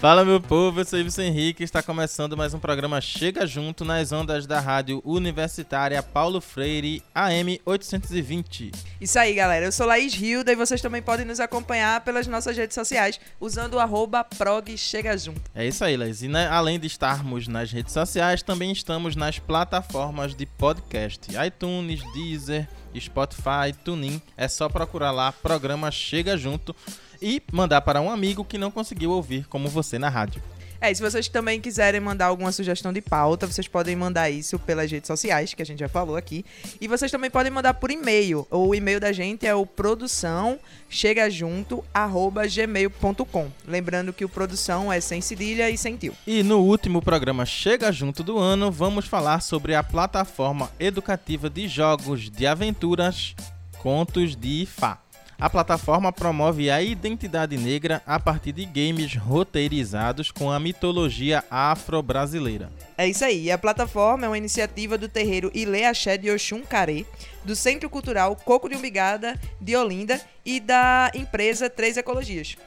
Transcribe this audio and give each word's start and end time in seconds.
Fala 0.00 0.24
meu 0.24 0.40
povo, 0.40 0.80
eu 0.80 0.84
sou 0.86 0.98
Ives 0.98 1.18
Henrique 1.18 1.62
está 1.62 1.82
começando 1.82 2.34
mais 2.34 2.54
um 2.54 2.58
programa 2.58 3.02
Chega 3.02 3.46
Junto 3.46 3.84
nas 3.84 4.12
ondas 4.12 4.46
da 4.46 4.58
Rádio 4.58 5.02
Universitária 5.04 6.02
Paulo 6.02 6.40
Freire 6.40 7.02
AM 7.14 7.60
820. 7.66 8.70
Isso 8.98 9.18
aí, 9.18 9.34
galera. 9.34 9.66
Eu 9.66 9.72
sou 9.72 9.86
Laís 9.86 10.14
Hilda 10.14 10.52
e 10.52 10.56
vocês 10.56 10.80
também 10.80 11.02
podem 11.02 11.26
nos 11.26 11.38
acompanhar 11.38 12.00
pelas 12.00 12.26
nossas 12.26 12.56
redes 12.56 12.74
sociais 12.74 13.20
usando 13.38 13.74
o 13.74 13.78
arroba 13.78 14.24
prog 14.24 14.74
Chega 14.78 15.18
Junto. 15.18 15.42
É 15.54 15.66
isso 15.66 15.84
aí, 15.84 15.98
Laís. 15.98 16.22
E 16.22 16.28
né, 16.28 16.48
além 16.48 16.80
de 16.80 16.86
estarmos 16.86 17.46
nas 17.46 17.70
redes 17.70 17.92
sociais, 17.92 18.42
também 18.42 18.72
estamos 18.72 19.14
nas 19.14 19.38
plataformas 19.38 20.34
de 20.34 20.46
podcast, 20.46 21.28
iTunes, 21.46 22.00
Deezer, 22.14 22.66
Spotify, 22.98 23.74
TuneIn. 23.84 24.22
É 24.34 24.48
só 24.48 24.66
procurar 24.66 25.10
lá, 25.10 25.30
programa 25.30 25.90
Chega 25.90 26.38
Junto 26.38 26.74
e 27.20 27.42
mandar 27.52 27.82
para 27.82 28.00
um 28.00 28.10
amigo 28.10 28.44
que 28.44 28.58
não 28.58 28.70
conseguiu 28.70 29.10
ouvir 29.10 29.46
como 29.46 29.68
você 29.68 29.98
na 29.98 30.08
rádio. 30.08 30.42
É, 30.80 30.90
e 30.90 30.94
se 30.94 31.02
vocês 31.02 31.28
também 31.28 31.60
quiserem 31.60 32.00
mandar 32.00 32.24
alguma 32.26 32.50
sugestão 32.50 32.90
de 32.90 33.02
pauta, 33.02 33.46
vocês 33.46 33.68
podem 33.68 33.94
mandar 33.94 34.30
isso 34.30 34.58
pelas 34.58 34.90
redes 34.90 35.08
sociais, 35.08 35.52
que 35.52 35.60
a 35.60 35.66
gente 35.66 35.80
já 35.80 35.90
falou 35.90 36.16
aqui. 36.16 36.42
E 36.80 36.88
vocês 36.88 37.10
também 37.10 37.30
podem 37.30 37.52
mandar 37.52 37.74
por 37.74 37.90
e-mail. 37.90 38.46
O 38.50 38.74
e-mail 38.74 38.98
da 38.98 39.12
gente 39.12 39.46
é 39.46 39.54
o 39.54 39.66
produção 39.66 40.58
chegajunto@gmail.com. 40.88 43.50
Lembrando 43.68 44.14
que 44.14 44.24
o 44.24 44.28
produção 44.28 44.90
é 44.90 45.02
sem 45.02 45.20
cedilha 45.20 45.68
e 45.68 45.76
sem 45.76 45.98
tio. 45.98 46.14
E 46.26 46.42
no 46.42 46.60
último 46.60 47.02
programa 47.02 47.44
Chega 47.44 47.92
Junto 47.92 48.24
do 48.24 48.38
ano, 48.38 48.72
vamos 48.72 49.04
falar 49.04 49.42
sobre 49.42 49.74
a 49.74 49.82
plataforma 49.82 50.70
educativa 50.80 51.50
de 51.50 51.68
jogos 51.68 52.30
de 52.30 52.46
aventuras 52.46 53.34
Contos 53.82 54.34
de 54.34 54.66
Fá. 54.66 55.09
A 55.40 55.48
plataforma 55.48 56.12
promove 56.12 56.70
a 56.70 56.82
identidade 56.82 57.56
negra 57.56 58.02
a 58.06 58.20
partir 58.20 58.52
de 58.52 58.66
games 58.66 59.16
roteirizados 59.16 60.30
com 60.30 60.50
a 60.50 60.60
mitologia 60.60 61.42
afro-brasileira. 61.50 62.70
É 62.98 63.08
isso 63.08 63.24
aí. 63.24 63.50
A 63.50 63.56
plataforma 63.56 64.26
é 64.26 64.28
uma 64.28 64.36
iniciativa 64.36 64.98
do 64.98 65.08
terreiro 65.08 65.50
Ile 65.54 65.82
Axé 65.82 66.18
de 66.18 66.30
Oxum 66.30 66.60
Carê, 66.60 67.06
do 67.42 67.56
Centro 67.56 67.88
Cultural 67.88 68.36
Coco 68.36 68.68
de 68.68 68.76
Umbigada 68.76 69.40
de 69.58 69.74
Olinda 69.74 70.20
e 70.44 70.60
da 70.60 71.10
empresa 71.14 71.70
Três 71.70 71.96
Ecologias. 71.96 72.58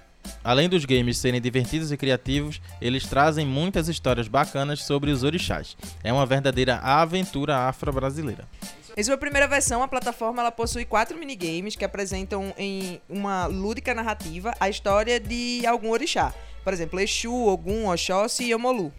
Além 0.43 0.67
dos 0.67 0.85
games 0.85 1.17
serem 1.17 1.39
divertidos 1.39 1.91
e 1.91 1.97
criativos, 1.97 2.61
eles 2.81 3.05
trazem 3.05 3.45
muitas 3.45 3.87
histórias 3.87 4.27
bacanas 4.27 4.83
sobre 4.83 5.11
os 5.11 5.23
orixás. 5.23 5.77
É 6.03 6.11
uma 6.11 6.25
verdadeira 6.25 6.77
aventura 6.77 7.67
afro-brasileira. 7.67 8.47
Em 8.95 9.03
sua 9.03 9.17
primeira 9.17 9.47
versão, 9.47 9.81
a 9.81 9.87
plataforma 9.87 10.41
ela 10.41 10.51
possui 10.51 10.85
quatro 10.85 11.17
minigames 11.17 11.75
que 11.75 11.83
apresentam 11.83 12.53
em 12.57 13.01
uma 13.09 13.47
lúdica 13.47 13.93
narrativa 13.93 14.53
a 14.59 14.69
história 14.69 15.19
de 15.19 15.65
algum 15.65 15.89
orixá. 15.89 16.31
Por 16.63 16.71
exemplo, 16.71 16.99
Exu, 16.99 17.33
Ogum, 17.33 17.89
Oxóssi 17.89 18.45
e 18.45 18.55
Omolu. 18.55 18.93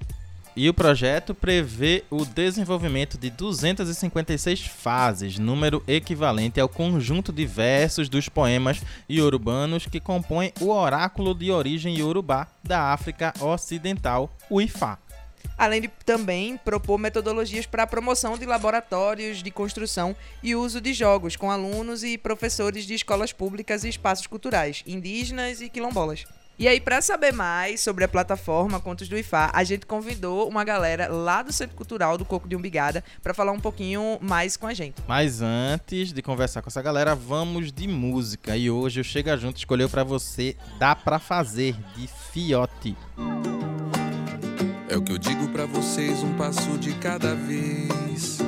E 0.56 0.69
o 0.69 0.74
projeto 0.74 1.34
prevê 1.34 2.05
o 2.08 2.24
desenvolvimento 2.24 3.19
de 3.19 3.28
256 3.28 4.60
fases, 4.60 5.36
número 5.36 5.83
equivalente 5.86 6.60
ao 6.60 6.69
conjunto 6.69 7.33
de 7.33 7.44
versos 7.44 8.08
dos 8.08 8.28
poemas 8.28 8.80
iorubanos 9.10 9.86
que 9.86 9.98
compõem 9.98 10.52
o 10.60 10.70
oráculo 10.70 11.34
de 11.34 11.50
origem 11.50 11.97
iorubá 11.97 12.47
da 12.62 12.92
África 12.92 13.34
Ocidental, 13.41 14.30
o 14.48 14.60
Ifá 14.60 14.98
além 15.56 15.82
de 15.82 15.88
também 16.05 16.56
propor 16.56 16.98
metodologias 16.98 17.66
para 17.66 17.84
a 17.84 17.86
promoção 17.86 18.37
de 18.37 18.44
laboratórios 18.44 19.43
de 19.43 19.50
construção 19.50 20.16
e 20.43 20.54
uso 20.54 20.81
de 20.81 20.93
jogos 20.93 21.37
com 21.37 21.50
alunos 21.50 22.03
e 22.03 22.19
professores 22.19 22.84
de 22.87 22.94
escolas 22.94 23.32
públicas 23.32 23.84
e 23.84 23.88
espaços 23.88 24.26
culturais, 24.26 24.82
indígenas 24.87 25.60
e 25.60 25.69
quilombolas. 25.69 26.25
E 26.56 26.69
aí, 26.69 26.81
para 26.81 27.03
saber 27.03 27.32
mais 27.32 27.81
sobre 27.81 28.04
a 28.04 28.09
plataforma 28.09 28.78
Contos 28.78 29.09
do 29.09 29.19
Ifá, 29.19 29.50
a 29.53 29.65
gente 29.65 29.87
convidou 29.87 30.48
uma 30.48 30.62
galera 30.62 31.09
lá 31.09 31.42
do 31.42 31.53
Centro 31.53 31.75
Cultural 31.75 32.16
do 32.16 32.25
Coco 32.25 32.47
de 32.47 32.54
Umbigada 32.54 33.03
para 33.20 33.34
falar 33.34 33.50
um 33.50 33.59
pouquinho 33.59 34.19
mais 34.20 34.56
com 34.56 34.69
a 34.69 34.72
gente. 34.72 35.03
Mas 35.09 35.43
antes 35.43 36.12
de 36.12 36.22
conversar 36.22 36.62
com 36.62 36.69
essa 36.69 36.81
galera, 36.81 37.12
vamos 37.12 37.72
de 37.72 37.88
música. 37.88 38.56
E 38.56 38.70
hoje 38.70 39.00
o 39.00 39.04
Chega 39.04 39.37
Junto 39.37 39.56
escolheu 39.56 39.91
para 39.91 40.04
você 40.04 40.56
Dá 40.78 40.94
Pra 40.94 41.19
Fazer, 41.19 41.75
de 41.97 42.06
Fiote. 42.06 42.97
É 44.88 44.97
o 44.97 45.03
que 45.03 45.10
eu 45.10 45.19
digo 45.19 45.48
para 45.48 45.66
vocês, 45.66 46.22
um 46.22 46.34
passo 46.34 46.78
de 46.78 46.93
cada 46.94 47.34
vez. 47.34 48.38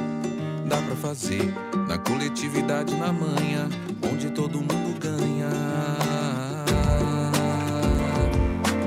Dá 0.69 0.81
pra 0.81 0.95
fazer 0.95 1.43
na 1.89 1.99
coletividade, 1.99 2.95
na 2.95 3.12
manhã, 3.12 3.69
onde 4.12 4.31
todo 4.31 4.61
mundo 4.61 4.97
ganha. 5.00 5.26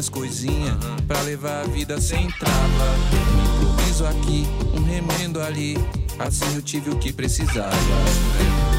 minhas 0.00 0.08
coisinhas, 0.08 0.76
pra 1.06 1.20
levar 1.22 1.60
a 1.60 1.64
vida 1.64 2.00
sem 2.00 2.26
trava. 2.32 2.54
Um 3.22 3.66
improviso 3.66 4.06
aqui, 4.06 4.46
um 4.74 4.82
remendo 4.82 5.42
ali. 5.42 5.76
Assim 6.18 6.54
eu 6.54 6.62
tive 6.62 6.90
o 6.90 6.96
que 6.96 7.12
precisava. 7.12 7.76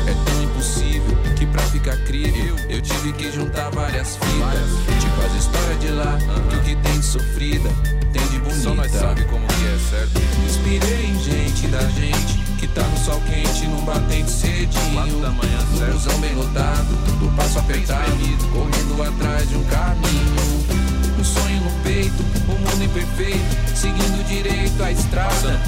É 0.07 0.13
tão 0.25 0.43
impossível 0.43 1.15
que 1.37 1.45
pra 1.45 1.61
ficar 1.63 1.95
crível 2.05 2.55
eu 2.69 2.81
tive 2.81 3.13
que 3.13 3.31
juntar 3.31 3.69
várias 3.69 4.15
fitas. 4.15 4.99
Tipo 4.99 5.21
as 5.21 5.35
histórias 5.35 5.79
de 5.79 5.89
lá, 5.89 6.17
que 6.49 6.55
o 6.55 6.61
que 6.61 6.75
tem 6.75 6.99
de 6.99 7.05
sofrida 7.05 7.69
tem 8.11 8.27
de 8.27 8.39
bonita. 8.39 8.59
Só 8.61 8.73
nós 8.73 8.91
sabe 8.91 9.23
como 9.25 9.45
que 9.45 9.65
é, 9.65 9.77
certo? 9.89 10.19
Inspirei 10.45 11.05
em 11.05 11.19
gente 11.19 11.67
da 11.67 11.81
gente 11.89 12.39
que 12.57 12.67
tá 12.67 12.83
no 12.83 12.97
sol 12.97 13.21
quente, 13.21 13.67
num 13.67 13.85
batente 13.85 14.31
cedinho. 14.31 15.21
da 15.21 15.29
manhã, 15.29 15.59
certo? 15.77 15.93
busão 15.93 16.19
bem 16.19 16.33
lotado, 16.33 17.19
do 17.19 17.35
passo 17.35 17.59
apertado, 17.59 18.11
correndo 18.51 19.03
atrás 19.03 19.49
de 19.49 19.55
um 19.55 19.63
caminho. 19.65 20.91
Um 21.21 21.23
sonho 21.23 21.61
no 21.61 21.69
peito, 21.83 22.23
um 22.49 22.53
mundo 22.53 22.83
imperfeito, 22.83 23.45
seguindo 23.75 24.27
direito 24.27 24.83
a 24.83 24.91
estrada. 24.91 25.61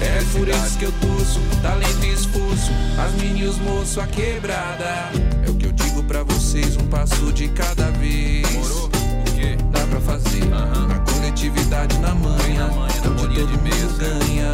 É 0.00 0.22
por 0.32 0.48
esses 0.48 0.76
que 0.76 0.84
eu 0.84 0.92
torço, 1.00 1.40
talento 1.60 2.04
e 2.04 2.12
esforço, 2.12 2.70
as 2.96 3.12
mini 3.20 3.42
os 3.42 3.58
moços, 3.58 3.98
a 3.98 4.06
quebrada. 4.06 5.10
É 5.44 5.50
o 5.50 5.54
que 5.56 5.66
eu 5.66 5.72
digo 5.72 6.04
pra 6.04 6.22
vocês, 6.22 6.76
um 6.76 6.86
passo 6.86 7.32
de 7.32 7.48
cada 7.48 7.90
vez. 7.90 8.46
Demorou? 8.46 8.86
O 8.86 9.32
quê? 9.34 9.58
Dá 9.72 9.80
pra 9.80 10.00
fazer. 10.00 10.44
Na 10.44 11.00
coletividade, 11.00 11.98
na 11.98 12.14
manhã, 12.14 12.68
na 12.68 12.72
manhã 12.72 12.92
onde 12.94 13.00
todo 13.02 13.26
de 13.26 13.40
mundo 13.40 13.98
ganha. 13.98 14.52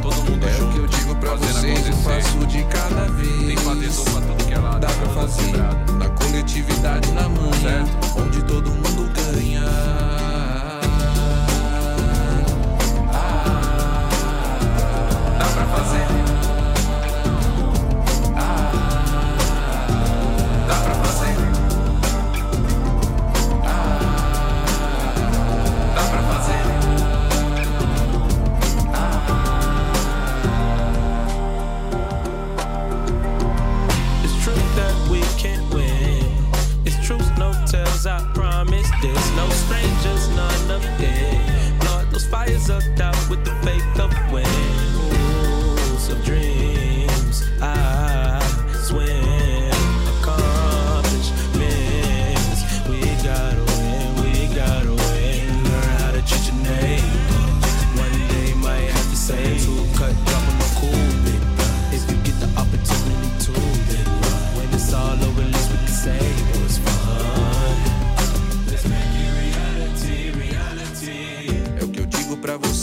Todo 0.00 0.30
mundo 0.30 0.48
é 0.48 0.62
o 0.62 0.72
que 0.72 0.78
eu 0.78 0.86
digo 0.86 1.14
pra 1.16 1.34
vocês, 1.34 1.88
um 1.88 2.02
passo 2.04 2.46
de 2.46 2.64
cada 2.64 3.04
vez. 3.12 3.46
Tem 3.48 3.56
fazer 3.58 3.92
sopa 3.92 4.22
tudo. 4.22 4.47
Dá 4.80 4.88
pra 4.88 5.08
fazer 5.10 5.56
na 5.98 6.08
coletividade, 6.10 7.10
na 7.12 7.28
manhã, 7.28 7.84
onde 8.16 8.42
todo 8.44 8.70
mundo 8.70 9.10
ganha. 9.14 10.37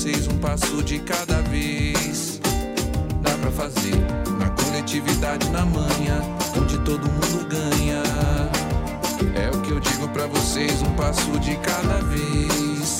Vocês 0.06 0.28
um 0.28 0.38
passo 0.38 0.84
de 0.84 1.00
cada 1.00 1.42
vez. 1.50 2.40
Dá 3.24 3.31
pra 3.42 3.50
fazer 3.50 3.96
na 4.38 4.52
coletividade, 4.52 5.50
na 5.50 5.66
manhã, 5.66 6.22
onde 6.62 6.78
todo 6.81 7.10
mundo 7.10 7.48
ganha. 7.50 8.04
É 9.34 9.50
o 9.50 9.62
que 9.62 9.72
eu 9.72 9.80
digo 9.80 10.07
pra 10.10 10.28
vocês, 10.28 10.84
um 10.84 10.94
passo 10.94 11.40
de 11.40 11.56
cada 11.56 12.04
vez. 12.04 12.98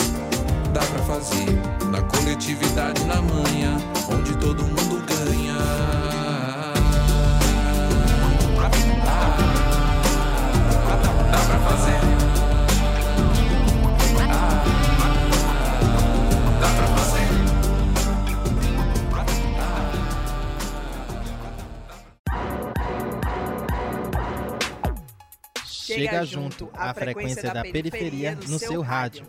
Dá 0.74 0.82
pra 0.82 1.04
fazer 1.04 1.46
na 1.92 2.02
coletividade, 2.02 3.04
na 3.04 3.22
manhã, 3.22 3.78
onde 4.10 4.36
todo 4.38 4.64
mundo 4.64 5.06
ganha. 5.06 5.60
Dá 11.32 11.38
pra 11.38 11.60
fazer. 11.70 12.25
Chega 25.96 26.26
junto 26.26 26.70
a 26.74 26.94
frequência 26.94 27.54
da 27.54 27.62
periferia 27.64 28.36
no 28.48 28.60
seu 28.60 28.82
rádio. 28.82 29.26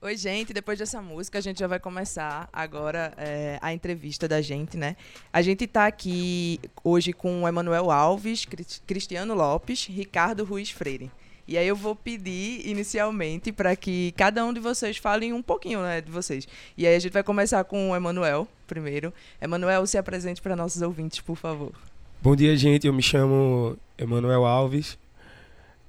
Oi, 0.00 0.16
gente. 0.16 0.52
Depois 0.54 0.78
dessa 0.78 1.02
música, 1.02 1.38
a 1.38 1.40
gente 1.40 1.58
já 1.58 1.66
vai 1.66 1.80
começar 1.80 2.48
agora 2.52 3.12
é, 3.16 3.58
a 3.60 3.72
entrevista 3.74 4.28
da 4.28 4.40
gente, 4.40 4.76
né? 4.76 4.96
A 5.32 5.42
gente 5.42 5.66
tá 5.66 5.86
aqui 5.86 6.60
hoje 6.84 7.12
com 7.12 7.42
o 7.42 7.48
Emanuel 7.48 7.90
Alves, 7.90 8.44
Cris- 8.44 8.80
Cristiano 8.86 9.34
Lopes, 9.34 9.86
Ricardo 9.86 10.44
Ruiz 10.44 10.70
Freire. 10.70 11.10
E 11.48 11.58
aí 11.58 11.66
eu 11.66 11.74
vou 11.74 11.96
pedir 11.96 12.66
inicialmente 12.66 13.50
para 13.50 13.74
que 13.74 14.12
cada 14.12 14.44
um 14.44 14.52
de 14.52 14.60
vocês 14.60 14.98
falem 14.98 15.32
um 15.32 15.42
pouquinho, 15.42 15.82
né, 15.82 16.00
de 16.00 16.10
vocês. 16.12 16.46
E 16.76 16.86
aí 16.86 16.94
a 16.94 16.98
gente 16.98 17.12
vai 17.12 17.24
começar 17.24 17.64
com 17.64 17.90
o 17.90 17.96
Emanuel 17.96 18.46
primeiro. 18.68 19.12
Emanuel, 19.40 19.84
se 19.86 19.98
apresente 19.98 20.40
para 20.40 20.54
nossos 20.54 20.80
ouvintes, 20.80 21.20
por 21.20 21.36
favor. 21.36 21.72
Bom 22.22 22.34
dia, 22.34 22.56
gente. 22.56 22.86
Eu 22.86 22.92
me 22.92 23.02
chamo 23.02 23.76
Emanuel 23.96 24.44
Alves. 24.44 24.98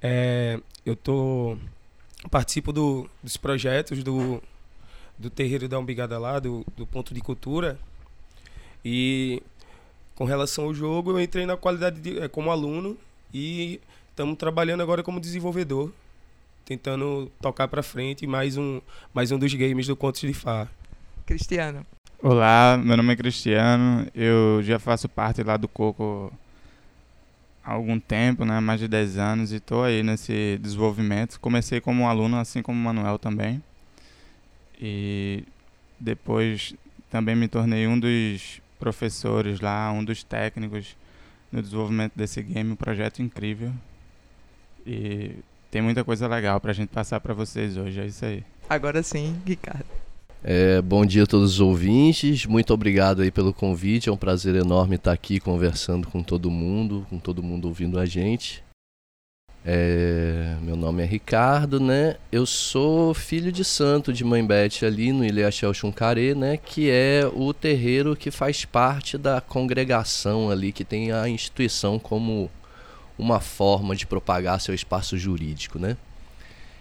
É, 0.00 0.58
eu 0.84 0.94
tô 0.96 1.56
participo 2.30 2.72
do- 2.72 3.08
dos 3.22 3.36
projetos 3.36 4.02
do, 4.02 4.42
do 5.18 5.28
terreiro 5.30 5.68
da 5.68 5.78
Umbigada 5.78 6.18
lá, 6.18 6.38
do, 6.38 6.64
do 6.76 6.86
ponto 6.86 7.12
de 7.12 7.20
cultura. 7.20 7.78
E 8.84 9.42
com 10.14 10.24
relação 10.24 10.64
ao 10.64 10.74
jogo, 10.74 11.10
eu 11.10 11.20
entrei 11.20 11.46
na 11.46 11.56
qualidade 11.56 12.00
de, 12.00 12.18
é, 12.20 12.28
como 12.28 12.50
aluno 12.50 12.96
e 13.32 13.80
estamos 14.10 14.36
trabalhando 14.38 14.82
agora 14.82 15.02
como 15.02 15.20
desenvolvedor, 15.20 15.92
tentando 16.64 17.30
tocar 17.40 17.68
para 17.68 17.82
frente 17.82 18.26
mais 18.26 18.56
um 18.56 18.80
mais 19.12 19.30
um 19.32 19.38
dos 19.38 19.52
games 19.54 19.86
do 19.86 19.96
Contos 19.96 20.20
de 20.20 20.32
Fá. 20.32 20.68
Cristiano. 21.26 21.84
Olá, 22.22 22.76
meu 22.76 22.98
nome 22.98 23.14
é 23.14 23.16
Cristiano, 23.16 24.06
eu 24.14 24.62
já 24.62 24.78
faço 24.78 25.08
parte 25.08 25.42
lá 25.42 25.56
do 25.56 25.66
Coco 25.66 26.30
há 27.64 27.72
algum 27.72 27.98
tempo, 27.98 28.44
né, 28.44 28.60
mais 28.60 28.78
de 28.78 28.86
10 28.86 29.16
anos, 29.16 29.52
e 29.52 29.56
estou 29.56 29.84
aí 29.84 30.02
nesse 30.02 30.58
desenvolvimento. 30.60 31.40
Comecei 31.40 31.80
como 31.80 32.06
aluno, 32.06 32.36
assim 32.36 32.60
como 32.60 32.78
o 32.78 32.82
Manuel 32.82 33.18
também, 33.18 33.62
e 34.78 35.44
depois 35.98 36.74
também 37.08 37.34
me 37.34 37.48
tornei 37.48 37.86
um 37.86 37.98
dos 37.98 38.60
professores 38.78 39.58
lá, 39.58 39.90
um 39.90 40.04
dos 40.04 40.22
técnicos 40.22 40.94
no 41.50 41.62
desenvolvimento 41.62 42.12
desse 42.14 42.42
game, 42.42 42.70
um 42.70 42.76
projeto 42.76 43.22
incrível, 43.22 43.72
e 44.86 45.36
tem 45.70 45.80
muita 45.80 46.04
coisa 46.04 46.28
legal 46.28 46.60
pra 46.60 46.74
gente 46.74 46.90
passar 46.90 47.18
pra 47.18 47.32
vocês 47.32 47.78
hoje, 47.78 47.98
é 47.98 48.04
isso 48.04 48.26
aí. 48.26 48.44
Agora 48.68 49.02
sim, 49.02 49.40
Ricardo. 49.46 50.09
É, 50.42 50.80
bom 50.80 51.04
dia 51.04 51.24
a 51.24 51.26
todos 51.26 51.54
os 51.54 51.60
ouvintes, 51.60 52.46
muito 52.46 52.72
obrigado 52.72 53.20
aí 53.20 53.30
pelo 53.30 53.52
convite, 53.52 54.08
é 54.08 54.12
um 54.12 54.16
prazer 54.16 54.54
enorme 54.54 54.96
estar 54.96 55.12
aqui 55.12 55.38
conversando 55.38 56.08
com 56.08 56.22
todo 56.22 56.50
mundo, 56.50 57.06
com 57.10 57.18
todo 57.18 57.42
mundo 57.42 57.68
ouvindo 57.68 57.98
a 57.98 58.06
gente. 58.06 58.64
É, 59.62 60.56
meu 60.62 60.74
nome 60.74 61.02
é 61.02 61.06
Ricardo, 61.06 61.78
né? 61.78 62.16
Eu 62.32 62.46
sou 62.46 63.12
filho 63.12 63.52
de 63.52 63.62
santo 63.62 64.14
de 64.14 64.24
Mãe 64.24 64.42
Bete 64.42 64.86
ali 64.86 65.12
no 65.12 65.22
Ilhéachel 65.22 65.74
Chuncare, 65.74 66.34
né? 66.34 66.56
Que 66.56 66.88
é 66.88 67.30
o 67.30 67.52
terreiro 67.52 68.16
que 68.16 68.30
faz 68.30 68.64
parte 68.64 69.18
da 69.18 69.42
congregação 69.42 70.48
ali, 70.48 70.72
que 70.72 70.86
tem 70.86 71.12
a 71.12 71.28
instituição 71.28 71.98
como 71.98 72.50
uma 73.18 73.40
forma 73.40 73.94
de 73.94 74.06
propagar 74.06 74.58
seu 74.58 74.74
espaço 74.74 75.18
jurídico, 75.18 75.78
né? 75.78 75.98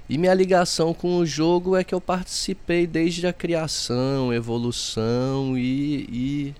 E 0.10 0.18
minha 0.18 0.34
ligação 0.34 0.92
com 0.92 1.18
o 1.18 1.26
jogo 1.26 1.78
é 1.78 1.84
que 1.84 1.94
eu 1.94 2.02
participei 2.02 2.88
desde 2.88 3.28
a 3.28 3.32
criação, 3.32 4.34
evolução 4.34 5.56
e, 5.56 6.08
e, 6.12 6.56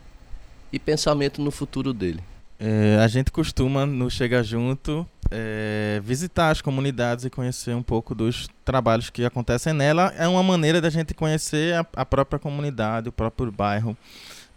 e 0.72 0.78
pensamento 0.78 1.42
no 1.42 1.50
futuro 1.50 1.92
dele. 1.92 2.22
É, 2.60 3.00
a 3.02 3.08
gente 3.08 3.32
costuma, 3.32 3.88
no 3.88 4.08
Chega 4.12 4.44
Junto, 4.44 5.08
é, 5.32 6.00
visitar 6.04 6.52
as 6.52 6.62
comunidades 6.62 7.26
e 7.26 7.30
conhecer 7.30 7.74
um 7.74 7.82
pouco 7.82 8.14
dos 8.14 8.48
trabalhos 8.64 9.10
que 9.10 9.26
acontecem 9.26 9.74
nela. 9.74 10.14
É 10.16 10.28
uma 10.28 10.44
maneira 10.44 10.80
da 10.80 10.90
gente 10.92 11.16
conhecer 11.16 11.74
a, 11.74 11.86
a 11.96 12.06
própria 12.06 12.38
comunidade, 12.38 13.10
o 13.10 13.12
próprio 13.12 13.52
bairro. 13.52 13.98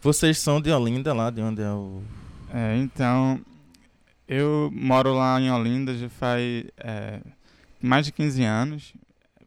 Vocês 0.02 0.38
são 0.38 0.60
de 0.60 0.70
Olinda, 0.70 1.14
lá 1.14 1.30
de 1.30 1.40
onde 1.40 1.62
é 1.62 1.70
o. 1.70 2.02
É, 2.52 2.76
então, 2.76 3.40
eu 4.28 4.70
moro 4.74 5.14
lá 5.14 5.40
em 5.40 5.50
Olinda 5.50 5.96
já 5.96 6.10
faz 6.10 6.64
é, 6.76 7.20
mais 7.82 8.06
de 8.06 8.12
15 8.12 8.44
anos. 8.44 8.94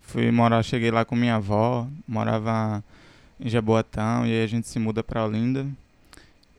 Fui 0.01 0.29
morar, 0.31 0.61
cheguei 0.63 0.91
lá 0.91 1.03
com 1.03 1.15
minha 1.15 1.35
avó, 1.35 1.87
morava 2.07 2.83
em 3.39 3.49
Jaboatão 3.49 4.25
e 4.25 4.31
aí 4.31 4.43
a 4.43 4.47
gente 4.47 4.67
se 4.67 4.77
muda 4.77 5.03
para 5.03 5.25
Olinda. 5.25 5.65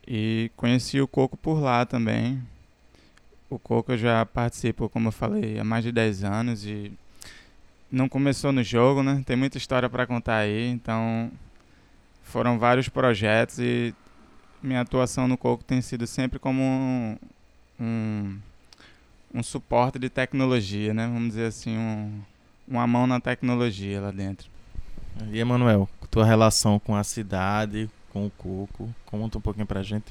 E 0.07 0.51
conheci 0.57 1.01
o 1.01 1.09
Coco 1.09 1.37
por 1.37 1.61
lá 1.61 1.85
também. 1.85 2.43
O 3.49 3.59
Coco 3.59 3.93
eu 3.93 3.99
já 3.99 4.25
participo, 4.27 4.89
como 4.89 5.09
eu 5.09 5.13
falei, 5.13 5.59
há 5.59 5.65
mais 5.65 5.85
de 5.85 5.93
10 5.93 6.25
anos 6.25 6.65
e 6.65 6.93
não 7.91 8.09
começou 8.09 8.53
no 8.53 8.63
jogo, 8.63 9.03
né? 9.03 9.23
Tem 9.25 9.37
muita 9.37 9.59
história 9.59 9.89
para 9.89 10.07
contar 10.07 10.39
aí, 10.39 10.69
então 10.69 11.31
foram 12.23 12.59
vários 12.59 12.89
projetos 12.89 13.59
e 13.61 13.95
minha 14.63 14.81
atuação 14.81 15.29
no 15.29 15.39
Coco 15.39 15.63
tem 15.63 15.81
sido 15.81 16.07
sempre 16.07 16.39
como 16.39 17.19
um 19.37 19.43
suporte 19.43 19.99
de 19.99 20.09
tecnologia, 20.09 20.95
né? 20.95 21.07
Vamos 21.07 21.29
dizer 21.29 21.47
assim, 21.47 21.77
um, 21.77 22.23
uma 22.67 22.87
mão 22.87 23.07
na 23.07 23.21
tecnologia 23.21 24.01
lá 24.01 24.11
dentro. 24.11 24.49
E 25.31 25.39
Emanuel, 25.39 25.87
tua 26.11 26.25
relação 26.25 26.79
com 26.79 26.97
a 26.97 27.05
cidade, 27.05 27.91
com 28.11 28.27
o 28.27 28.31
Coco, 28.31 28.89
conta 29.05 29.37
um 29.37 29.41
pouquinho 29.41 29.67
pra 29.67 29.83
gente. 29.83 30.07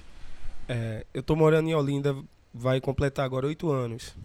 É, 0.70 1.03
eu 1.12 1.24
tô 1.24 1.36
morando 1.36 1.67
em 1.67 1.74
Olinda, 1.74 2.15
vai 2.53 2.79
completar 2.79 3.25
agora 3.25 3.48
oito 3.48 3.72
anos. 3.72 4.15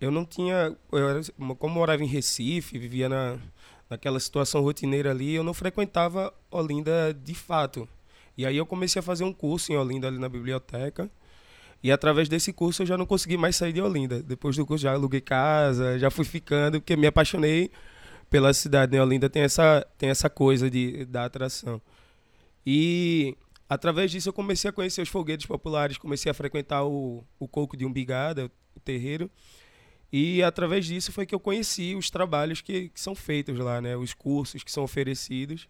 Eu 0.00 0.12
não 0.12 0.24
tinha, 0.24 0.76
eu 0.92 1.08
era, 1.08 1.20
como 1.58 1.74
morava 1.74 2.02
em 2.02 2.06
Recife, 2.06 2.78
vivia 2.78 3.08
na, 3.08 3.38
naquela 3.90 4.20
situação 4.20 4.60
rotineira 4.62 5.10
ali, 5.10 5.34
eu 5.34 5.42
não 5.42 5.52
frequentava 5.52 6.32
Olinda 6.48 7.12
de 7.12 7.34
fato. 7.34 7.88
E 8.38 8.46
aí 8.46 8.56
eu 8.56 8.66
comecei 8.66 9.00
a 9.00 9.02
fazer 9.02 9.24
um 9.24 9.32
curso 9.32 9.72
em 9.72 9.76
Olinda 9.76 10.06
ali 10.06 10.18
na 10.18 10.28
biblioteca. 10.28 11.10
E 11.82 11.90
através 11.90 12.28
desse 12.28 12.52
curso 12.52 12.82
eu 12.82 12.86
já 12.86 12.96
não 12.96 13.04
consegui 13.04 13.36
mais 13.36 13.56
sair 13.56 13.72
de 13.72 13.80
Olinda. 13.80 14.22
Depois 14.22 14.56
do 14.56 14.64
curso 14.64 14.82
já 14.82 14.92
aluguei 14.92 15.20
casa, 15.20 15.98
já 15.98 16.10
fui 16.10 16.24
ficando, 16.24 16.80
porque 16.80 16.96
me 16.96 17.06
apaixonei 17.06 17.70
pela 18.30 18.54
cidade. 18.54 18.92
Né? 18.92 19.02
Olinda 19.02 19.28
tem 19.28 19.42
essa, 19.42 19.86
tem 19.98 20.08
essa 20.08 20.30
coisa 20.30 20.70
de, 20.70 21.04
da 21.06 21.24
atração. 21.24 21.82
E 22.64 23.36
através 23.68 24.10
disso 24.10 24.28
eu 24.28 24.32
comecei 24.32 24.70
a 24.70 24.72
conhecer 24.72 25.02
os 25.02 25.08
foguetes 25.08 25.46
populares, 25.46 25.98
comecei 25.98 26.30
a 26.30 26.34
frequentar 26.34 26.84
o, 26.84 27.24
o 27.38 27.48
coco 27.48 27.76
de 27.76 27.84
Umbigada, 27.84 28.50
o 28.76 28.80
terreiro. 28.80 29.28
E 30.12 30.42
através 30.42 30.86
disso 30.86 31.10
foi 31.10 31.26
que 31.26 31.34
eu 31.34 31.40
conheci 31.40 31.94
os 31.96 32.10
trabalhos 32.10 32.60
que, 32.60 32.90
que 32.90 33.00
são 33.00 33.14
feitos 33.14 33.58
lá, 33.58 33.80
né? 33.80 33.96
Os 33.96 34.14
cursos 34.14 34.62
que 34.62 34.70
são 34.70 34.84
oferecidos. 34.84 35.68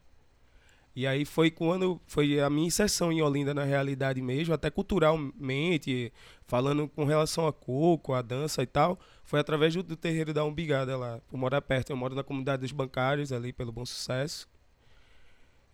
E 0.95 1.07
aí 1.07 1.25
foi 1.25 1.51
quando 1.51 2.01
foi 2.07 2.39
a 2.39 2.51
minha 2.51 2.67
inserção 2.67 3.11
em 3.11 3.23
Olinda 3.23 3.55
na 3.55 3.65
realidade 3.65 4.21
mesmo, 4.21 4.53
até 4.53 4.71
culturalmente, 4.71 6.13
falando 6.47 6.87
com 6.87 7.05
relação 7.05 7.47
a 7.47 7.53
coco, 7.53 8.13
a 8.13 8.21
dança 8.21 8.63
e 8.63 8.67
tal, 8.67 8.99
foi 9.25 9.41
através 9.41 9.75
do, 9.75 9.83
do 9.83 9.97
terreiro 9.97 10.35
da 10.35 10.45
Umbigada 10.45 10.97
lá. 10.97 11.19
Por 11.29 11.39
morar 11.39 11.63
perto, 11.63 11.91
eu 11.91 11.97
moro 11.97 12.15
na 12.15 12.23
comunidade 12.23 12.61
dos 12.61 12.73
bancários 12.73 13.33
ali 13.33 13.53
pelo 13.53 13.73
Bom 13.73 13.87
Sucesso. 13.87 14.47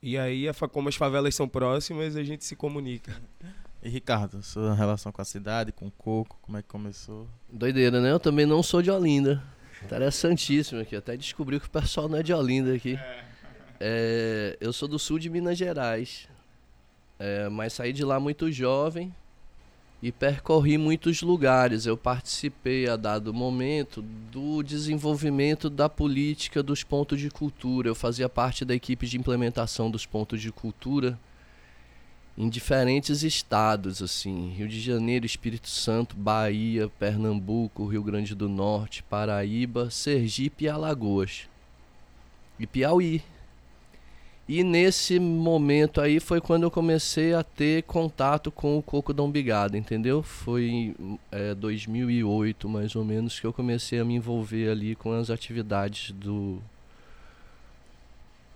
E 0.00 0.16
aí, 0.16 0.46
como 0.70 0.88
as 0.88 0.94
favelas 0.94 1.34
são 1.34 1.48
próximas, 1.48 2.14
a 2.14 2.22
gente 2.22 2.44
se 2.44 2.54
comunica. 2.54 3.20
E 3.80 3.88
Ricardo, 3.88 4.42
sua 4.42 4.74
relação 4.74 5.12
com 5.12 5.22
a 5.22 5.24
cidade, 5.24 5.70
com 5.70 5.86
o 5.86 5.90
Coco, 5.92 6.36
como 6.42 6.58
é 6.58 6.62
que 6.62 6.68
começou? 6.68 7.28
Doideira, 7.48 8.00
né? 8.00 8.10
Eu 8.10 8.18
também 8.18 8.44
não 8.44 8.60
sou 8.60 8.82
de 8.82 8.90
Olinda. 8.90 9.40
Interessantíssimo 9.84 10.80
aqui. 10.80 10.96
Até 10.96 11.16
descobri 11.16 11.60
que 11.60 11.66
o 11.66 11.70
pessoal 11.70 12.08
não 12.08 12.18
é 12.18 12.22
de 12.24 12.34
Olinda 12.34 12.74
aqui. 12.74 12.96
É, 12.96 13.24
eu 14.60 14.72
sou 14.72 14.88
do 14.88 14.98
sul 14.98 15.18
de 15.18 15.30
Minas 15.30 15.56
Gerais. 15.58 16.28
É, 17.18 17.48
mas 17.48 17.72
saí 17.72 17.92
de 17.92 18.04
lá 18.04 18.20
muito 18.20 18.50
jovem. 18.50 19.12
e 20.02 20.12
percorri 20.12 20.78
muitos 20.78 21.22
lugares. 21.22 21.86
Eu 21.86 21.96
participei 21.96 22.88
a 22.88 22.96
dado 22.96 23.34
momento 23.34 24.02
do 24.32 24.62
desenvolvimento 24.62 25.68
da 25.68 25.88
política 25.88 26.62
dos 26.62 26.84
pontos 26.84 27.20
de 27.20 27.30
cultura. 27.30 27.88
Eu 27.88 27.94
fazia 27.94 28.28
parte 28.28 28.64
da 28.64 28.74
equipe 28.74 29.06
de 29.06 29.18
implementação 29.18 29.90
dos 29.90 30.06
pontos 30.06 30.40
de 30.40 30.52
cultura 30.52 31.18
em 32.36 32.48
diferentes 32.48 33.24
estados, 33.24 34.00
assim, 34.00 34.50
Rio 34.50 34.68
de 34.68 34.80
Janeiro, 34.80 35.26
Espírito 35.26 35.68
Santo, 35.68 36.14
Bahia, 36.14 36.88
Pernambuco, 36.88 37.84
Rio 37.86 38.02
Grande 38.04 38.32
do 38.32 38.48
Norte, 38.48 39.02
Paraíba, 39.02 39.90
Sergipe 39.90 40.64
e 40.64 40.68
Alagoas. 40.68 41.48
E 42.56 42.66
Piauí. 42.66 43.22
E 44.48 44.64
nesse 44.64 45.20
momento 45.20 46.00
aí 46.00 46.18
foi 46.18 46.40
quando 46.40 46.62
eu 46.62 46.70
comecei 46.70 47.34
a 47.34 47.42
ter 47.42 47.82
contato 47.82 48.50
com 48.50 48.78
o 48.78 48.82
coco 48.82 49.12
da 49.12 49.22
umbigada, 49.22 49.76
entendeu? 49.76 50.22
Foi 50.22 50.64
em 50.66 51.18
é, 51.30 51.54
2008, 51.54 52.66
mais 52.66 52.96
ou 52.96 53.04
menos, 53.04 53.38
que 53.38 53.46
eu 53.46 53.52
comecei 53.52 54.00
a 54.00 54.04
me 54.06 54.14
envolver 54.14 54.70
ali 54.70 54.94
com 54.94 55.12
as 55.12 55.28
atividades 55.28 56.12
do 56.12 56.58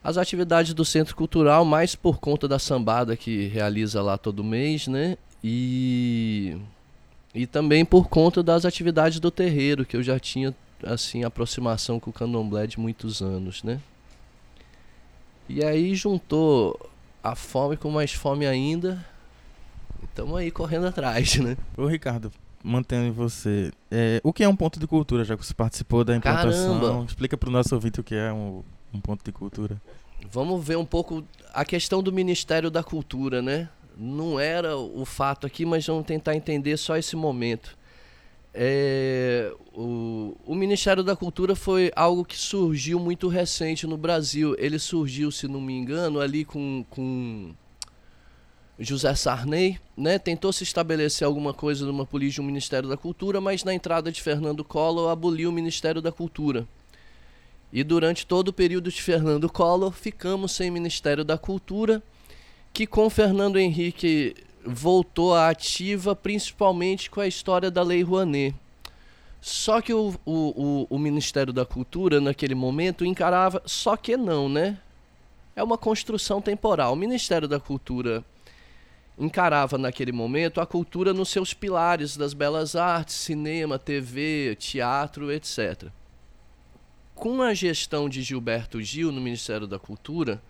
as 0.03 0.17
atividades 0.17 0.75
do 0.75 0.85
Centro 0.85 1.15
Cultural, 1.15 1.65
mais 1.65 1.95
por 1.95 2.19
conta 2.19 2.49
da 2.49 2.59
sambada 2.59 3.15
que 3.17 3.47
realiza 3.49 4.03
lá 4.03 4.17
todo 4.17 4.43
mês, 4.43 4.89
né? 4.89 5.19
E 5.45 6.57
e 7.35 7.47
também 7.47 7.85
por 7.85 8.09
conta 8.09 8.43
das 8.43 8.65
atividades 8.65 9.21
do 9.21 9.31
terreiro, 9.31 9.85
que 9.85 9.97
eu 9.97 10.03
já 10.03 10.19
tinha 10.19 10.55
assim 10.83 11.23
aproximação 11.23 12.01
com 12.01 12.09
o 12.09 12.13
Candomblé 12.13 12.67
de 12.67 12.81
muitos 12.81 13.21
anos, 13.21 13.63
né? 13.63 13.79
E 15.49 15.65
aí 15.65 15.95
juntou 15.95 16.79
a 17.23 17.35
fome 17.35 17.77
com 17.77 17.91
mais 17.91 18.13
fome 18.13 18.47
ainda. 18.47 19.05
Estamos 20.03 20.37
aí 20.37 20.51
correndo 20.51 20.87
atrás, 20.87 21.37
né? 21.41 21.57
Ô 21.77 21.87
Ricardo, 21.87 22.33
mantendo 22.63 23.13
você, 23.13 23.71
é, 23.91 24.21
o 24.23 24.33
que 24.33 24.45
é 24.45 24.49
um 24.49 24.57
ponto 24.57 24.79
de 24.79 24.87
cultura, 24.87 25.25
já 25.25 25.37
que 25.37 25.45
você 25.45 25.55
participou 25.55 26.05
da 26.05 26.17
implantação? 26.17 26.81
Caramba. 26.81 27.05
Explica 27.05 27.37
para 27.37 27.49
o 27.49 27.53
nosso 27.53 27.75
ouvinte 27.75 28.01
o 28.01 28.05
que 28.05 28.15
é 28.15 28.33
um, 28.33 28.63
um 28.93 29.01
ponto 29.01 29.25
de 29.25 29.33
cultura. 29.33 29.81
Vamos 30.31 30.65
ver 30.65 30.77
um 30.77 30.85
pouco 30.85 31.25
a 31.53 31.65
questão 31.65 32.03
do 32.03 32.13
Ministério 32.13 32.71
da 32.71 32.83
Cultura, 32.83 33.43
né? 33.43 33.69
Não 33.97 34.39
era 34.39 34.77
o 34.77 35.05
fato 35.05 35.47
aqui, 35.47 35.67
mas 35.67 35.87
vamos 35.87 36.07
tentar 36.07 36.35
entender 36.35 36.77
só 36.77 36.97
esse 36.97 37.17
momento. 37.17 37.77
É, 38.55 39.51
o, 39.73 40.37
o, 40.45 40.55
Ministério 40.55 41.03
da 41.03 41.17
Cultura 41.17 41.57
foi 41.57 41.91
algo 41.97 42.23
que 42.25 42.37
surgiu 42.37 42.99
muito 42.99 43.29
recente 43.29 43.87
no 43.87 43.97
Brasil. 43.97 44.55
Ele 44.59 44.79
surgiu, 44.79 45.31
se 45.31 45.49
não 45.49 45.61
me 45.61 45.73
engano, 45.73 46.21
ali 46.21 46.45
com, 46.45 46.85
com 46.91 47.55
José 48.79 49.15
Sarney, 49.15 49.79
né? 49.97 50.19
Tentou 50.19 50.53
se 50.53 50.65
estabelecer 50.65 51.27
alguma 51.27 51.55
coisa 51.55 51.87
numa 51.87 52.05
política 52.05 52.43
do 52.43 52.47
Ministério 52.47 52.89
da 52.89 52.97
Cultura, 52.97 53.41
mas 53.41 53.65
na 53.65 53.73
entrada 53.73 54.13
de 54.13 54.21
Fernando 54.21 54.63
Collor 54.63 55.11
aboliu 55.11 55.49
o 55.49 55.53
Ministério 55.53 56.03
da 56.03 56.13
Cultura. 56.13 56.69
E 57.73 57.83
durante 57.83 58.27
todo 58.27 58.49
o 58.49 58.53
período 58.53 58.91
de 58.91 59.01
Fernando 59.01 59.51
Collor 59.51 59.93
ficamos 59.93 60.53
sem 60.53 60.71
Ministério 60.71 61.25
da 61.25 61.39
Cultura, 61.39 62.03
que 62.71 62.87
com 62.87 63.09
Fernando 63.09 63.59
Henrique 63.59 64.35
voltou 64.65 65.35
à 65.35 65.49
ativa 65.49 66.15
principalmente 66.15 67.11
com 67.11 67.21
a 67.21 67.27
história 67.27 67.71
da 67.71 67.83
Lei 67.83 68.03
Rouanet. 68.03 68.55
Só 69.41 69.81
que 69.81 69.93
o, 69.93 70.15
o, 70.25 70.87
o, 70.89 70.99
Ministério 70.99 71.53
da 71.53 71.67
Cultura, 71.67 72.21
naquele 72.21 72.55
momento, 72.55 73.05
encarava. 73.05 73.61
Só 73.67 73.97
que 73.97 74.17
não, 74.17 74.49
né? 74.49 74.79
É 75.57 75.63
uma 75.63 75.77
construção 75.77 76.41
temporal. 76.41 76.93
O 76.93 76.97
Ministério 76.97 77.49
da 77.49 77.59
Cultura 77.59 78.25
encarava, 79.19 79.77
naquele 79.77 80.13
momento, 80.13 80.61
a 80.61 80.67
cultura 80.67 81.13
nos 81.13 81.29
seus 81.29 81.53
pilares 81.53 82.17
das 82.17 82.33
belas 82.33 82.77
artes, 82.77 83.17
cinema, 83.17 83.79
TV, 83.79 84.57
teatro, 84.59 85.31
etc. 85.33 85.89
Com 87.15 87.43
a 87.43 87.53
gestão 87.53 88.09
de 88.09 88.23
Gilberto 88.23 88.81
Gil 88.81 89.13
no 89.13 89.21
Ministério 89.21 89.67
da 89.67 89.79
Cultura, 89.79 90.41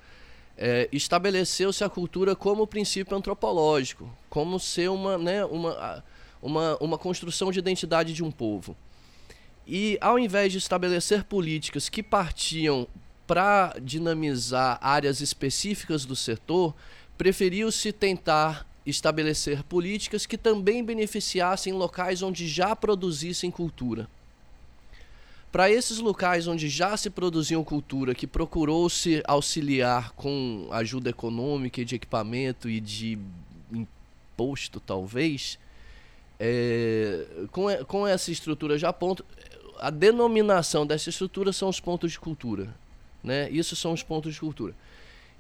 é, 0.57 0.89
estabeleceu-se 0.93 1.83
a 1.83 1.89
cultura 1.89 2.37
como 2.37 2.67
princípio 2.67 3.17
antropológico, 3.17 4.11
como 4.29 4.59
ser 4.59 4.91
uma, 4.91 5.19
né, 5.19 5.45
uma, 5.45 6.05
uma, 6.41 6.77
uma 6.79 6.99
construção 6.99 7.51
de 7.51 7.59
identidade 7.59 8.13
de 8.13 8.23
um 8.23 8.31
povo. 8.31 8.77
E 9.67 9.97
ao 10.01 10.19
invés 10.19 10.53
de 10.53 10.59
estabelecer 10.59 11.25
políticas 11.25 11.89
que 11.89 12.03
partiam 12.03 12.87
para 13.27 13.75
dinamizar 13.81 14.79
áreas 14.83 15.21
específicas 15.21 16.05
do 16.05 16.17
setor, 16.17 16.75
preferiu-se 17.17 17.93
tentar 17.93 18.67
estabelecer 18.85 19.63
políticas 19.63 20.27
que 20.27 20.37
também 20.37 20.85
beneficiassem 20.85 21.73
locais 21.73 22.21
onde 22.21 22.49
já 22.49 22.75
produzissem 22.75 23.51
cultura. 23.51 24.09
Para 25.53 25.71
esses 25.71 25.99
locais 25.99 26.49
onde 26.49 26.67
já 26.67 26.97
se 26.97 27.11
produziam 27.11 27.63
cultura, 27.63 28.15
que 28.15 28.27
procurou-se 28.27 29.23
auxiliar 29.27 30.13
com 30.13 30.67
ajuda 30.73 31.11
econômica 31.11 31.83
e 31.83 31.85
de 31.85 31.95
equipamento 31.95 32.71
e 32.71 32.81
de 32.81 33.19
imposto, 33.71 34.81
talvez, 34.81 35.59
é, 36.41 37.27
com, 37.51 37.67
com 37.85 38.07
essa 38.07 38.33
estrutura 38.33 38.79
já 38.79 38.91
ponto, 38.95 39.23
a 39.79 39.91
denominação 39.91 40.87
dessa 40.87 41.11
estrutura 41.11 41.53
são 41.53 41.69
os 41.69 41.79
pontos 41.79 42.13
de 42.13 42.19
cultura. 42.19 42.75
Né? 43.23 43.51
Isso 43.51 43.77
são 43.77 43.93
os 43.93 44.03
pontos 44.03 44.33
de 44.33 44.41
cultura. 44.41 44.75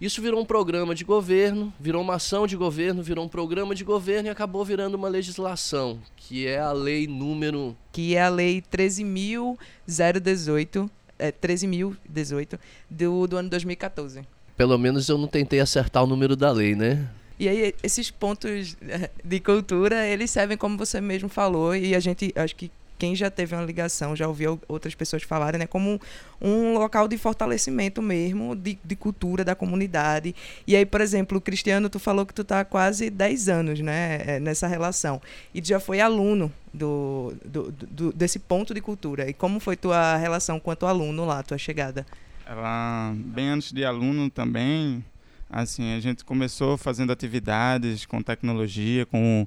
Isso 0.02 0.20
virou 0.20 0.38
um 0.40 0.44
programa 0.44 0.94
de 0.96 1.04
governo, 1.04 1.72
virou 1.78 2.02
uma 2.02 2.16
ação 2.16 2.44
de 2.44 2.56
governo, 2.56 3.04
virou 3.04 3.24
um 3.24 3.28
programa 3.28 3.72
de 3.72 3.84
governo 3.84 4.26
e 4.26 4.30
acabou 4.32 4.64
virando 4.64 4.96
uma 4.96 5.08
legislação, 5.08 6.00
que 6.16 6.44
é 6.44 6.58
a 6.58 6.72
lei 6.72 7.06
número. 7.06 7.76
Que 7.92 8.16
é 8.16 8.22
a 8.22 8.28
lei 8.28 8.60
13.018, 8.60 10.90
é, 11.20 11.30
13.018 11.30 12.58
do, 12.90 13.28
do 13.28 13.36
ano 13.36 13.48
2014. 13.48 14.26
Pelo 14.56 14.76
menos 14.76 15.08
eu 15.08 15.16
não 15.16 15.28
tentei 15.28 15.60
acertar 15.60 16.02
o 16.02 16.06
número 16.08 16.34
da 16.34 16.50
lei, 16.50 16.74
né? 16.74 17.08
E 17.38 17.48
aí, 17.48 17.72
esses 17.80 18.10
pontos 18.10 18.76
é, 18.82 19.08
de 19.22 19.38
cultura, 19.38 20.04
eles 20.04 20.32
servem 20.32 20.56
como 20.56 20.76
você 20.76 21.00
mesmo 21.00 21.28
falou, 21.28 21.76
e 21.76 21.94
a 21.94 22.00
gente, 22.00 22.32
acho 22.34 22.56
que 22.56 22.72
quem 23.02 23.16
já 23.16 23.28
teve 23.28 23.52
uma 23.52 23.64
ligação, 23.64 24.14
já 24.14 24.28
ouviu 24.28 24.60
outras 24.68 24.94
pessoas 24.94 25.24
falarem, 25.24 25.58
né, 25.58 25.66
como 25.66 26.00
um, 26.40 26.74
local 26.74 27.08
de 27.08 27.18
fortalecimento 27.18 28.00
mesmo, 28.00 28.54
de, 28.54 28.78
de, 28.84 28.94
cultura 28.94 29.44
da 29.44 29.56
comunidade. 29.56 30.32
E 30.64 30.76
aí, 30.76 30.86
por 30.86 31.00
exemplo, 31.00 31.40
Cristiano, 31.40 31.90
tu 31.90 31.98
falou 31.98 32.24
que 32.24 32.32
tu 32.32 32.44
tá 32.44 32.60
há 32.60 32.64
quase 32.64 33.10
10 33.10 33.48
anos, 33.48 33.80
né, 33.80 34.20
é, 34.24 34.38
nessa 34.38 34.68
relação. 34.68 35.20
E 35.52 35.60
tu 35.60 35.66
já 35.66 35.80
foi 35.80 36.00
aluno 36.00 36.52
do, 36.72 37.34
do, 37.44 37.72
do, 37.72 38.12
desse 38.12 38.38
ponto 38.38 38.72
de 38.72 38.80
cultura. 38.80 39.28
E 39.28 39.32
como 39.32 39.58
foi 39.58 39.76
tua 39.76 40.14
relação 40.16 40.60
quanto 40.60 40.86
aluno 40.86 41.24
lá, 41.24 41.42
tua 41.42 41.58
chegada? 41.58 42.06
Ela, 42.46 43.14
bem 43.16 43.48
antes 43.48 43.72
de 43.72 43.84
aluno 43.84 44.30
também, 44.30 45.04
assim, 45.50 45.92
a 45.96 45.98
gente 45.98 46.24
começou 46.24 46.78
fazendo 46.78 47.10
atividades 47.10 48.06
com 48.06 48.22
tecnologia, 48.22 49.04
com 49.04 49.44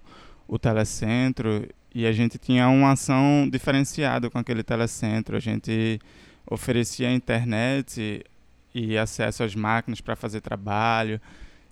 o 0.48 0.60
telecentro 0.60 1.68
e 1.94 2.06
a 2.06 2.12
gente 2.12 2.38
tinha 2.38 2.68
uma 2.68 2.92
ação 2.92 3.48
diferenciada 3.50 4.30
com 4.30 4.38
aquele 4.38 4.64
telecentro. 4.64 5.38
A 5.38 5.40
gente 5.40 6.00
oferecia 6.46 7.12
internet 7.12 8.24
e 8.74 8.98
acesso 8.98 9.44
às 9.44 9.56
máquinas 9.56 10.02
para 10.02 10.16
fazer 10.16 10.42
trabalho. 10.42 11.22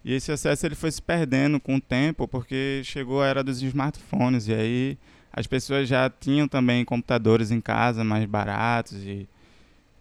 E 0.04 0.14
esse 0.14 0.32
acesso 0.32 0.66
ele 0.66 0.76
foi 0.76 0.92
se 0.92 1.02
perdendo 1.02 1.60
com 1.60 1.76
o 1.76 1.82
tempo, 1.82 2.28
porque 2.28 2.82
chegou 2.84 3.22
a 3.22 3.28
era 3.28 3.44
dos 3.44 3.62
smartphones 3.62 4.48
e 4.48 4.54
aí 4.54 4.98
as 5.32 5.48
pessoas 5.48 5.88
já 5.88 6.10
tinham 6.10 6.48
também 6.48 6.86
computadores 6.86 7.52
em 7.52 7.60
casa 7.60 8.04
mais 8.04 8.26
baratos 8.26 8.98
e 9.04 9.28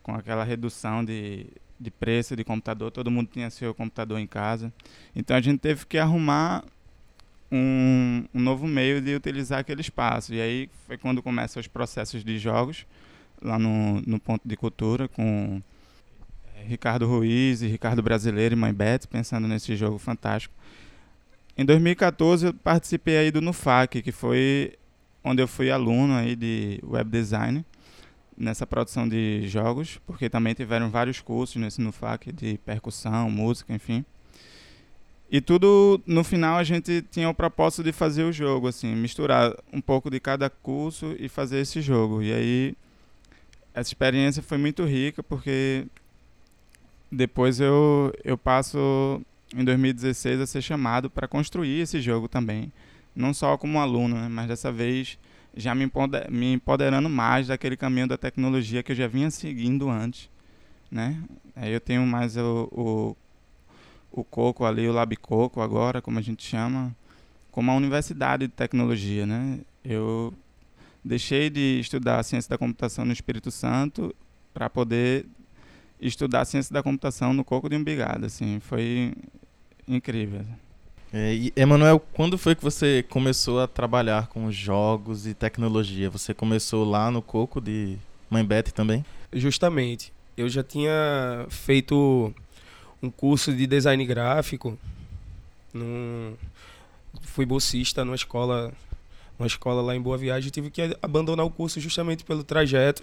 com 0.02 0.14
aquela 0.14 0.44
redução 0.44 1.04
de, 1.04 1.46
de 1.80 1.90
preço 1.90 2.36
de 2.36 2.44
computador, 2.44 2.90
todo 2.90 3.10
mundo 3.10 3.28
tinha 3.32 3.48
seu 3.50 3.74
computador 3.74 4.18
em 4.18 4.26
casa. 4.26 4.72
Então 5.14 5.36
a 5.36 5.40
gente 5.40 5.58
teve 5.58 5.86
que 5.86 5.98
arrumar 5.98 6.64
um, 7.52 8.24
um, 8.34 8.40
novo 8.40 8.66
meio 8.66 9.00
de 9.02 9.14
utilizar 9.14 9.58
aquele 9.60 9.82
espaço. 9.82 10.32
E 10.32 10.40
aí 10.40 10.70
foi 10.86 10.96
quando 10.96 11.22
começam 11.22 11.60
os 11.60 11.68
processos 11.68 12.24
de 12.24 12.38
jogos, 12.38 12.86
lá 13.42 13.58
no, 13.58 14.00
no 14.06 14.18
Ponto 14.18 14.48
de 14.48 14.56
Cultura, 14.56 15.06
com 15.06 15.60
eh, 16.56 16.64
Ricardo 16.66 17.06
Ruiz 17.06 17.60
e 17.60 17.66
Ricardo 17.66 18.02
Brasileiro 18.02 18.54
e 18.54 18.56
Mãe 18.56 18.72
Beth, 18.72 19.06
pensando 19.10 19.46
nesse 19.46 19.76
jogo 19.76 19.98
fantástico. 19.98 20.54
Em 21.56 21.64
2014 21.66 22.46
eu 22.46 22.54
participei 22.54 23.18
aí 23.18 23.30
do 23.30 23.42
NUFAC, 23.42 24.00
que 24.00 24.12
foi 24.12 24.72
onde 25.22 25.42
eu 25.42 25.46
fui 25.46 25.70
aluno 25.70 26.14
aí 26.14 26.34
de 26.34 26.80
web 26.82 27.10
design 27.10 27.64
nessa 28.34 28.66
produção 28.66 29.06
de 29.06 29.46
jogos, 29.46 30.00
porque 30.06 30.30
também 30.30 30.54
tiveram 30.54 30.88
vários 30.88 31.20
cursos 31.20 31.56
nesse 31.56 31.82
NUFAC 31.82 32.32
de 32.32 32.56
percussão, 32.64 33.30
música, 33.30 33.74
enfim. 33.74 34.02
E 35.32 35.40
tudo, 35.40 35.98
no 36.06 36.22
final, 36.22 36.58
a 36.58 36.62
gente 36.62 37.00
tinha 37.10 37.26
o 37.26 37.32
propósito 37.32 37.82
de 37.82 37.90
fazer 37.90 38.22
o 38.22 38.30
jogo, 38.30 38.68
assim, 38.68 38.94
misturar 38.94 39.56
um 39.72 39.80
pouco 39.80 40.10
de 40.10 40.20
cada 40.20 40.50
curso 40.50 41.16
e 41.18 41.26
fazer 41.26 41.58
esse 41.60 41.80
jogo. 41.80 42.22
E 42.22 42.30
aí, 42.30 42.76
essa 43.72 43.88
experiência 43.88 44.42
foi 44.42 44.58
muito 44.58 44.84
rica, 44.84 45.22
porque 45.22 45.86
depois 47.10 47.60
eu, 47.60 48.12
eu 48.22 48.36
passo, 48.36 49.22
em 49.56 49.64
2016, 49.64 50.38
a 50.38 50.46
ser 50.46 50.60
chamado 50.60 51.08
para 51.08 51.26
construir 51.26 51.80
esse 51.80 51.98
jogo 51.98 52.28
também. 52.28 52.70
não 53.16 53.32
só 53.32 53.56
como 53.56 53.80
aluno, 53.80 54.16
né, 54.16 54.28
mas 54.28 54.48
dessa 54.48 54.70
vez 54.70 55.18
já 55.56 55.74
me, 55.74 55.90
me 56.30 56.52
empoderando 56.52 57.08
mais 57.08 57.46
daquele 57.46 57.76
caminho 57.76 58.06
da 58.06 58.18
tecnologia 58.18 58.82
que 58.82 58.92
eu 58.92 58.96
já 58.96 59.06
vinha 59.06 59.30
seguindo 59.30 59.88
antes, 59.88 60.28
né? 60.90 61.22
Aí 61.56 61.72
eu 61.72 61.80
tenho 61.80 62.06
mais 62.06 62.36
o, 62.36 62.68
o, 62.72 63.16
o 64.12 64.22
Coco 64.22 64.64
ali, 64.64 64.88
o 64.88 64.92
Lab 64.92 65.16
Coco 65.16 65.60
agora, 65.60 66.02
como 66.02 66.18
a 66.18 66.22
gente 66.22 66.44
chama, 66.44 66.94
como 67.50 67.70
a 67.70 67.74
universidade 67.74 68.46
de 68.46 68.52
tecnologia, 68.52 69.26
né? 69.26 69.60
Eu 69.84 70.32
deixei 71.04 71.50
de 71.50 71.80
estudar 71.80 72.18
a 72.18 72.22
ciência 72.22 72.50
da 72.50 72.58
computação 72.58 73.04
no 73.04 73.12
Espírito 73.12 73.50
Santo 73.50 74.14
para 74.52 74.68
poder 74.68 75.26
estudar 76.00 76.42
a 76.42 76.44
ciência 76.44 76.72
da 76.72 76.82
computação 76.82 77.32
no 77.32 77.44
Coco 77.44 77.68
de 77.68 77.76
Umbigada, 77.76 78.26
assim, 78.26 78.60
foi 78.60 79.14
incrível. 79.88 80.44
É, 81.12 81.34
e, 81.34 81.52
Emanuel, 81.54 82.00
quando 82.12 82.38
foi 82.38 82.54
que 82.54 82.62
você 82.62 83.04
começou 83.08 83.60
a 83.60 83.68
trabalhar 83.68 84.28
com 84.28 84.50
jogos 84.50 85.26
e 85.26 85.34
tecnologia? 85.34 86.08
Você 86.08 86.32
começou 86.32 86.84
lá 86.84 87.10
no 87.10 87.20
Coco 87.20 87.60
de 87.60 87.98
Mãe 88.30 88.44
Beth 88.44 88.72
também? 88.74 89.04
Justamente. 89.32 90.12
Eu 90.36 90.48
já 90.48 90.62
tinha 90.62 91.46
feito 91.50 92.34
um 93.02 93.10
curso 93.10 93.52
de 93.52 93.66
design 93.66 94.04
gráfico. 94.06 94.78
Num... 95.72 96.34
Fui 97.22 97.44
bolsista 97.44 98.04
numa 98.04 98.14
escola, 98.14 98.72
numa 99.38 99.46
escola 99.46 99.82
lá 99.82 99.94
em 99.94 100.00
Boa 100.00 100.16
Viagem. 100.16 100.50
Tive 100.50 100.70
que 100.70 100.96
abandonar 101.02 101.44
o 101.44 101.50
curso 101.50 101.80
justamente 101.80 102.24
pelo 102.24 102.44
trajeto, 102.44 103.02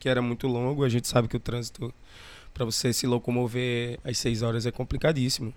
que 0.00 0.08
era 0.08 0.22
muito 0.22 0.48
longo. 0.48 0.82
A 0.82 0.88
gente 0.88 1.06
sabe 1.06 1.28
que 1.28 1.36
o 1.36 1.40
trânsito 1.40 1.92
para 2.52 2.64
você 2.64 2.92
se 2.92 3.06
locomover 3.06 4.00
às 4.02 4.16
seis 4.18 4.40
horas 4.40 4.64
é 4.64 4.72
complicadíssimo. 4.72 5.52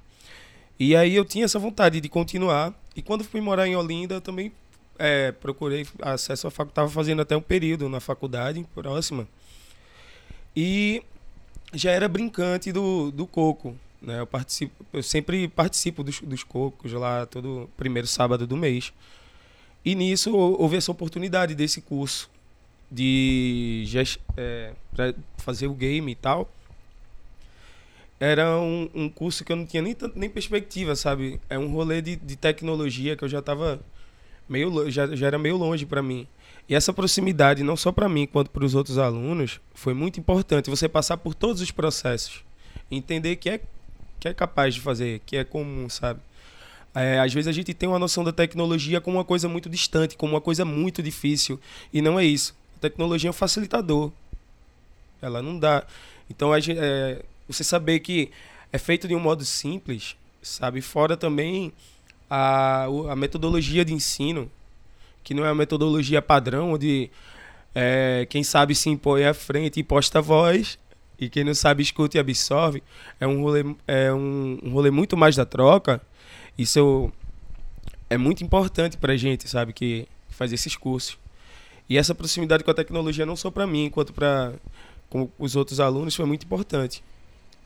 E 0.77 0.95
aí 0.95 1.15
eu 1.15 1.25
tinha 1.25 1.45
essa 1.45 1.57
vontade 1.57 2.01
de 2.01 2.09
continuar. 2.09 2.73
E 2.95 3.01
quando 3.01 3.23
fui 3.23 3.41
morar 3.41 3.67
em 3.67 3.75
Olinda, 3.75 4.15
eu 4.15 4.21
também 4.21 4.51
é, 4.97 5.31
procurei 5.31 5.87
acesso 6.01 6.47
à 6.47 6.51
faculdade. 6.51 6.71
Estava 6.71 6.89
fazendo 6.89 7.21
até 7.21 7.35
um 7.35 7.41
período 7.41 7.87
na 7.87 7.99
faculdade 7.99 8.65
próxima. 8.75 9.27
E 10.55 11.01
já 11.73 11.91
era 11.91 12.07
brincante 12.07 12.71
do, 12.71 13.11
do 13.11 13.27
coco. 13.27 13.75
Né? 14.01 14.19
Eu, 14.19 14.27
participo, 14.27 14.85
eu 14.93 15.03
sempre 15.03 15.47
participo 15.47 16.03
dos, 16.03 16.21
dos 16.21 16.43
cocos 16.43 16.91
lá 16.93 17.25
todo 17.25 17.69
primeiro 17.77 18.07
sábado 18.07 18.47
do 18.47 18.55
mês. 18.55 18.93
E 19.83 19.95
nisso 19.95 20.35
houve 20.35 20.77
essa 20.77 20.91
oportunidade 20.91 21.55
desse 21.55 21.81
curso 21.81 22.29
de 22.91 23.85
é, 24.35 24.73
fazer 25.37 25.67
o 25.67 25.73
game 25.73 26.11
e 26.11 26.15
tal 26.15 26.49
era 28.19 28.59
um, 28.59 28.89
um 28.93 29.09
curso 29.09 29.45
que 29.45 29.51
eu 29.51 29.55
não 29.55 29.65
tinha 29.65 29.81
nem, 29.81 29.95
nem 30.13 30.29
perspectiva, 30.29 30.95
sabe? 30.95 31.39
É 31.49 31.57
um 31.57 31.71
rolê 31.71 32.01
de, 32.01 32.17
de 32.17 32.35
tecnologia 32.35 33.15
que 33.15 33.23
eu 33.23 33.29
já 33.29 33.39
estava 33.39 33.79
meio 34.47 34.91
já, 34.91 35.07
já 35.15 35.27
era 35.27 35.39
meio 35.39 35.55
longe 35.55 35.85
para 35.85 36.03
mim. 36.03 36.27
E 36.69 36.75
essa 36.75 36.93
proximidade, 36.93 37.63
não 37.63 37.75
só 37.75 37.91
para 37.91 38.07
mim, 38.07 38.27
quanto 38.27 38.51
para 38.51 38.63
os 38.63 38.75
outros 38.75 38.99
alunos, 38.99 39.59
foi 39.73 39.95
muito 39.95 40.19
importante. 40.19 40.69
Você 40.69 40.87
passar 40.87 41.17
por 41.17 41.33
todos 41.33 41.63
os 41.63 41.71
processos, 41.71 42.43
entender 42.91 43.37
que 43.37 43.49
é, 43.49 43.61
que 44.19 44.27
é 44.27 44.33
capaz 44.35 44.75
de 44.75 44.81
fazer, 44.81 45.19
que 45.25 45.35
é 45.35 45.43
comum, 45.43 45.89
sabe? 45.89 46.19
É, 46.93 47.19
às 47.19 47.33
vezes 47.33 47.47
a 47.47 47.51
gente 47.51 47.73
tem 47.73 47.89
uma 47.89 47.97
noção 47.97 48.23
da 48.23 48.31
tecnologia 48.31 49.01
como 49.01 49.17
uma 49.17 49.25
coisa 49.25 49.49
muito 49.49 49.67
distante, 49.67 50.15
como 50.15 50.33
uma 50.33 50.41
coisa 50.41 50.63
muito 50.63 51.01
difícil. 51.01 51.59
E 51.91 52.03
não 52.03 52.19
é 52.19 52.25
isso. 52.25 52.55
A 52.77 52.79
tecnologia 52.81 53.29
é 53.29 53.31
um 53.31 53.33
facilitador. 53.33 54.11
Ela 55.21 55.41
não 55.41 55.57
dá. 55.57 55.85
Então, 56.29 56.53
a 56.53 56.59
gente, 56.59 56.79
é, 56.79 57.23
você 57.47 57.63
saber 57.63 57.99
que 57.99 58.29
é 58.71 58.77
feito 58.77 59.07
de 59.07 59.15
um 59.15 59.19
modo 59.19 59.43
simples, 59.43 60.15
sabe? 60.39 60.81
Fora 60.81 61.17
também 61.17 61.73
a, 62.29 62.85
a 63.09 63.15
metodologia 63.15 63.83
de 63.83 63.93
ensino, 63.93 64.51
que 65.29 65.33
não 65.35 65.45
é 65.45 65.49
a 65.49 65.53
metodologia 65.53 66.23
padrão, 66.23 66.73
onde 66.73 67.11
é, 67.75 68.25
quem 68.31 68.43
sabe 68.43 68.73
se 68.73 68.89
impõe 68.89 69.25
à 69.25 69.31
frente 69.31 69.79
e 69.79 69.83
posta 69.83 70.17
a 70.17 70.21
voz, 70.23 70.79
e 71.19 71.29
quem 71.29 71.43
não 71.43 71.53
sabe 71.53 71.83
escuta 71.83 72.17
e 72.17 72.19
absorve. 72.19 72.81
É 73.19 73.27
um 73.27 73.43
rolê, 73.43 73.63
é 73.87 74.11
um, 74.11 74.57
um 74.63 74.71
rolê 74.71 74.89
muito 74.89 75.15
mais 75.15 75.35
da 75.35 75.45
troca. 75.45 76.01
Isso 76.57 77.11
é 78.09 78.17
muito 78.17 78.43
importante 78.43 78.97
pra 78.97 79.15
gente, 79.15 79.47
sabe? 79.47 79.71
Que 79.71 80.07
faz 80.29 80.51
esses 80.51 80.75
cursos. 80.75 81.15
E 81.87 81.95
essa 81.95 82.15
proximidade 82.15 82.63
com 82.63 82.71
a 82.71 82.73
tecnologia, 82.73 83.23
não 83.23 83.35
só 83.35 83.51
para 83.51 83.67
mim, 83.67 83.87
quanto 83.91 84.11
para 84.11 84.53
os 85.37 85.55
outros 85.55 85.79
alunos, 85.79 86.15
foi 86.15 86.25
muito 86.25 86.43
importante. 86.43 87.03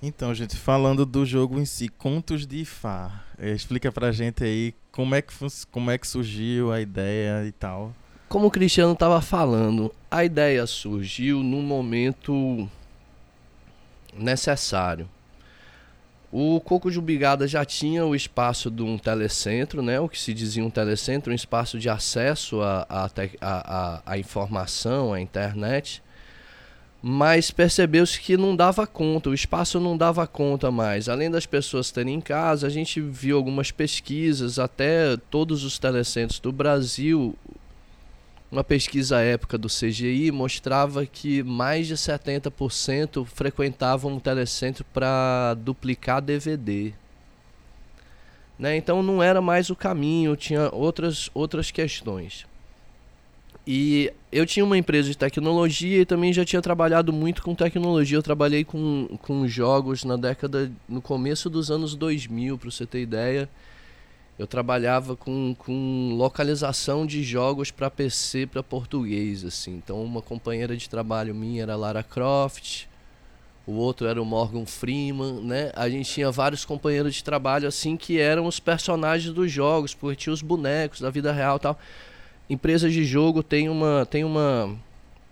Então, 0.06 0.36
gente, 0.36 0.58
falando 0.58 1.06
do 1.06 1.26
jogo 1.26 1.58
em 1.58 1.64
si, 1.64 1.88
Contos 1.88 2.46
de 2.46 2.66
Fá, 2.66 3.24
eh, 3.40 3.52
explica 3.52 3.90
pra 3.90 4.12
gente 4.12 4.44
aí 4.44 4.76
como 4.92 5.16
é, 5.16 5.22
que, 5.22 5.34
como 5.72 5.90
é 5.90 5.98
que 5.98 6.06
surgiu 6.06 6.74
a 6.74 6.82
ideia 6.82 7.48
e 7.48 7.54
tal. 7.54 7.94
Como 8.28 8.48
o 8.48 8.52
Cristiano 8.52 8.92
estava 8.92 9.22
falando, 9.22 9.96
a 10.12 10.26
ideia 10.26 10.68
surgiu 10.68 11.42
num 11.42 11.62
momento 11.62 12.70
necessário. 14.14 15.08
O 16.30 16.60
Coco 16.60 16.92
de 16.92 17.00
Ubigada 17.00 17.48
já 17.48 17.64
tinha 17.64 18.06
o 18.06 18.14
espaço 18.14 18.70
de 18.70 18.84
um 18.84 18.98
telecentro, 18.98 19.82
né? 19.82 20.02
o 20.02 20.10
que 20.10 20.20
se 20.20 20.34
dizia 20.34 20.66
um 20.66 20.70
telecentro, 20.70 21.32
um 21.32 21.36
espaço 21.36 21.80
de 21.80 21.88
acesso 21.88 22.62
à 22.62 22.86
a, 22.90 23.06
a, 23.06 23.10
a, 23.40 24.02
a, 24.06 24.18
informação, 24.18 25.14
à 25.14 25.22
internet 25.22 26.04
mas 27.06 27.52
percebeu-se 27.52 28.18
que 28.18 28.38
não 28.38 28.56
dava 28.56 28.88
conta, 28.88 29.30
o 29.30 29.34
espaço 29.34 29.78
não 29.78 29.98
dava 29.98 30.26
conta 30.26 30.72
mais. 30.72 31.10
Além 31.10 31.30
das 31.30 31.46
pessoas 31.46 31.92
terem 31.92 32.16
em 32.16 32.22
casa, 32.22 32.66
a 32.66 32.70
gente 32.70 33.02
viu 33.02 33.36
algumas 33.36 33.72
pesquisas, 33.72 34.58
até 34.58 35.18
todos 35.30 35.66
os 35.66 35.78
telecentros 35.78 36.40
do 36.40 36.50
Brasil. 36.50 37.36
Uma 38.50 38.64
pesquisa 38.64 39.20
época 39.20 39.58
do 39.58 39.68
CGI 39.68 40.32
mostrava 40.32 41.06
que 41.06 41.44
mais 41.44 41.88
de 41.88 41.96
70% 41.96 43.26
frequentavam 43.26 44.14
um 44.14 44.20
telecentro 44.20 44.86
para 44.94 45.56
duplicar 45.56 46.22
DVD. 46.22 46.94
Né? 48.58 48.78
Então 48.78 49.04
não 49.04 49.22
era 49.22 49.42
mais 49.42 49.70
o 49.70 49.76
caminho, 49.76 50.38
tinha 50.38 50.70
outras, 50.72 51.30
outras 51.34 51.70
questões. 51.70 52.46
E 53.66 54.12
eu 54.30 54.46
tinha 54.46 54.66
uma 54.66 54.78
empresa 54.78 55.10
de 55.10 55.18
tecnologia 55.18 56.02
e 56.02 56.06
também 56.06 56.34
já 56.34 56.44
tinha 56.44 56.62
trabalhado 56.62 57.14
muito 57.14 57.42
com 57.42 57.56
tecnologia. 57.56 58.18
Eu 58.18 58.24
trabalhei 58.24 58.66
com, 58.66 59.08
com 59.22 59.48
jogos 59.48 60.04
na 60.04 60.18
década, 60.18 60.70
no 60.88 61.02
começo 61.02 61.50
dos 61.50 61.72
anos 61.72 61.96
2000, 61.96 62.58
para 62.58 62.70
você 62.70 62.86
ter 62.86 63.02
ideia. 63.02 63.50
Eu 64.38 64.48
trabalhava 64.48 65.16
com, 65.16 65.56
com 65.58 66.14
localização 66.18 67.06
de 67.06 67.24
jogos 67.24 67.72
para 67.72 67.90
PC 67.90 68.48
para 68.48 68.62
português, 68.62 69.46
assim. 69.46 69.76
Então, 69.76 70.04
uma 70.04 70.22
companheira 70.22 70.76
de 70.76 70.90
trabalho 70.90 71.34
minha 71.34 71.62
era 71.62 71.76
Lara 71.76 72.04
Croft, 72.04 72.88
o 73.66 73.74
outro 73.74 74.08
era 74.08 74.22
o 74.22 74.26
Morgan 74.26 74.66
Freeman, 74.66 75.36
né? 75.36 75.72
A 75.74 75.88
gente 75.88 76.12
tinha 76.12 76.30
vários 76.30 76.66
companheiros 76.66 77.16
de 77.16 77.24
trabalho 77.24 77.66
assim 77.66 77.96
que 77.96 78.20
eram 78.20 78.46
os 78.46 78.60
personagens 78.60 79.34
dos 79.34 79.50
jogos, 79.50 79.94
porque 79.94 80.18
tinha 80.18 80.34
os 80.34 80.42
bonecos 80.42 81.00
da 81.00 81.10
vida 81.10 81.32
real, 81.32 81.58
tal 81.60 81.80
empresas 82.54 82.94
de 82.94 83.04
jogo 83.04 83.44
têm 83.44 83.70
uma, 83.70 84.06
têm 84.06 84.24
uma, 84.24 84.76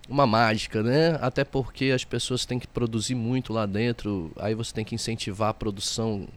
uma 0.10 0.28
mágica, 0.28 0.84
né? 0.84 1.18
Até 1.22 1.44
porque 1.44 1.86
as 1.86 2.04
pessoas 2.04 2.46
têm 2.46 2.60
que 2.60 2.68
produzir 2.68 3.16
muito 3.16 3.54
lá 3.54 3.66
dentro, 3.66 4.32
aí 4.38 4.54
você 4.54 4.74
tem 4.74 4.84
que 4.84 4.96
incentivar 4.96 5.50
a 5.50 5.54
produção 5.54 6.28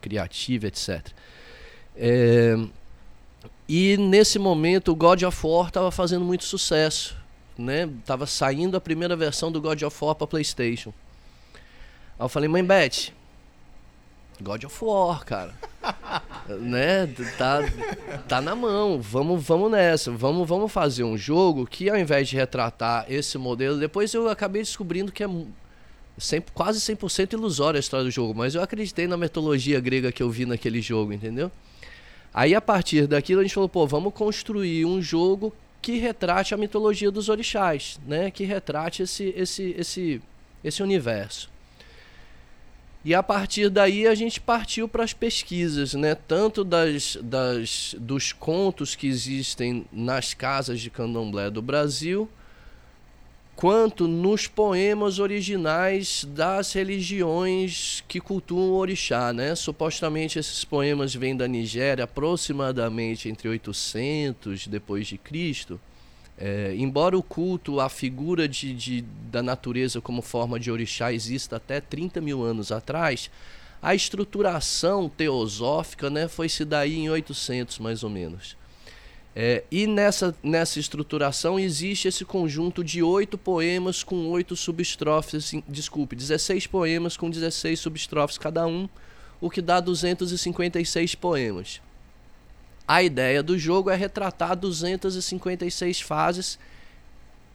criativa, 0.00 0.66
etc. 0.66 1.08
É... 1.96 2.56
E 3.68 3.96
nesse 3.96 4.38
momento 4.38 4.90
o 4.90 4.96
God 4.96 5.22
of 5.22 5.46
War 5.46 5.68
estava 5.68 5.92
fazendo 5.92 6.24
muito 6.24 6.44
sucesso, 6.44 7.16
né? 7.56 7.88
Tava 8.04 8.26
saindo 8.26 8.76
a 8.76 8.80
primeira 8.80 9.14
versão 9.14 9.52
do 9.52 9.60
God 9.60 9.80
of 9.82 10.04
War 10.04 10.14
para 10.14 10.26
PlayStation. 10.26 10.92
Aí 12.18 12.24
eu 12.24 12.28
falei, 12.28 12.48
mãe 12.48 12.64
Beth, 12.64 13.12
God 14.40 14.64
of 14.64 14.84
War, 14.84 15.24
cara. 15.24 15.54
né? 16.58 17.06
Tá, 17.36 17.60
tá 18.28 18.40
na 18.40 18.54
mão. 18.54 19.00
Vamos, 19.00 19.44
vamos 19.44 19.70
nessa. 19.70 20.10
Vamos, 20.10 20.48
vamos 20.48 20.72
fazer 20.72 21.04
um 21.04 21.16
jogo 21.16 21.66
que 21.66 21.88
ao 21.88 21.98
invés 21.98 22.28
de 22.28 22.36
retratar 22.36 23.06
esse 23.08 23.36
modelo, 23.38 23.78
depois 23.78 24.12
eu 24.14 24.28
acabei 24.28 24.62
descobrindo 24.62 25.12
que 25.12 25.22
é 25.22 25.28
100, 26.18 26.44
quase 26.52 26.80
100% 26.80 27.32
ilusória 27.32 27.78
a 27.78 27.80
história 27.80 28.04
do 28.04 28.10
jogo, 28.10 28.34
mas 28.34 28.54
eu 28.54 28.62
acreditei 28.62 29.06
na 29.06 29.16
mitologia 29.16 29.80
grega 29.80 30.12
que 30.12 30.22
eu 30.22 30.30
vi 30.30 30.44
naquele 30.44 30.80
jogo, 30.80 31.12
entendeu? 31.12 31.50
Aí 32.32 32.54
a 32.54 32.60
partir 32.60 33.06
daquilo 33.06 33.40
a 33.40 33.42
gente 33.42 33.54
falou, 33.54 33.68
pô, 33.68 33.86
vamos 33.86 34.12
construir 34.12 34.84
um 34.84 35.00
jogo 35.00 35.52
que 35.82 35.98
retrate 35.98 36.54
a 36.54 36.56
mitologia 36.56 37.10
dos 37.10 37.28
orixás, 37.28 37.98
né? 38.06 38.30
Que 38.30 38.44
retrate 38.44 39.02
esse 39.02 39.32
esse 39.36 39.74
esse 39.76 40.22
esse 40.62 40.82
universo. 40.82 41.50
E 43.02 43.14
a 43.14 43.22
partir 43.22 43.70
daí 43.70 44.06
a 44.06 44.14
gente 44.14 44.38
partiu 44.38 44.86
para 44.86 45.02
as 45.02 45.14
pesquisas, 45.14 45.94
né? 45.94 46.14
tanto 46.14 46.62
das, 46.62 47.16
das, 47.22 47.94
dos 47.98 48.32
contos 48.32 48.94
que 48.94 49.06
existem 49.06 49.86
nas 49.90 50.34
casas 50.34 50.80
de 50.80 50.90
candomblé 50.90 51.48
do 51.48 51.62
Brasil, 51.62 52.28
quanto 53.56 54.06
nos 54.06 54.46
poemas 54.46 55.18
originais 55.18 56.26
das 56.28 56.72
religiões 56.74 58.04
que 58.06 58.20
cultuam 58.20 58.70
o 58.70 58.76
orixá, 58.76 59.34
né? 59.34 59.54
Supostamente 59.54 60.38
esses 60.38 60.64
poemas 60.64 61.14
vêm 61.14 61.36
da 61.36 61.46
Nigéria 61.46 62.04
aproximadamente 62.04 63.28
entre 63.28 63.50
800 63.50 64.66
depois 64.66 65.06
de 65.06 65.18
Cristo. 65.18 65.78
É, 66.40 66.74
embora 66.74 67.18
o 67.18 67.22
culto 67.22 67.80
à 67.80 67.90
figura 67.90 68.48
de, 68.48 68.72
de, 68.72 69.04
da 69.30 69.42
natureza 69.42 70.00
como 70.00 70.22
forma 70.22 70.58
de 70.58 70.70
orixá 70.70 71.12
exista 71.12 71.56
até 71.56 71.82
30 71.82 72.18
mil 72.22 72.42
anos 72.42 72.72
atrás, 72.72 73.30
a 73.82 73.94
estruturação 73.94 75.06
teosófica 75.06 76.08
né, 76.08 76.28
foi 76.28 76.48
se 76.48 76.64
daí 76.64 76.96
em 76.96 77.10
800 77.10 77.78
mais 77.78 78.02
ou 78.02 78.08
menos. 78.08 78.56
É, 79.36 79.62
e 79.70 79.86
nessa, 79.86 80.34
nessa 80.42 80.80
estruturação 80.80 81.58
existe 81.58 82.08
esse 82.08 82.24
conjunto 82.24 82.82
de 82.82 83.02
oito 83.02 83.38
poemas 83.38 84.02
com 84.02 84.28
oito 84.30 84.56
subestrofes, 84.56 85.44
assim, 85.44 85.62
desculpe, 85.68 86.16
16 86.16 86.66
poemas 86.66 87.16
com 87.16 87.30
16 87.30 87.78
subestrofes 87.78 88.38
cada 88.38 88.66
um, 88.66 88.88
o 89.40 89.48
que 89.48 89.62
dá 89.62 89.78
256 89.78 91.14
poemas. 91.14 91.80
A 92.90 93.04
ideia 93.04 93.40
do 93.40 93.56
jogo 93.56 93.88
é 93.88 93.94
retratar 93.94 94.56
256 94.56 96.00
fases 96.00 96.58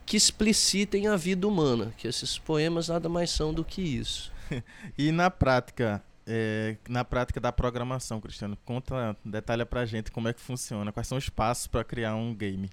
que 0.05 0.15
explicitem 0.15 1.09
a 1.09 1.17
vida 1.17 1.45
humana, 1.45 1.91
que 1.97 2.07
esses 2.07 2.39
poemas 2.39 2.87
nada 2.87 3.09
mais 3.09 3.31
são 3.31 3.53
do 3.53 3.61
que 3.61 3.81
isso. 3.81 4.31
e 4.97 5.11
na 5.11 5.29
prática, 5.29 6.01
é, 6.25 6.77
na 6.87 7.03
prática 7.03 7.41
da 7.41 7.51
programação, 7.51 8.21
Cristiano, 8.21 8.57
conta, 8.63 9.13
detalha 9.25 9.65
pra 9.65 9.85
gente 9.85 10.09
como 10.09 10.29
é 10.29 10.33
que 10.33 10.39
funciona, 10.39 10.93
quais 10.93 11.05
são 11.05 11.17
os 11.17 11.27
passos 11.27 11.67
para 11.67 11.83
criar 11.83 12.15
um 12.15 12.33
game. 12.33 12.69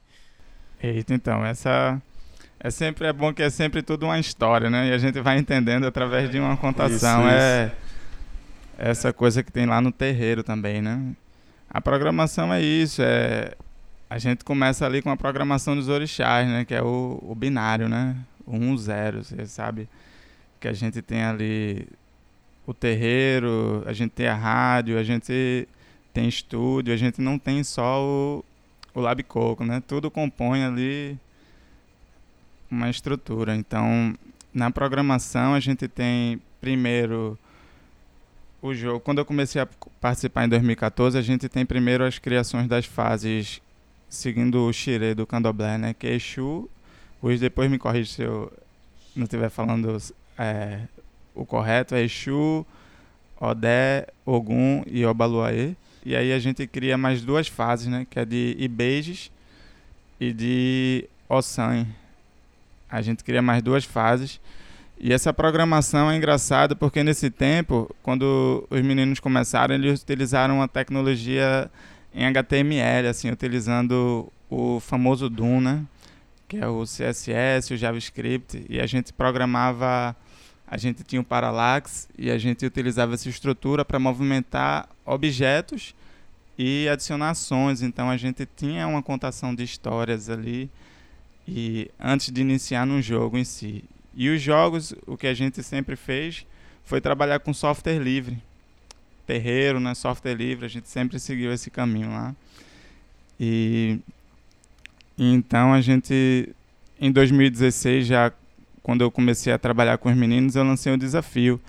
Eita, 0.81 1.15
então, 1.15 1.45
essa 1.45 2.01
é 2.61 2.71
sempre 2.71 3.09
é 3.09 3.13
bom 3.13 3.35
que 3.35 3.43
é 3.43 3.51
sempre 3.51 3.83
tudo 3.83 4.07
uma 4.07 4.21
história, 4.21 4.71
né? 4.71 4.91
E 4.91 4.93
a 4.93 4.99
gente 4.99 5.21
vai 5.21 5.37
entendendo 5.37 5.85
através 5.85 6.31
de 6.31 6.39
uma 6.39 6.57
contação. 6.57 7.27
Isso, 7.27 7.37
é 7.37 7.67
isso. 7.67 7.77
essa 8.79 9.13
coisa 9.13 9.43
que 9.43 9.51
tem 9.51 9.67
lá 9.67 9.81
no 9.81 9.91
terreiro 9.91 10.45
também, 10.45 10.81
né? 10.81 11.17
A 11.75 11.81
programação 11.81 12.53
é 12.53 12.61
isso, 12.61 13.01
é 13.03 13.55
a 14.11 14.19
gente 14.19 14.45
começa 14.45 14.85
ali 14.85 15.01
com 15.01 15.09
a 15.09 15.17
programação 15.17 15.75
dos 15.75 15.89
orixás, 15.89 16.47
né? 16.47 16.67
Que 16.67 16.75
é 16.75 16.83
o, 16.83 17.19
o 17.23 17.35
binário, 17.35 17.89
né? 17.89 18.15
O 18.47 18.57
1, 18.57 18.77
0, 18.77 19.25
você 19.25 19.47
sabe 19.47 19.89
que 20.61 20.69
a 20.69 20.75
gente 20.75 21.01
tem 21.01 21.23
ali 21.23 21.89
o 22.67 22.75
terreiro, 22.75 23.83
a 23.87 23.95
gente 23.95 24.11
tem 24.11 24.27
a 24.27 24.35
rádio, 24.35 24.99
a 24.99 25.03
gente 25.03 25.67
tem 26.13 26.29
estúdio, 26.29 26.93
a 26.93 26.97
gente 26.97 27.23
não 27.23 27.39
tem 27.39 27.65
só 27.65 28.03
o, 28.05 28.45
o 28.95 29.01
Lab 29.01 29.23
Coco, 29.23 29.65
né? 29.65 29.83
Tudo 29.87 30.11
compõe 30.11 30.63
ali 30.63 31.19
uma 32.71 32.91
estrutura. 32.91 33.57
Então, 33.57 34.15
na 34.53 34.71
programação 34.71 35.55
a 35.55 35.61
gente 35.61 35.89
tem 35.89 36.39
primeiro 36.61 37.39
o 38.63 38.73
jogo. 38.73 39.01
Quando 39.01 39.19
eu 39.19 39.25
comecei 39.25 39.61
a 39.61 39.67
participar 40.01 40.45
em 40.45 40.49
2014, 40.49 41.19
a 41.19 41.23
gente 41.23 41.49
tem 41.49 41.67
primeiro 41.67 42.05
as 42.05 42.19
criações 42.19 42.69
das 42.69 42.87
fases 42.87 43.61
seguindo 44.09 44.65
o 44.67 44.73
xirê 44.73 45.15
do 45.15 45.27
candomblé, 45.27 45.77
né? 45.77 45.95
Que 45.95 46.07
é 46.07 46.15
Exu. 46.15 46.71
Hoje 47.21 47.41
depois 47.41 47.71
me 47.71 47.79
corrija 47.79 48.13
se 48.13 48.23
eu 48.23 48.53
não 49.17 49.25
estiver 49.25 49.51
falando 49.51 49.99
é, 50.39 50.81
o 51.35 51.45
correto 51.45 51.95
é 51.95 52.03
Exu, 52.03 52.65
Odé, 53.41 54.07
Ogum 54.25 54.85
e 54.87 55.05
Obaluaê. 55.05 55.75
E 56.05 56.15
aí 56.15 56.33
a 56.33 56.39
gente 56.39 56.67
cria 56.67 56.97
mais 56.97 57.23
duas 57.23 57.49
fases, 57.49 57.89
né? 57.89 58.07
Que 58.09 58.21
é 58.21 58.25
de 58.25 58.57
Ibejes 58.59 59.31
e 60.21 60.33
de 60.33 61.09
Ossan. 61.29 61.87
A 62.89 63.03
gente 63.03 63.25
cria 63.25 63.43
mais 63.43 63.63
duas 63.63 63.85
fases. 63.85 64.41
E 65.03 65.13
essa 65.13 65.35
programação 65.35 66.09
é 66.09 66.17
engraçada 66.17 66.77
porque 66.77 67.03
nesse 67.03 67.29
tempo, 67.29 67.93
quando 68.05 68.65
os 68.71 68.81
meninos 68.83 69.19
começaram, 69.19 69.75
eles 69.75 70.01
utilizaram 70.01 70.63
a 70.63 70.69
tecnologia 70.69 71.69
em 72.15 72.25
HTML, 72.25 73.09
assim, 73.09 73.29
utilizando 73.29 74.33
o 74.49 74.79
famoso 74.79 75.29
Doom, 75.29 75.61
né? 75.61 75.83
Que 76.47 76.59
é 76.59 76.69
o 76.69 76.85
CSS, 76.85 77.75
o 77.75 77.77
JavaScript, 77.77 78.65
e 78.69 78.79
a 78.79 78.87
gente 78.87 79.13
programava 79.13 80.15
a 80.73 80.79
gente 80.79 81.05
tinha 81.05 81.21
o 81.21 81.25
Parallax 81.25 82.09
e 82.17 82.31
a 82.31 82.39
gente 82.39 82.65
utilizava 82.65 83.13
essa 83.13 83.29
estrutura 83.29 83.85
para 83.85 83.99
movimentar 83.99 84.89
objetos 85.05 85.95
e 86.57 86.89
adicionar 86.89 87.29
ações. 87.29 87.83
Então 87.83 88.09
a 88.09 88.17
gente 88.17 88.49
tinha 88.57 88.87
uma 88.87 89.03
contação 89.03 89.55
de 89.55 89.63
histórias 89.63 90.31
ali 90.31 90.71
e 91.47 91.91
antes 92.01 92.31
de 92.31 92.41
iniciar 92.41 92.87
no 92.87 93.03
jogo 93.03 93.37
em 93.37 93.45
si. 93.45 93.85
E 94.15 94.29
os 94.29 94.41
jogos, 94.41 94.95
o 95.07 95.17
que 95.17 95.27
a 95.27 95.35
gente 95.35 95.63
sempre 95.63 95.97
fez 95.97 96.47
foi 96.85 97.01
trabalhar 97.01 97.41
com 97.41 97.55
software 97.55 97.99
livre. 97.99 98.39
Terreiro, 99.27 99.81
né, 99.81 99.95
software 99.95 100.35
livre, 100.35 100.67
a 100.67 100.69
gente 100.69 100.89
sempre 100.89 101.19
seguiu 101.19 101.53
esse 101.53 101.71
caminho 101.71 102.11
lá. 102.11 102.35
E 103.39 103.99
então 105.19 105.73
a 105.73 105.81
gente 105.81 106.55
em 107.01 107.11
2016 107.11 108.07
já 108.07 108.33
quando 108.83 109.03
eu 109.03 109.11
comecei 109.11 109.53
a 109.53 109.59
trabalhar 109.59 109.99
com 109.99 110.11
os 110.11 110.17
meninos, 110.17 110.57
eu 110.57 110.65
lancei 110.65 110.93
um 110.93 110.99
desafio. 110.99 111.61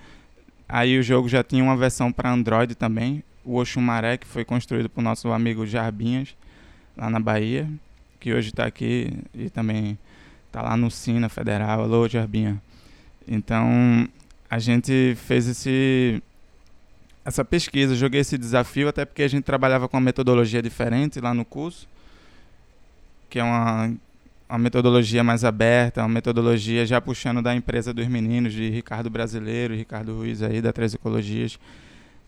Aí 0.68 0.98
o 0.98 1.02
jogo 1.02 1.28
já 1.28 1.44
tinha 1.44 1.62
uma 1.62 1.76
versão 1.76 2.10
para 2.10 2.32
Android 2.32 2.74
também, 2.74 3.22
o 3.44 3.56
Oxumaré, 3.58 4.16
que 4.16 4.26
foi 4.26 4.44
construído 4.44 4.88
por 4.88 5.02
nosso 5.02 5.30
amigo 5.30 5.66
Jarbinhas, 5.66 6.34
lá 6.96 7.08
na 7.08 7.20
Bahia, 7.20 7.68
que 8.18 8.32
hoje 8.32 8.48
está 8.48 8.64
aqui 8.64 9.12
e 9.32 9.48
também 9.48 9.98
está 10.54 10.62
lá 10.62 10.76
no 10.76 10.88
Sina 10.88 11.28
Federal. 11.28 11.82
Alô, 11.82 12.08
Jarbinha. 12.08 12.62
Então, 13.26 14.08
a 14.48 14.60
gente 14.60 15.16
fez 15.16 15.48
esse 15.48 16.22
essa 17.24 17.44
pesquisa, 17.44 17.96
joguei 17.96 18.20
esse 18.20 18.38
desafio, 18.38 18.86
até 18.86 19.04
porque 19.04 19.22
a 19.24 19.28
gente 19.28 19.42
trabalhava 19.42 19.88
com 19.88 19.96
uma 19.96 20.02
metodologia 20.02 20.62
diferente 20.62 21.20
lá 21.20 21.34
no 21.34 21.44
curso, 21.44 21.88
que 23.28 23.40
é 23.40 23.42
uma 23.42 23.92
uma 24.48 24.58
metodologia 24.58 25.24
mais 25.24 25.42
aberta, 25.42 26.02
uma 26.02 26.08
metodologia 26.08 26.86
já 26.86 27.00
puxando 27.00 27.42
da 27.42 27.52
empresa 27.52 27.92
dos 27.92 28.06
meninos, 28.06 28.52
de 28.52 28.70
Ricardo 28.70 29.10
Brasileiro, 29.10 29.74
Ricardo 29.74 30.14
Ruiz 30.16 30.40
aí 30.42 30.62
da 30.62 30.72
Três 30.72 30.94
Ecologias, 30.94 31.58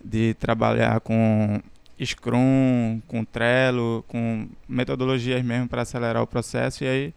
de 0.04 0.34
trabalhar 0.34 0.98
com 1.00 1.60
Scrum, 2.04 3.00
com 3.06 3.24
Trello, 3.24 4.04
com 4.08 4.48
metodologias 4.68 5.44
mesmo 5.44 5.68
para 5.68 5.82
acelerar 5.82 6.22
o 6.22 6.26
processo. 6.26 6.82
E 6.82 6.88
aí 6.88 7.14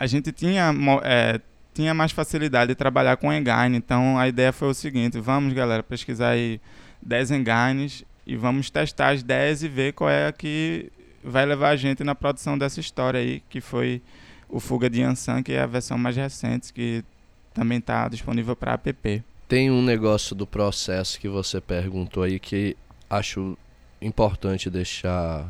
a 0.00 0.06
gente 0.06 0.32
tinha, 0.32 0.74
é, 1.04 1.38
tinha 1.74 1.92
mais 1.92 2.10
facilidade 2.10 2.70
de 2.70 2.74
trabalhar 2.74 3.18
com 3.18 3.30
Engine. 3.30 3.76
Então 3.76 4.18
a 4.18 4.26
ideia 4.26 4.50
foi 4.50 4.68
o 4.68 4.74
seguinte: 4.74 5.20
vamos, 5.20 5.52
galera, 5.52 5.82
pesquisar 5.82 6.30
aí 6.30 6.58
10 7.02 7.32
Engines 7.32 8.02
e 8.26 8.34
vamos 8.34 8.70
testar 8.70 9.10
as 9.10 9.22
10 9.22 9.64
e 9.64 9.68
ver 9.68 9.92
qual 9.92 10.08
é 10.08 10.28
a 10.28 10.32
que 10.32 10.90
vai 11.22 11.44
levar 11.44 11.68
a 11.68 11.76
gente 11.76 12.02
na 12.02 12.14
produção 12.14 12.56
dessa 12.56 12.80
história 12.80 13.20
aí, 13.20 13.42
que 13.50 13.60
foi 13.60 14.00
o 14.48 14.58
Fuga 14.58 14.88
de 14.88 15.02
Ansan, 15.02 15.42
que 15.42 15.52
é 15.52 15.60
a 15.60 15.66
versão 15.66 15.98
mais 15.98 16.16
recente, 16.16 16.72
que 16.72 17.04
também 17.52 17.76
está 17.76 18.08
disponível 18.08 18.56
para 18.56 18.72
app. 18.72 19.22
Tem 19.46 19.70
um 19.70 19.82
negócio 19.82 20.34
do 20.34 20.46
processo 20.46 21.20
que 21.20 21.28
você 21.28 21.60
perguntou 21.60 22.22
aí 22.22 22.40
que 22.40 22.74
acho 23.10 23.58
importante 24.00 24.70
deixar 24.70 25.46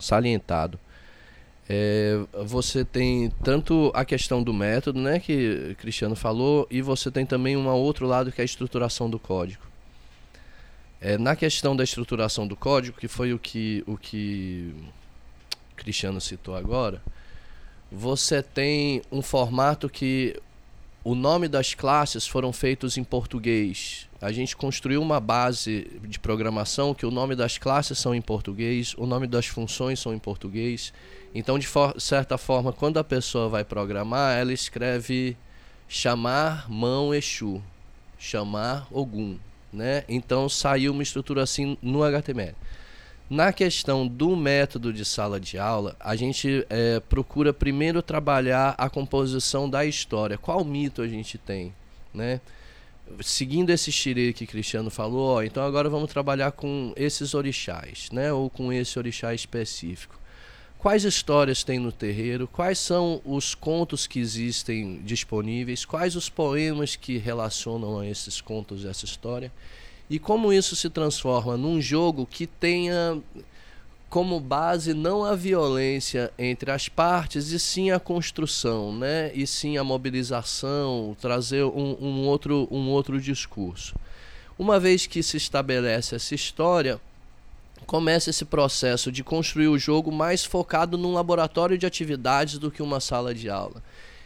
salientado. 0.00 0.80
É, 1.68 2.18
você 2.44 2.84
tem 2.84 3.30
tanto 3.42 3.90
a 3.94 4.04
questão 4.04 4.42
do 4.42 4.54
método, 4.54 5.00
né, 5.00 5.18
que 5.18 5.74
Cristiano 5.78 6.14
falou, 6.14 6.66
e 6.70 6.80
você 6.80 7.10
tem 7.10 7.26
também 7.26 7.56
um 7.56 7.68
outro 7.68 8.06
lado 8.06 8.30
que 8.30 8.40
é 8.40 8.42
a 8.42 8.44
estruturação 8.44 9.10
do 9.10 9.18
código. 9.18 9.64
É, 11.00 11.18
na 11.18 11.34
questão 11.36 11.76
da 11.76 11.84
estruturação 11.84 12.46
do 12.46 12.56
código, 12.56 12.98
que 12.98 13.08
foi 13.08 13.32
o 13.32 13.38
que 13.38 13.82
o 13.86 13.96
que 13.96 14.74
Cristiano 15.76 16.20
citou 16.20 16.56
agora, 16.56 17.02
você 17.90 18.42
tem 18.42 19.02
um 19.12 19.20
formato 19.22 19.88
que 19.88 20.40
o 21.06 21.14
nome 21.14 21.46
das 21.46 21.72
classes 21.72 22.26
foram 22.26 22.52
feitos 22.52 22.98
em 22.98 23.04
português. 23.04 24.08
A 24.20 24.32
gente 24.32 24.56
construiu 24.56 25.00
uma 25.00 25.20
base 25.20 25.86
de 26.02 26.18
programação 26.18 26.92
que 26.92 27.06
o 27.06 27.12
nome 27.12 27.36
das 27.36 27.58
classes 27.58 27.96
são 27.96 28.12
em 28.12 28.20
português, 28.20 28.92
o 28.98 29.06
nome 29.06 29.28
das 29.28 29.46
funções 29.46 30.00
são 30.00 30.12
em 30.12 30.18
português. 30.18 30.92
Então, 31.32 31.60
de 31.60 31.66
for 31.68 31.94
certa 32.00 32.36
forma, 32.36 32.72
quando 32.72 32.98
a 32.98 33.04
pessoa 33.04 33.48
vai 33.48 33.62
programar, 33.62 34.36
ela 34.36 34.52
escreve 34.52 35.36
chamar 35.86 36.68
mão 36.68 37.14
Exu, 37.14 37.62
chamar 38.18 38.88
Ogum, 38.90 39.38
né? 39.72 40.02
Então 40.08 40.48
saiu 40.48 40.90
uma 40.90 41.04
estrutura 41.04 41.40
assim 41.40 41.78
no 41.80 42.02
HTML. 42.02 42.56
Na 43.28 43.52
questão 43.52 44.06
do 44.06 44.36
método 44.36 44.92
de 44.92 45.04
sala 45.04 45.40
de 45.40 45.58
aula, 45.58 45.96
a 45.98 46.14
gente 46.14 46.64
é, 46.70 47.00
procura 47.00 47.52
primeiro 47.52 48.00
trabalhar 48.00 48.76
a 48.78 48.88
composição 48.88 49.68
da 49.68 49.84
história. 49.84 50.38
Qual 50.38 50.64
mito 50.64 51.02
a 51.02 51.08
gente 51.08 51.36
tem, 51.36 51.74
né? 52.14 52.40
Seguindo 53.22 53.70
esse 53.70 53.90
xirê 53.90 54.32
que 54.32 54.46
Cristiano 54.46 54.90
falou, 54.90 55.38
ó, 55.38 55.42
então 55.42 55.64
agora 55.64 55.88
vamos 55.88 56.08
trabalhar 56.08 56.52
com 56.52 56.92
esses 56.96 57.34
orixás, 57.34 58.10
né? 58.12 58.32
Ou 58.32 58.48
com 58.48 58.72
esse 58.72 58.96
orixá 58.96 59.34
específico. 59.34 60.16
quais 60.78 61.04
histórias 61.04 61.64
tem 61.64 61.80
no 61.80 61.90
terreiro, 61.90 62.46
quais 62.46 62.78
são 62.78 63.20
os 63.24 63.56
contos 63.56 64.06
que 64.06 64.20
existem 64.20 65.00
disponíveis, 65.04 65.84
quais 65.84 66.14
os 66.14 66.28
poemas 66.28 66.94
que 66.94 67.18
relacionam 67.18 67.98
a 67.98 68.06
esses 68.06 68.40
contos, 68.40 68.84
essa 68.84 69.04
história, 69.04 69.50
e 70.08 70.18
como 70.18 70.52
isso 70.52 70.76
se 70.76 70.88
transforma 70.88 71.56
num 71.56 71.80
jogo 71.80 72.26
que 72.26 72.46
tenha 72.46 73.20
como 74.08 74.38
base 74.38 74.94
não 74.94 75.24
a 75.24 75.34
violência 75.34 76.32
entre 76.38 76.70
as 76.70 76.88
partes 76.88 77.50
e 77.50 77.58
sim 77.58 77.90
a 77.90 77.98
construção, 77.98 78.96
né? 78.96 79.32
E 79.34 79.46
sim 79.46 79.76
a 79.76 79.84
mobilização, 79.84 81.16
trazer 81.20 81.64
um, 81.64 81.96
um 82.00 82.26
outro 82.26 82.68
um 82.70 82.88
outro 82.88 83.20
discurso. 83.20 83.94
Uma 84.58 84.80
vez 84.80 85.06
que 85.06 85.22
se 85.22 85.36
estabelece 85.36 86.14
essa 86.14 86.34
história, 86.34 87.00
começa 87.84 88.30
esse 88.30 88.44
processo 88.44 89.12
de 89.12 89.22
construir 89.22 89.68
o 89.68 89.78
jogo 89.78 90.10
mais 90.10 90.44
focado 90.44 90.96
num 90.96 91.12
laboratório 91.12 91.76
de 91.76 91.84
atividades 91.84 92.58
do 92.58 92.70
que 92.70 92.82
uma 92.82 93.00
sala 93.00 93.34
de 93.34 93.50
aula. 93.50 93.82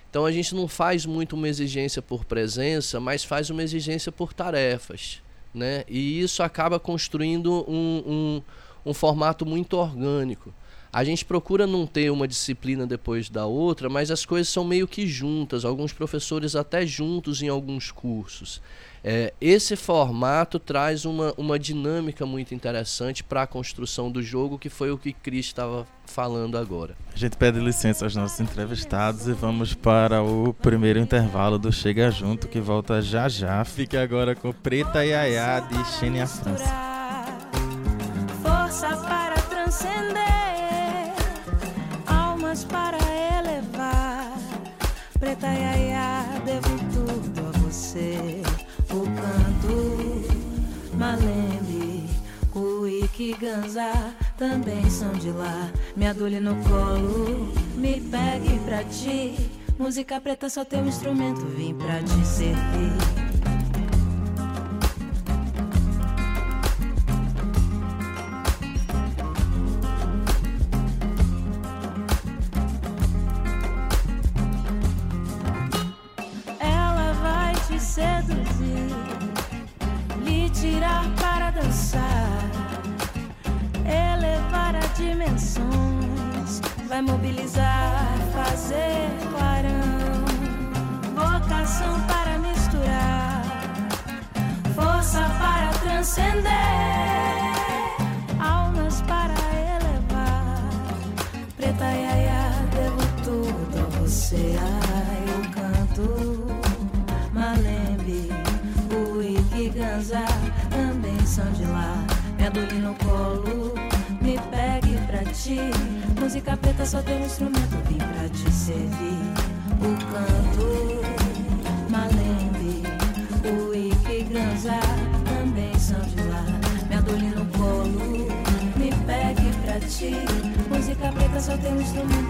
Então 0.09 0.27
a 0.27 0.33
gente 0.33 0.55
não 0.55 0.69
faz 0.69 1.07
muito 1.07 1.35
uma 1.35 1.49
exigência 1.49 2.03
por 2.03 2.25
presença, 2.25 3.01
mas 3.01 3.25
faz 3.25 3.49
uma 3.49 3.63
exigência 3.63 4.11
por 4.11 4.33
tarefas, 4.33 5.23
né? 5.55 5.85
E 5.89 6.21
isso 6.21 6.43
acaba 6.43 6.79
construindo 6.79 7.65
um, 7.69 8.03
um 8.07 8.43
um 8.85 8.95
formato 8.95 9.45
muito 9.45 9.77
orgânico. 9.77 10.53
A 10.93 11.05
gente 11.05 11.25
procura 11.25 11.67
não 11.67 11.87
ter 11.87 12.11
uma 12.11 12.27
disciplina 12.27 12.85
depois 12.87 13.31
da 13.31 13.47
outra, 13.47 13.89
mas 13.89 14.11
as 14.11 14.27
coisas 14.27 14.49
são 14.49 14.65
meio 14.65 14.89
que 14.89 15.07
juntas, 15.07 15.65
alguns 15.65 15.93
professores 15.93 16.57
até 16.57 16.85
juntos 16.85 17.43
em 17.43 17.49
alguns 17.49 17.93
cursos. 17.93 18.61
É, 19.03 19.33
esse 19.41 19.77
formato 19.77 20.59
traz 20.59 21.05
uma, 21.05 21.33
uma 21.37 21.59
dinâmica 21.59 22.27
muito 22.27 22.55
interessante 22.55 23.25
para 23.25 23.43
a 23.43 23.47
construção 23.47 24.11
do 24.11 24.23
jogo, 24.23 24.59
que 24.59 24.69
foi 24.69 24.91
o 24.91 24.99
que 24.99 25.13
Cris 25.13 25.47
estava 25.47 25.87
falando 26.07 26.59
agora. 26.59 26.97
A 27.15 27.19
gente 27.19 27.37
pede 27.37 27.59
licença 27.61 28.05
aos 28.05 28.15
nossos 28.15 28.41
entrevistados 28.41 29.27
e 29.27 29.33
vamos 29.33 29.75
para 29.75 30.23
o 30.23 30.53
primeiro 30.53 30.99
intervalo 30.99 31.59
do 31.59 31.73
Chega 31.73 32.11
Junto, 32.11 32.49
que 32.49 32.61
volta 32.61 33.01
já 33.01 33.29
já. 33.29 33.65
Fique 33.65 33.97
agora 33.97 34.35
com 34.35 34.53
Preta 34.53 35.05
Yaya 35.05 35.61
de 35.61 35.85
Xenia 35.99 36.27
França. 36.27 36.90
Cuíque, 53.21 53.37
ganza, 53.39 53.93
também 54.39 54.89
são 54.89 55.13
de 55.13 55.31
lá. 55.31 55.71
Me 55.95 56.07
adule 56.07 56.41
no 56.41 56.57
colo, 56.65 57.53
me 57.77 58.01
pegue 58.01 58.59
pra 58.61 58.83
ti. 58.85 59.37
Música 59.79 60.21
preta 60.21 60.49
só 60.49 60.65
tem 60.65 60.83
um 60.83 60.87
instrumento, 60.87 61.45
vim 61.47 61.75
pra 61.75 62.03
te 62.03 62.27
servir. 62.27 63.20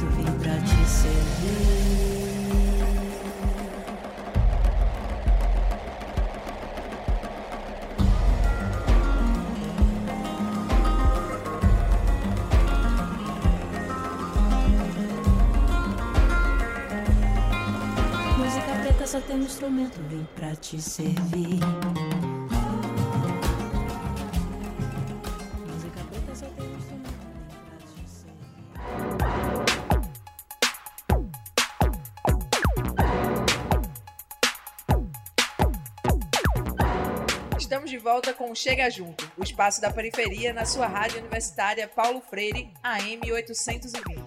Tem 0.00 0.06
um 0.06 0.08
instrumento, 0.08 0.16
vim 0.16 0.38
pra 0.38 0.56
te 0.56 0.88
servir. 0.88 1.90
instrumento 19.50 20.00
vem 20.08 20.28
pra 20.36 20.56
te 20.56 20.80
servir. 20.80 22.19
Volta 38.20 38.35
com 38.35 38.54
Chega 38.54 38.90
Junto, 38.90 39.33
o 39.35 39.42
espaço 39.42 39.80
da 39.80 39.90
periferia 39.90 40.52
na 40.52 40.66
sua 40.66 40.87
rádio 40.87 41.20
universitária 41.20 41.88
Paulo 41.88 42.20
Freire, 42.20 42.68
AM 42.83 43.33
820. 43.33 44.22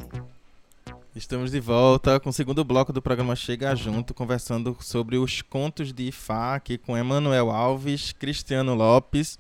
Estamos 1.15 1.51
de 1.51 1.60
volta 1.60 2.19
com 2.19 2.32
o 2.32 2.34
segundo 2.34 2.63
bloco 2.63 2.91
do 2.91 3.03
programa 3.03 3.36
Chega 3.36 3.75
Junto, 3.75 4.12
conversando 4.12 4.75
sobre 4.82 5.15
os 5.19 5.43
contos 5.43 5.93
de 5.93 6.08
Ifá, 6.08 6.56
aqui 6.56 6.75
com 6.75 6.97
Emanuel 6.97 7.51
Alves, 7.51 8.12
Cristiano 8.13 8.73
Lopes 8.73 9.38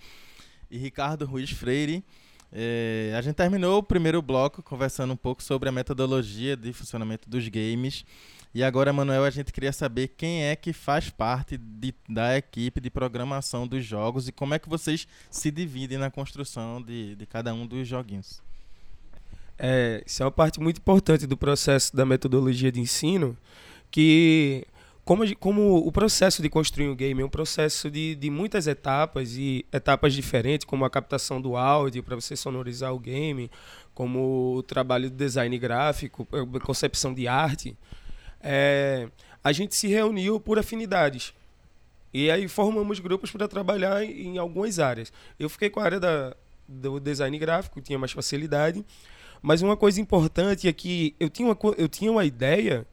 e 0.69 0.77
Ricardo 0.77 1.25
Ruiz 1.25 1.49
Freire. 1.49 2.03
É, 2.51 3.11
a 3.17 3.21
gente 3.21 3.33
terminou 3.33 3.79
o 3.79 3.83
primeiro 3.83 4.21
bloco 4.21 4.61
conversando 4.61 5.13
um 5.13 5.17
pouco 5.17 5.41
sobre 5.41 5.67
a 5.67 5.71
metodologia 5.71 6.55
de 6.55 6.71
funcionamento 6.73 7.27
dos 7.27 7.47
games. 7.47 8.05
E 8.53 8.63
agora, 8.63 8.91
Emanuel, 8.91 9.23
a 9.23 9.31
gente 9.31 9.51
queria 9.51 9.73
saber 9.73 10.09
quem 10.09 10.43
é 10.43 10.55
que 10.55 10.71
faz 10.73 11.09
parte 11.09 11.57
de, 11.57 11.93
da 12.07 12.37
equipe 12.37 12.79
de 12.79 12.89
programação 12.89 13.67
dos 13.67 13.83
jogos 13.83 14.27
e 14.27 14.31
como 14.31 14.53
é 14.53 14.59
que 14.59 14.69
vocês 14.69 15.07
se 15.31 15.49
dividem 15.49 15.97
na 15.97 16.11
construção 16.11 16.79
de, 16.79 17.15
de 17.15 17.25
cada 17.25 17.51
um 17.51 17.65
dos 17.65 17.87
joguinhos. 17.87 18.41
É, 19.57 20.03
isso 20.05 20.21
é 20.21 20.25
uma 20.25 20.31
parte 20.31 20.59
muito 20.59 20.77
importante 20.77 21.25
do 21.25 21.35
processo 21.35 21.95
da 21.95 22.05
metodologia 22.05 22.71
de 22.71 22.79
ensino, 22.79 23.35
que 23.89 24.67
como, 25.03 25.35
como 25.37 25.77
o 25.77 25.91
processo 25.91 26.41
de 26.41 26.47
construir 26.47 26.87
um 26.87 26.95
game 26.95 27.21
é 27.21 27.25
um 27.25 27.29
processo 27.29 27.89
de, 27.89 28.13
de 28.15 28.29
muitas 28.29 28.67
etapas 28.67 29.35
e 29.35 29.65
etapas 29.73 30.13
diferentes, 30.13 30.65
como 30.65 30.85
a 30.85 30.89
captação 30.91 31.41
do 31.41 31.57
áudio 31.57 32.03
para 32.03 32.15
você 32.15 32.35
sonorizar 32.35 32.93
o 32.93 32.99
game, 32.99 33.49
como 33.95 34.55
o 34.57 34.63
trabalho 34.63 35.09
de 35.09 35.15
design 35.15 35.57
gráfico, 35.57 36.27
concepção 36.63 37.13
de 37.13 37.27
arte, 37.27 37.75
é, 38.43 39.07
a 39.41 39.51
gente 39.53 39.73
se 39.75 39.87
reuniu 39.87 40.39
por 40.39 40.59
afinidades. 40.59 41.33
E 42.13 42.29
aí 42.29 42.47
formamos 42.47 42.99
grupos 42.99 43.31
para 43.31 43.47
trabalhar 43.47 44.03
em, 44.03 44.37
algumas 44.37 44.77
áreas. 44.77 45.11
Eu 45.39 45.49
fiquei 45.49 45.69
com 45.69 45.79
a 45.79 45.83
área 45.83 45.99
da, 45.99 46.35
do 46.67 46.99
design 46.99 47.35
gráfico, 47.39 47.81
tinha 47.81 47.97
mais 47.97 48.11
facilidade. 48.11 48.85
Mas 49.41 49.61
uma 49.61 49.75
coisa 49.75 49.99
importante 49.99 50.67
é 50.67 50.73
que 50.73 51.15
eu 51.19 51.29
tinha 51.29 51.47
uma, 51.47 51.57
eu 51.77 51.89
tinha 51.89 52.11
uma 52.11 52.23
ideia 52.23 52.85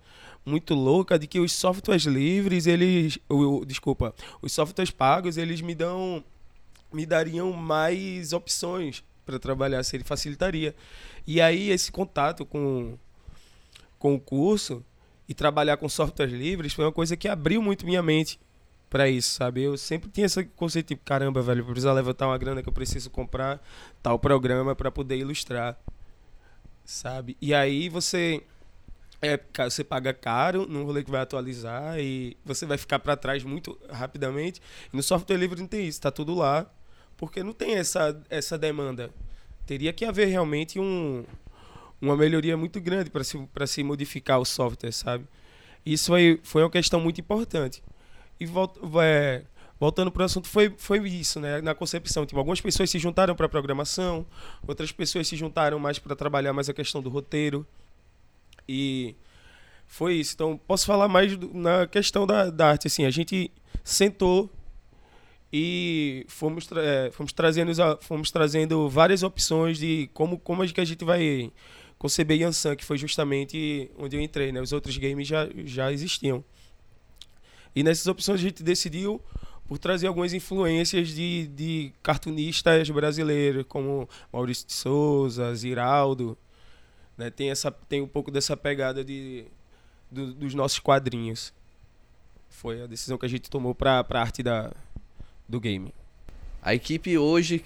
muito 0.45 0.75
louca 0.75 1.19
de 1.19 1.27
que 1.27 1.39
os 1.39 1.53
softwares 1.53 2.05
livres, 2.05 2.67
eles. 2.67 3.19
O, 3.29 3.65
desculpa, 3.65 4.15
os 4.41 4.53
softwares 4.53 4.91
pagos, 4.91 5.37
eles 5.37 5.61
me 5.61 5.75
dão. 5.75 6.25
me 6.93 7.05
dariam 7.05 7.53
mais 7.53 8.33
opções 8.33 9.05
para 9.27 9.39
trabalhar, 9.39 9.83
se 9.85 9.97
ele 9.97 10.05
facilitaria. 10.05 10.75
E 11.27 11.41
aí 11.41 11.71
esse 11.71 11.93
contato 11.93 12.47
com, 12.47 12.99
com 13.99 14.15
o 14.15 14.21
curso 14.21 14.83
e 15.31 15.35
trabalhar 15.35 15.79
com 15.79 15.89
softwares 15.89 16.35
livres 16.35 16.75
foi 16.75 16.85
uma 16.85 16.93
coisa 16.93 17.17
que 17.17 17.27
abriu 17.27 17.63
muito 17.63 17.87
minha 17.87 18.03
mente 18.03 18.39
para 18.91 19.09
isso, 19.09 19.31
sabe? 19.31 19.63
Eu 19.63 19.79
sempre 19.79 20.11
tinha 20.11 20.27
esse 20.27 20.45
conceito 20.45 20.89
tipo, 20.89 21.03
caramba, 21.05 21.41
velho, 21.41 21.61
eu 21.61 21.65
preciso 21.65 21.91
levantar 21.93 22.27
uma 22.27 22.37
grana 22.37 22.63
que 22.63 22.69
eu 22.69 22.73
preciso 22.73 23.09
comprar 23.09 23.63
tal 24.03 24.19
programa 24.19 24.75
para 24.75 24.91
poder 24.91 25.17
ilustrar 25.17 25.79
sabe? 26.91 27.37
E 27.41 27.55
aí 27.55 27.89
você 27.89 28.43
é, 29.23 29.39
você 29.65 29.85
paga 29.85 30.13
caro 30.13 30.67
num 30.67 30.85
rolê 30.85 31.05
que 31.05 31.11
vai 31.11 31.21
atualizar 31.21 31.99
e 31.99 32.37
você 32.45 32.67
vai 32.67 32.79
ficar 32.79 32.99
para 32.99 33.17
trás 33.17 33.45
muito 33.45 33.79
rapidamente. 33.91 34.61
E 34.93 34.97
no 34.97 35.03
software 35.03 35.37
livre 35.37 35.61
não 35.61 35.69
tem 35.69 35.87
isso, 35.87 36.01
tá 36.01 36.11
tudo 36.11 36.35
lá, 36.35 36.67
porque 37.17 37.43
não 37.43 37.53
tem 37.53 37.75
essa, 37.75 38.21
essa 38.29 38.59
demanda. 38.59 39.11
Teria 39.67 39.93
que 39.93 40.05
haver 40.05 40.27
realmente 40.27 40.81
um, 40.81 41.25
uma 42.01 42.17
melhoria 42.17 42.57
muito 42.57 42.81
grande 42.81 43.11
para 43.11 43.23
se, 43.25 43.39
se 43.67 43.83
modificar 43.83 44.39
o 44.41 44.45
software, 44.45 44.93
sabe? 44.93 45.25
Isso 45.85 46.07
foi, 46.07 46.41
foi 46.43 46.63
uma 46.63 46.71
questão 46.71 47.01
muito 47.01 47.21
importante. 47.21 47.83
E 48.39 48.47
é, 49.03 49.43
voltando 49.79 50.11
para 50.11 50.23
o 50.23 50.25
assunto, 50.25 50.49
foi, 50.49 50.75
foi 50.77 50.99
isso, 51.09 51.41
né? 51.41 51.61
Na 51.61 51.75
concepção. 51.75 52.25
Tipo, 52.27 52.39
algumas 52.39 52.61
pessoas 52.61 52.91
se 52.91 52.99
juntaram 52.99 53.35
para 53.35 53.49
programação, 53.49 54.27
outras 54.67 54.93
pessoas 54.93 55.29
se 55.29 55.37
juntaram 55.37 55.79
mais 55.79 55.99
para 55.99 56.15
trabalhar 56.17 56.53
mais 56.53 56.69
a 56.69 56.75
questão 56.75 57.03
do 57.03 57.09
roteiro. 57.11 57.67
E 58.69 59.15
foi 59.87 60.15
isso. 60.15 60.35
Então, 60.35 60.59
posso 60.67 60.87
falar 60.87 61.09
mais 61.09 61.37
do- 61.37 61.53
na 61.55 61.87
questão 61.87 62.27
da, 62.27 62.51
da 62.51 62.69
arte. 62.71 62.87
Assim, 62.87 63.05
a 63.05 63.11
gente 63.11 63.51
sentou 63.83 64.51
e 65.53 66.25
fomos, 66.29 66.69
eh, 66.77 67.11
fomos, 67.13 67.33
trazendo, 67.33 67.73
fomos 68.01 68.31
trazendo 68.31 68.89
várias 68.89 69.23
opções 69.23 69.79
de 69.79 70.09
como, 70.15 70.39
como 70.39 70.63
é 70.63 70.69
que 70.69 70.81
a 70.81 70.85
gente 70.85 71.05
vai 71.05 71.51
conceber 72.01 72.39
Yansan, 72.41 72.75
que 72.75 72.85
foi 72.85 72.97
justamente 72.97 73.91
onde 73.99 74.17
eu 74.17 74.21
entrei. 74.23 74.51
Né? 74.51 74.61
Os 74.61 74.73
outros 74.73 74.97
games 74.97 75.29
já, 75.29 75.47
já 75.67 75.93
existiam. 75.93 76.43
E 77.77 77.83
nessas 77.83 78.07
opções 78.07 78.41
a 78.41 78.43
gente 78.43 78.63
decidiu 78.63 79.21
por 79.69 79.79
trazer 79.79 80.07
algumas 80.07 80.33
influências 80.33 81.11
de, 81.11 81.47
de 81.49 81.93
cartunistas 82.03 82.89
brasileiros, 82.89 83.65
como 83.69 84.09
Maurício 84.33 84.67
de 84.67 84.73
Souza, 84.73 85.55
Ziraldo. 85.55 86.37
Né? 87.19 87.31
Tem, 87.31 87.51
essa, 87.51 87.71
tem 87.71 88.01
um 88.01 88.09
pouco 88.09 88.31
dessa 88.31 88.57
pegada 88.57 89.05
de, 89.05 89.45
do- 90.11 90.33
dos 90.33 90.55
nossos 90.55 90.79
quadrinhos. 90.79 91.53
Foi 92.49 92.83
a 92.83 92.87
decisão 92.87 93.19
que 93.19 93.27
a 93.27 93.29
gente 93.29 93.51
tomou 93.51 93.75
para 93.75 94.05
a 94.09 94.19
arte 94.19 94.43
da, 94.43 94.73
do 95.47 95.61
game. 95.61 95.93
A 96.63 96.75
equipe 96.75 97.17
hoje, 97.19 97.63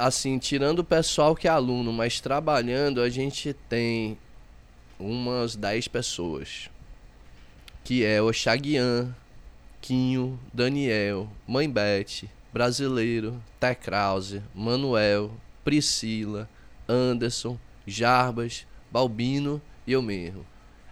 assim, 0.00 0.38
tirando 0.38 0.80
o 0.80 0.84
pessoal 0.84 1.36
que 1.36 1.46
é 1.46 1.50
aluno, 1.50 1.92
mas 1.92 2.20
trabalhando, 2.20 3.02
a 3.02 3.08
gente 3.08 3.52
tem 3.68 4.18
umas 4.98 5.54
10 5.54 5.88
pessoas. 5.88 6.70
Que 7.84 8.04
é 8.04 8.20
o 8.20 8.32
Chaguian, 8.32 9.14
Quinho, 9.80 10.38
Daniel, 10.52 11.28
Mãe 11.46 11.68
Beth, 11.68 12.28
Brasileiro, 12.52 13.42
Té 13.58 13.74
Krause, 13.74 14.42
Manuel, 14.54 15.32
Priscila, 15.64 16.48
Anderson, 16.88 17.58
Jarbas, 17.86 18.66
Balbino 18.90 19.60
e 19.86 19.92
eu 19.92 20.02
mesmo. 20.02 20.44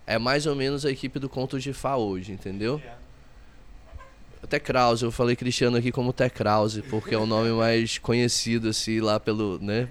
É 0.06 0.18
mais 0.18 0.46
ou 0.46 0.54
menos 0.54 0.86
a 0.86 0.90
equipe 0.90 1.18
do 1.18 1.28
Contos 1.28 1.62
de 1.62 1.72
Fá 1.72 1.96
hoje, 1.96 2.32
entendeu? 2.32 2.80
Até 4.42 4.58
Krause, 4.58 5.04
eu 5.04 5.10
falei 5.10 5.34
Cristiano 5.36 5.76
aqui 5.76 5.90
como 5.90 6.12
Té 6.12 6.30
Krause, 6.30 6.82
porque 6.82 7.14
é 7.14 7.18
o 7.18 7.26
nome 7.26 7.50
mais 7.50 7.98
conhecido 7.98 8.68
assim 8.68 9.00
lá 9.00 9.18
pelo, 9.18 9.58
né? 9.58 9.88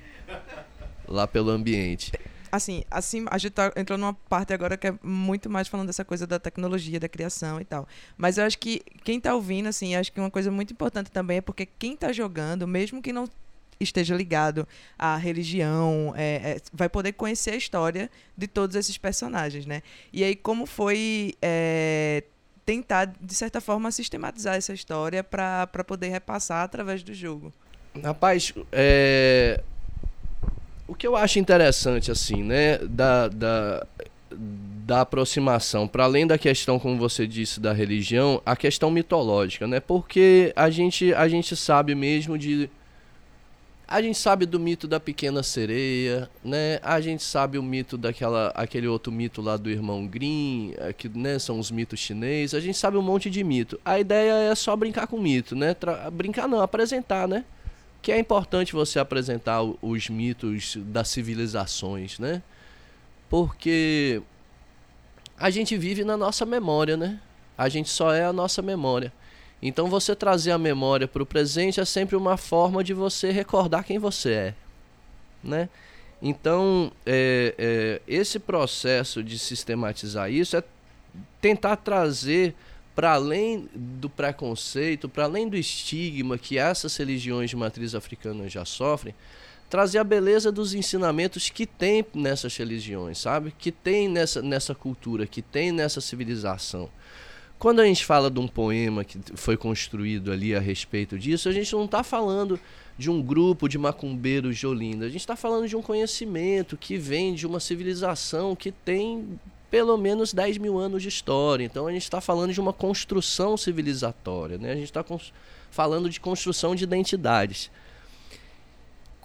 Lá 1.07 1.27
pelo 1.27 1.49
ambiente. 1.51 2.11
Assim, 2.51 2.83
assim, 2.89 3.25
a 3.29 3.37
gente 3.37 3.51
tá 3.51 3.71
entrou 3.75 3.97
numa 3.97 4.13
parte 4.13 4.53
agora 4.53 4.77
que 4.77 4.87
é 4.87 4.93
muito 5.03 5.49
mais 5.49 5.67
falando 5.67 5.87
dessa 5.87 6.05
coisa 6.05 6.25
da 6.25 6.39
tecnologia, 6.39 6.99
da 6.99 7.09
criação 7.09 7.59
e 7.59 7.65
tal. 7.65 7.87
Mas 8.17 8.37
eu 8.37 8.45
acho 8.45 8.57
que 8.57 8.81
quem 9.03 9.19
tá 9.19 9.35
ouvindo, 9.35 9.67
assim, 9.67 9.95
acho 9.95 10.11
que 10.11 10.19
uma 10.19 10.31
coisa 10.31 10.49
muito 10.49 10.71
importante 10.71 11.11
também 11.11 11.37
é 11.37 11.41
porque 11.41 11.65
quem 11.65 11.95
tá 11.95 12.11
jogando, 12.13 12.65
mesmo 12.67 13.01
que 13.01 13.11
não 13.11 13.27
esteja 13.79 14.15
ligado 14.15 14.67
à 14.97 15.17
religião, 15.17 16.13
é, 16.15 16.35
é, 16.35 16.61
vai 16.73 16.89
poder 16.89 17.13
conhecer 17.13 17.51
a 17.51 17.55
história 17.55 18.09
de 18.35 18.47
todos 18.47 18.75
esses 18.75 18.97
personagens, 18.97 19.65
né? 19.65 19.83
E 20.11 20.23
aí, 20.23 20.35
como 20.35 20.65
foi 20.65 21.35
é, 21.41 22.23
tentar, 22.67 23.13
de 23.21 23.33
certa 23.33 23.61
forma, 23.61 23.89
sistematizar 23.91 24.55
essa 24.55 24.73
história 24.73 25.23
para 25.23 25.65
poder 25.87 26.09
repassar 26.09 26.65
através 26.65 27.01
do 27.01 27.13
jogo? 27.13 27.53
Rapaz, 28.03 28.53
é... 28.73 29.63
o 30.85 30.93
que 30.93 31.07
eu 31.07 31.15
acho 31.15 31.39
interessante, 31.39 32.11
assim, 32.11 32.43
né, 32.43 32.77
da, 32.79 33.29
da, 33.29 33.87
da 34.29 35.01
aproximação, 35.01 35.87
para 35.87 36.03
além 36.03 36.27
da 36.27 36.37
questão, 36.37 36.77
como 36.77 36.97
você 36.97 37.25
disse, 37.25 37.61
da 37.61 37.71
religião, 37.71 38.41
a 38.45 38.53
questão 38.53 38.91
mitológica, 38.91 39.65
né, 39.65 39.79
porque 39.79 40.51
a 40.53 40.69
gente, 40.69 41.13
a 41.13 41.27
gente 41.29 41.55
sabe 41.55 41.95
mesmo 41.95 42.37
de. 42.37 42.69
A 43.87 44.01
gente 44.01 44.17
sabe 44.17 44.45
do 44.45 44.59
mito 44.59 44.87
da 44.87 44.99
pequena 44.99 45.41
sereia, 45.41 46.29
né? 46.43 46.77
A 46.83 46.99
gente 46.99 47.23
sabe 47.23 47.57
o 47.57 47.63
mito 47.63 47.97
daquela 47.97 48.49
aquele 48.49 48.87
outro 48.87 49.11
mito 49.11 49.41
lá 49.41 49.55
do 49.55 49.69
irmão 49.69 50.05
Grimm, 50.05 50.73
eh, 50.77 50.91
que 50.91 51.07
né, 51.07 51.39
são 51.39 51.57
os 51.57 51.71
mitos 51.71 51.99
chineses. 51.99 52.53
A 52.53 52.59
gente 52.59 52.77
sabe 52.77 52.97
um 52.97 53.01
monte 53.01 53.29
de 53.29 53.43
mito. 53.43 53.79
A 53.85 53.97
ideia 53.97 54.51
é 54.51 54.55
só 54.55 54.75
brincar 54.75 55.07
com 55.07 55.17
mito, 55.17 55.55
né? 55.55 55.73
Tra- 55.73 56.11
brincar 56.11 56.47
não, 56.49 56.61
apresentar, 56.61 57.27
né? 57.27 57.45
que 58.01 58.11
é 58.11 58.19
importante 58.19 58.73
você 58.73 58.99
apresentar 58.99 59.61
os 59.81 60.09
mitos 60.09 60.77
das 60.77 61.09
civilizações, 61.09 62.19
né? 62.19 62.41
Porque 63.29 64.21
a 65.37 65.49
gente 65.49 65.75
vive 65.77 66.03
na 66.05 66.15
nossa 66.15 66.45
memória, 66.45 66.95
né? 66.95 67.19
A 67.57 67.67
gente 67.67 67.89
só 67.89 68.13
é 68.13 68.23
a 68.23 68.31
nossa 68.31 68.61
memória. 68.61 69.11
Então 69.61 69.87
você 69.89 70.15
trazer 70.15 70.51
a 70.51 70.57
memória 70.57 71.07
para 71.07 71.23
o 71.23 71.25
presente 71.25 71.79
é 71.79 71.85
sempre 71.85 72.15
uma 72.15 72.37
forma 72.37 72.83
de 72.83 72.93
você 72.93 73.31
recordar 73.31 73.83
quem 73.83 73.97
você 73.97 74.31
é, 74.31 74.53
né? 75.43 75.69
Então 76.21 76.91
é, 77.05 77.55
é, 77.57 78.01
esse 78.07 78.39
processo 78.39 79.23
de 79.23 79.37
sistematizar 79.37 80.31
isso 80.31 80.57
é 80.57 80.63
tentar 81.41 81.75
trazer 81.77 82.55
para 82.95 83.13
além 83.13 83.69
do 83.75 84.09
preconceito, 84.09 85.07
para 85.07 85.25
além 85.25 85.47
do 85.47 85.55
estigma 85.55 86.35
que 86.35 86.57
essas 86.57 86.97
religiões 86.97 87.49
de 87.49 87.55
matriz 87.55 87.93
africana 87.93 88.49
já 88.49 88.65
sofrem, 88.65 89.13
trazer 89.69 89.99
a 89.99 90.03
beleza 90.03 90.51
dos 90.51 90.73
ensinamentos 90.73 91.49
que 91.49 91.67
tem 91.67 92.03
nessas 92.13 92.57
religiões, 92.57 93.19
sabe? 93.19 93.53
Que 93.57 93.71
tem 93.71 94.07
nessa, 94.07 94.41
nessa 94.41 94.73
cultura, 94.73 95.27
que 95.27 95.43
tem 95.43 95.71
nessa 95.71 96.01
civilização. 96.01 96.89
Quando 97.59 97.79
a 97.79 97.85
gente 97.85 98.05
fala 98.05 98.29
de 98.29 98.39
um 98.39 98.47
poema 98.47 99.03
que 99.03 99.19
foi 99.35 99.57
construído 99.57 100.31
ali 100.31 100.55
a 100.55 100.59
respeito 100.59 101.17
disso, 101.17 101.49
a 101.49 101.51
gente 101.51 101.73
não 101.73 101.85
está 101.85 102.03
falando 102.03 102.59
de 102.97 103.09
um 103.09 103.21
grupo 103.21 103.67
de 103.67 103.77
macumbeiros 103.77 104.57
de 104.57 104.67
Olinda, 104.67 105.05
a 105.05 105.09
gente 105.09 105.21
está 105.21 105.35
falando 105.35 105.67
de 105.67 105.75
um 105.75 105.81
conhecimento 105.81 106.77
que 106.77 106.97
vem 106.97 107.33
de 107.33 107.47
uma 107.47 107.59
civilização 107.59 108.55
que 108.55 108.71
tem 108.71 109.39
pelo 109.71 109.97
menos 109.97 110.33
10 110.33 110.59
mil 110.59 110.77
anos 110.77 111.01
de 111.01 111.09
história. 111.09 111.63
Então 111.63 111.87
a 111.87 111.91
gente 111.91 112.03
está 112.03 112.21
falando 112.21 112.53
de 112.53 112.61
uma 112.61 112.73
construção 112.73 113.57
civilizatória, 113.57 114.57
né? 114.57 114.71
a 114.71 114.75
gente 114.75 114.85
está 114.85 115.03
falando 115.71 116.09
de 116.09 116.19
construção 116.19 116.75
de 116.75 116.83
identidades 116.83 117.71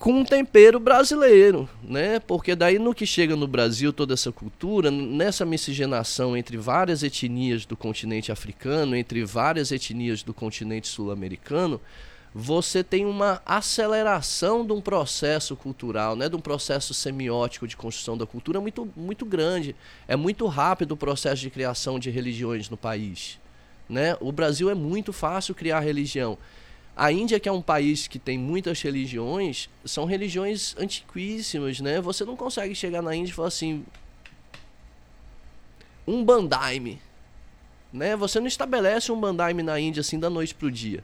com 0.03 0.15
um 0.15 0.25
tempero 0.25 0.81
brasileiro, 0.81 1.69
né? 1.81 2.19
Porque 2.19 2.57
daí 2.57 2.77
no 2.77 2.93
que 2.93 3.07
chega 3.07 3.37
no 3.37 3.47
Brasil 3.47 3.93
toda 3.93 4.15
essa 4.15 4.33
cultura, 4.33 4.91
nessa 4.91 5.45
miscigenação 5.45 6.37
entre 6.37 6.57
várias 6.57 7.05
etnias 7.05 7.65
do 7.65 7.77
continente 7.77 8.33
africano, 8.33 8.97
entre 8.97 9.25
várias 9.25 9.71
etnias 9.71 10.25
do 10.25 10.35
continente 10.35 10.89
sul-americano, 10.89 11.81
você 12.35 12.83
tem 12.83 13.07
uma 13.07 13.41
aceleração 13.47 14.67
de 14.67 14.73
um 14.73 14.81
processo 14.81 15.55
cultural, 15.55 16.17
né, 16.17 16.29
de 16.29 16.35
um 16.35 16.41
processo 16.41 16.93
semiótico 16.93 17.69
de 17.69 17.77
construção 17.77 18.19
da 18.19 18.27
cultura 18.27 18.61
muito, 18.61 18.89
muito 18.97 19.25
grande. 19.25 19.77
É 20.09 20.17
muito 20.17 20.49
rápido 20.49 20.93
o 20.93 20.97
processo 20.97 21.43
de 21.43 21.49
criação 21.49 22.01
de 22.01 22.11
religiões 22.11 22.69
no 22.69 22.77
país. 22.77 23.39
Né? 23.89 24.17
O 24.21 24.33
Brasil 24.33 24.69
é 24.69 24.75
muito 24.75 25.13
fácil 25.13 25.55
criar 25.55 25.79
religião. 25.79 26.37
A 26.97 27.11
Índia, 27.11 27.41
que 27.41 27.49
é 27.49 27.53
um 27.53 27.63
país 27.63 28.07
que 28.07 28.19
tem 28.19 28.39
muitas 28.39 28.83
religiões, 28.83 29.69
são 29.85 30.05
religiões 30.05 30.75
antiquíssimas, 30.79 31.81
né? 31.81 32.01
Você 32.01 32.25
não 32.25 32.37
consegue 32.37 32.75
chegar 32.75 33.01
na 33.01 33.15
Índia 33.15 33.33
e 33.33 33.35
falar 33.35 33.49
assim, 33.49 33.85
um 36.07 36.23
bandaime, 36.23 37.01
né? 37.93 38.15
Você 38.17 38.39
não 38.41 38.47
estabelece 38.47 39.11
um 39.11 39.19
bandaime 39.19 39.63
na 39.63 39.81
Índia 39.81 40.01
assim 40.01 40.19
da 40.19 40.29
noite 40.29 40.55
pro 40.55 40.71
dia. 40.71 41.03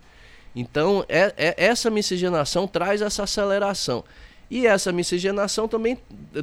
Então, 0.54 1.04
é, 1.08 1.32
é, 1.36 1.54
essa 1.56 1.90
miscigenação 1.90 2.66
traz 2.66 3.00
essa 3.00 3.22
aceleração. 3.22 4.04
E 4.50 4.66
essa 4.66 4.90
miscigenação 4.90 5.68
também, 5.68 5.98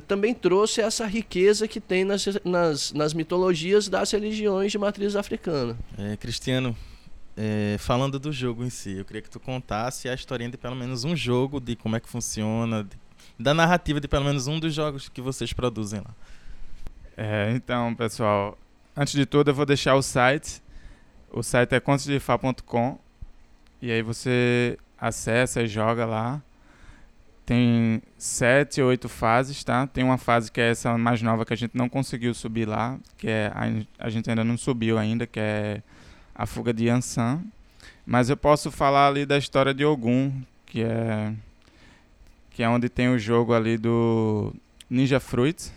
também 0.07 0.33
trouxe 0.33 0.79
essa 0.79 1.07
riqueza 1.07 1.67
que 1.67 1.81
tem 1.81 2.03
nas, 2.03 2.25
nas, 2.43 2.93
nas 2.93 3.13
mitologias 3.13 3.89
das 3.89 4.11
religiões 4.11 4.71
de 4.71 4.77
matriz 4.77 5.15
africana. 5.15 5.75
É, 5.97 6.15
Cristiano, 6.15 6.75
é, 7.37 7.75
falando 7.79 8.17
do 8.17 8.31
jogo 8.31 8.63
em 8.63 8.69
si, 8.69 8.97
eu 8.97 9.05
queria 9.05 9.21
que 9.21 9.29
tu 9.29 9.39
contasse 9.39 10.07
a 10.07 10.13
historinha 10.13 10.49
de 10.49 10.57
pelo 10.57 10.75
menos 10.75 11.03
um 11.03 11.15
jogo, 11.15 11.59
de 11.59 11.75
como 11.75 11.95
é 11.95 11.99
que 11.99 12.07
funciona, 12.07 12.83
de, 12.83 12.97
da 13.37 13.53
narrativa 13.53 13.99
de 13.99 14.07
pelo 14.07 14.25
menos 14.25 14.47
um 14.47 14.59
dos 14.59 14.73
jogos 14.73 15.09
que 15.09 15.21
vocês 15.21 15.51
produzem 15.51 15.99
lá. 15.99 16.13
É, 17.17 17.51
então, 17.55 17.93
pessoal, 17.95 18.57
antes 18.95 19.13
de 19.13 19.25
tudo 19.25 19.51
eu 19.51 19.55
vou 19.55 19.65
deixar 19.65 19.95
o 19.95 20.01
site. 20.01 20.61
O 21.31 21.43
site 21.43 21.73
é 21.73 21.79
contosdefa.com 21.79 22.97
e 23.81 23.91
aí 23.91 24.01
você 24.01 24.77
acessa 24.97 25.61
e 25.61 25.67
joga 25.67 26.05
lá. 26.05 26.41
tem 27.45 28.01
sete 28.17 28.81
ou 28.81 28.89
oito 28.89 29.07
fases, 29.09 29.63
tá? 29.63 29.85
Tem 29.85 30.03
uma 30.03 30.17
fase 30.17 30.51
que 30.51 30.59
é 30.61 30.71
essa 30.71 30.97
mais 30.97 31.21
nova 31.21 31.45
que 31.45 31.53
a 31.53 31.57
gente 31.57 31.75
não 31.75 31.87
conseguiu 31.89 32.33
subir 32.33 32.67
lá, 32.67 32.97
que 33.17 33.27
é 33.27 33.51
a, 33.53 34.05
a 34.05 34.09
gente 34.09 34.29
ainda 34.29 34.43
não 34.43 34.57
subiu 34.57 34.97
ainda, 34.97 35.27
que 35.27 35.39
é 35.39 35.83
a 36.35 36.45
fuga 36.45 36.73
de 36.73 36.85
Yansan. 36.85 37.41
Mas 38.05 38.29
eu 38.29 38.37
posso 38.37 38.69
falar 38.69 39.07
ali 39.07 39.25
da 39.25 39.37
história 39.37 39.73
de 39.73 39.85
Ogum, 39.85 40.31
que 40.65 40.83
é 40.83 41.33
que 42.51 42.63
é 42.63 42.69
onde 42.69 42.87
tem 42.87 43.09
o 43.09 43.19
jogo 43.19 43.53
ali 43.53 43.77
do 43.77 44.53
Ninja 44.89 45.19
Fruits, 45.19 45.73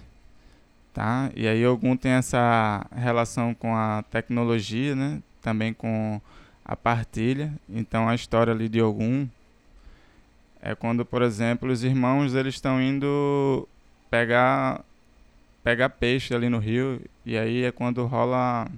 tá? 0.94 1.28
E 1.34 1.48
aí 1.48 1.66
Ogum 1.66 1.96
tem 1.96 2.12
essa 2.12 2.86
relação 2.94 3.52
com 3.52 3.74
a 3.74 4.04
tecnologia, 4.10 4.94
né? 4.94 5.20
Também 5.42 5.72
com 5.72 6.20
a 6.64 6.76
partilha. 6.76 7.52
Então 7.68 8.08
a 8.08 8.14
história 8.14 8.52
ali 8.52 8.68
de 8.68 8.80
Ogum 8.80 9.26
é 10.60 10.74
quando, 10.74 11.04
por 11.04 11.22
exemplo, 11.22 11.70
os 11.70 11.82
irmãos 11.82 12.34
eles 12.34 12.54
estão 12.54 12.80
indo 12.80 13.66
pegar 14.10 14.84
pegar 15.64 15.90
peixe 15.90 16.34
ali 16.34 16.48
no 16.48 16.58
rio 16.58 17.00
e 17.26 17.36
aí 17.36 17.64
é 17.64 17.72
quando 17.72 18.06
rola 18.06 18.68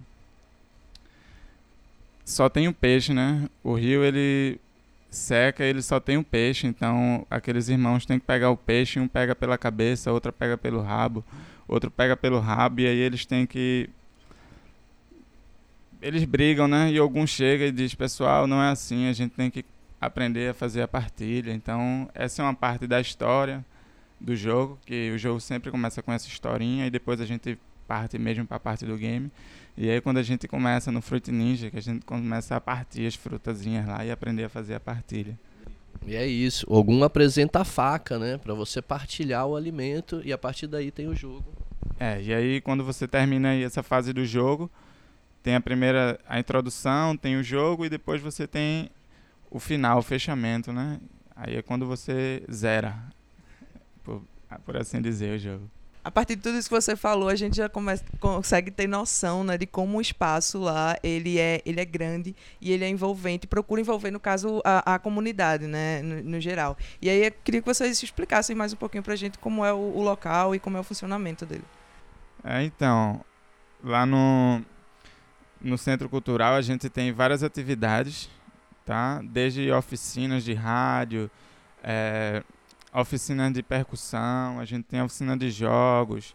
só 2.30 2.48
tem 2.48 2.68
um 2.68 2.72
peixe, 2.72 3.12
né? 3.12 3.48
O 3.62 3.74
rio 3.74 4.04
ele 4.04 4.60
seca, 5.10 5.64
ele 5.64 5.82
só 5.82 5.98
tem 5.98 6.16
um 6.16 6.22
peixe, 6.22 6.66
então 6.66 7.26
aqueles 7.28 7.68
irmãos 7.68 8.06
têm 8.06 8.18
que 8.18 8.26
pegar 8.26 8.50
o 8.50 8.56
peixe, 8.56 9.00
um 9.00 9.08
pega 9.08 9.34
pela 9.34 9.58
cabeça, 9.58 10.12
outro 10.12 10.32
pega 10.32 10.56
pelo 10.56 10.80
rabo, 10.80 11.24
outro 11.66 11.90
pega 11.90 12.16
pelo 12.16 12.38
rabo 12.38 12.80
e 12.80 12.86
aí 12.86 12.98
eles 12.98 13.26
têm 13.26 13.46
que 13.46 13.90
eles 16.00 16.24
brigam, 16.24 16.66
né? 16.66 16.90
E 16.90 16.98
algum 16.98 17.26
chega 17.26 17.66
e 17.66 17.72
diz, 17.72 17.94
pessoal, 17.94 18.46
não 18.46 18.62
é 18.62 18.70
assim, 18.70 19.08
a 19.08 19.12
gente 19.12 19.32
tem 19.32 19.50
que 19.50 19.64
aprender 20.00 20.50
a 20.50 20.54
fazer 20.54 20.82
a 20.82 20.88
partilha. 20.88 21.52
Então, 21.52 22.08
essa 22.14 22.40
é 22.40 22.44
uma 22.44 22.54
parte 22.54 22.86
da 22.86 23.00
história 23.00 23.64
do 24.18 24.34
jogo, 24.34 24.78
que 24.86 25.10
o 25.10 25.18
jogo 25.18 25.40
sempre 25.40 25.70
começa 25.70 26.02
com 26.02 26.12
essa 26.12 26.26
historinha 26.26 26.86
e 26.86 26.90
depois 26.90 27.20
a 27.20 27.26
gente 27.26 27.58
parte 27.90 28.16
mesmo 28.20 28.46
para 28.46 28.56
a 28.56 28.60
parte 28.60 28.86
do 28.86 28.96
game. 28.96 29.32
E 29.76 29.90
aí 29.90 30.00
quando 30.00 30.18
a 30.18 30.22
gente 30.22 30.46
começa 30.46 30.92
no 30.92 31.02
Fruit 31.02 31.32
Ninja, 31.32 31.72
que 31.72 31.76
a 31.76 31.82
gente 31.82 32.06
começa 32.06 32.54
a 32.54 32.60
partir 32.60 33.04
as 33.04 33.16
frutazinhas 33.16 33.84
lá 33.84 34.04
e 34.04 34.12
aprender 34.12 34.44
a 34.44 34.48
fazer 34.48 34.74
a 34.74 34.80
partilha. 34.80 35.36
E 36.06 36.14
é 36.14 36.24
isso. 36.24 36.64
Algum 36.72 37.02
apresenta 37.02 37.62
a 37.62 37.64
faca, 37.64 38.16
né, 38.16 38.38
para 38.38 38.54
você 38.54 38.80
partilhar 38.80 39.44
o 39.44 39.56
alimento 39.56 40.22
e 40.24 40.32
a 40.32 40.38
partir 40.38 40.68
daí 40.68 40.92
tem 40.92 41.08
o 41.08 41.16
jogo. 41.16 41.44
É, 41.98 42.22
e 42.22 42.32
aí 42.32 42.60
quando 42.60 42.84
você 42.84 43.08
termina 43.08 43.56
essa 43.56 43.82
fase 43.82 44.12
do 44.12 44.24
jogo, 44.24 44.70
tem 45.42 45.56
a 45.56 45.60
primeira 45.60 46.20
a 46.28 46.38
introdução, 46.38 47.16
tem 47.16 47.36
o 47.36 47.42
jogo 47.42 47.84
e 47.84 47.88
depois 47.88 48.22
você 48.22 48.46
tem 48.46 48.88
o 49.50 49.58
final, 49.58 49.98
o 49.98 50.02
fechamento, 50.02 50.72
né? 50.72 51.00
Aí 51.34 51.56
é 51.56 51.62
quando 51.62 51.86
você 51.86 52.44
zera, 52.52 52.96
por, 54.04 54.22
por 54.64 54.76
assim 54.76 55.02
dizer, 55.02 55.34
o 55.34 55.38
jogo. 55.40 55.68
A 56.02 56.10
partir 56.10 56.36
de 56.36 56.42
tudo 56.42 56.56
isso 56.56 56.68
que 56.68 56.74
você 56.74 56.96
falou, 56.96 57.28
a 57.28 57.34
gente 57.34 57.56
já 57.56 57.68
começa, 57.68 58.04
consegue 58.18 58.70
ter 58.70 58.86
noção 58.86 59.44
né, 59.44 59.58
de 59.58 59.66
como 59.66 59.98
o 59.98 60.00
espaço 60.00 60.58
lá 60.58 60.96
ele 61.02 61.38
é, 61.38 61.60
ele 61.66 61.80
é 61.80 61.84
grande 61.84 62.34
e 62.60 62.72
ele 62.72 62.84
é 62.84 62.88
envolvente. 62.88 63.46
Procura 63.46 63.80
envolver, 63.80 64.10
no 64.10 64.18
caso, 64.18 64.62
a, 64.64 64.94
a 64.94 64.98
comunidade, 64.98 65.66
né, 65.66 66.00
no, 66.02 66.22
no, 66.22 66.40
geral. 66.40 66.76
E 67.02 67.10
aí 67.10 67.26
eu 67.26 67.32
queria 67.44 67.60
que 67.60 67.66
vocês 67.66 68.02
explicassem 68.02 68.56
mais 68.56 68.72
um 68.72 68.76
pouquinho 68.76 69.02
para 69.02 69.12
a 69.12 69.16
gente 69.16 69.38
como 69.38 69.64
é 69.64 69.72
o, 69.72 69.76
o, 69.76 70.02
local 70.02 70.54
e 70.54 70.58
como 70.58 70.76
é 70.76 70.80
o 70.80 70.84
funcionamento 70.84 71.44
dele. 71.44 71.64
É, 72.42 72.62
então, 72.62 73.22
lá 73.84 74.06
no, 74.06 74.62
no 75.60 75.76
Centro 75.76 76.08
Cultural 76.08 76.54
a 76.54 76.62
gente 76.62 76.88
tem 76.88 77.12
várias 77.12 77.42
atividades 77.42 78.30
tá? 78.90 79.20
Desde 79.22 79.70
oficinas 79.70 80.42
de 80.42 80.52
rádio, 80.52 81.30
é, 81.80 82.42
oficina 82.92 83.50
de 83.50 83.62
percussão, 83.62 84.58
a 84.58 84.64
gente 84.64 84.84
tem 84.84 85.02
oficina 85.02 85.36
de 85.36 85.50
jogos. 85.50 86.34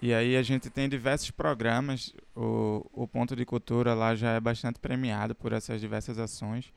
E 0.00 0.12
aí 0.12 0.36
a 0.36 0.42
gente 0.42 0.68
tem 0.68 0.88
diversos 0.88 1.30
programas. 1.30 2.14
O, 2.36 2.84
o 2.92 3.08
Ponto 3.08 3.34
de 3.34 3.44
Cultura 3.44 3.94
lá 3.94 4.14
já 4.14 4.32
é 4.32 4.40
bastante 4.40 4.78
premiado 4.78 5.34
por 5.34 5.52
essas 5.52 5.80
diversas 5.80 6.18
ações. 6.18 6.72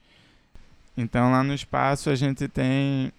Então 0.96 1.32
lá 1.32 1.44
no 1.44 1.54
espaço 1.54 2.10
a 2.10 2.16
gente 2.16 2.48
tem 2.48 3.12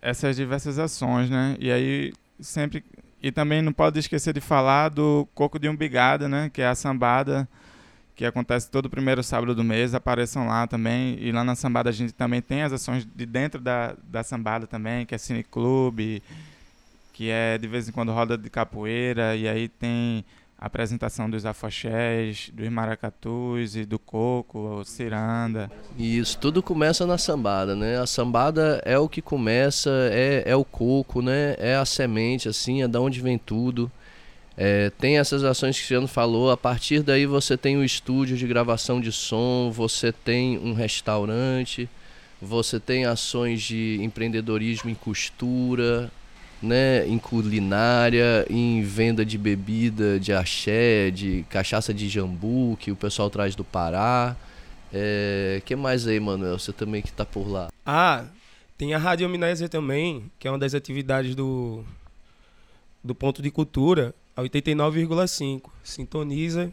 essas 0.00 0.36
diversas 0.36 0.78
ações, 0.78 1.28
né? 1.28 1.56
E 1.58 1.70
aí 1.70 2.14
sempre 2.40 2.84
e 3.22 3.32
também 3.32 3.60
não 3.60 3.72
pode 3.72 3.98
esquecer 3.98 4.32
de 4.32 4.40
falar 4.40 4.90
do 4.90 5.26
Coco 5.34 5.58
de 5.58 5.68
Umbigada, 5.68 6.28
né? 6.28 6.48
Que 6.52 6.62
é 6.62 6.68
a 6.68 6.74
sambada 6.74 7.48
que 8.16 8.24
acontece 8.24 8.70
todo 8.70 8.88
primeiro 8.88 9.22
sábado 9.22 9.54
do 9.54 9.62
mês, 9.62 9.94
apareçam 9.94 10.46
lá 10.46 10.66
também. 10.66 11.18
E 11.20 11.30
lá 11.30 11.44
na 11.44 11.54
Sambada 11.54 11.90
a 11.90 11.92
gente 11.92 12.14
também 12.14 12.40
tem 12.40 12.62
as 12.62 12.72
ações 12.72 13.06
de 13.14 13.26
dentro 13.26 13.60
da, 13.60 13.94
da 14.02 14.24
Sambada 14.24 14.66
também, 14.66 15.04
que 15.04 15.14
é 15.14 15.18
Cine 15.18 15.44
Clube, 15.44 16.22
que 17.12 17.28
é 17.28 17.58
de 17.58 17.68
vez 17.68 17.88
em 17.88 17.92
quando 17.92 18.12
roda 18.12 18.38
de 18.38 18.48
capoeira, 18.48 19.36
e 19.36 19.46
aí 19.46 19.68
tem 19.68 20.24
a 20.58 20.64
apresentação 20.64 21.28
dos 21.28 21.44
afoxés, 21.44 22.50
dos 22.54 22.66
maracatus 22.70 23.76
e 23.76 23.84
do 23.84 23.98
coco, 23.98 24.80
o 24.80 24.84
ciranda. 24.84 25.70
Isso, 25.98 26.38
tudo 26.38 26.62
começa 26.62 27.04
na 27.06 27.18
sambada, 27.18 27.76
né? 27.76 28.00
A 28.00 28.06
sambada 28.06 28.80
é 28.86 28.98
o 28.98 29.10
que 29.10 29.20
começa, 29.20 29.90
é, 30.10 30.42
é 30.46 30.56
o 30.56 30.64
coco, 30.64 31.20
né? 31.20 31.54
É 31.58 31.76
a 31.76 31.84
semente, 31.84 32.48
assim, 32.48 32.82
é 32.82 32.88
da 32.88 32.98
onde 32.98 33.20
vem 33.20 33.36
tudo. 33.36 33.92
É, 34.56 34.90
tem 34.98 35.18
essas 35.18 35.44
ações 35.44 35.76
que 35.76 35.80
o 35.80 35.82
Cristiano 35.82 36.08
falou, 36.08 36.50
a 36.50 36.56
partir 36.56 37.02
daí 37.02 37.26
você 37.26 37.56
tem 37.58 37.76
o 37.76 37.84
estúdio 37.84 38.38
de 38.38 38.46
gravação 38.46 39.00
de 39.00 39.12
som, 39.12 39.70
você 39.70 40.10
tem 40.10 40.58
um 40.58 40.72
restaurante, 40.72 41.88
você 42.40 42.80
tem 42.80 43.04
ações 43.04 43.62
de 43.62 43.98
empreendedorismo 44.02 44.88
em 44.88 44.94
costura, 44.94 46.10
né, 46.62 47.06
em 47.06 47.18
culinária, 47.18 48.46
em 48.48 48.82
venda 48.82 49.26
de 49.26 49.36
bebida, 49.36 50.18
de 50.18 50.32
axé, 50.32 51.10
de 51.10 51.44
cachaça 51.50 51.92
de 51.92 52.08
jambu, 52.08 52.78
que 52.80 52.90
o 52.90 52.96
pessoal 52.96 53.28
traz 53.28 53.54
do 53.54 53.64
Pará. 53.64 54.34
É, 54.92 55.60
que 55.66 55.76
mais 55.76 56.06
aí, 56.06 56.18
Manuel? 56.18 56.58
Você 56.58 56.72
também 56.72 57.02
que 57.02 57.08
está 57.08 57.26
por 57.26 57.46
lá. 57.46 57.68
Ah, 57.84 58.24
tem 58.78 58.94
a 58.94 58.98
Rádio 58.98 59.26
Amnésia 59.26 59.68
também, 59.68 60.30
que 60.38 60.48
é 60.48 60.50
uma 60.50 60.58
das 60.58 60.74
atividades 60.74 61.34
do, 61.34 61.84
do 63.04 63.14
Ponto 63.14 63.42
de 63.42 63.50
Cultura, 63.50 64.14
a 64.36 64.42
89,5. 64.42 65.70
Sintoniza. 65.82 66.70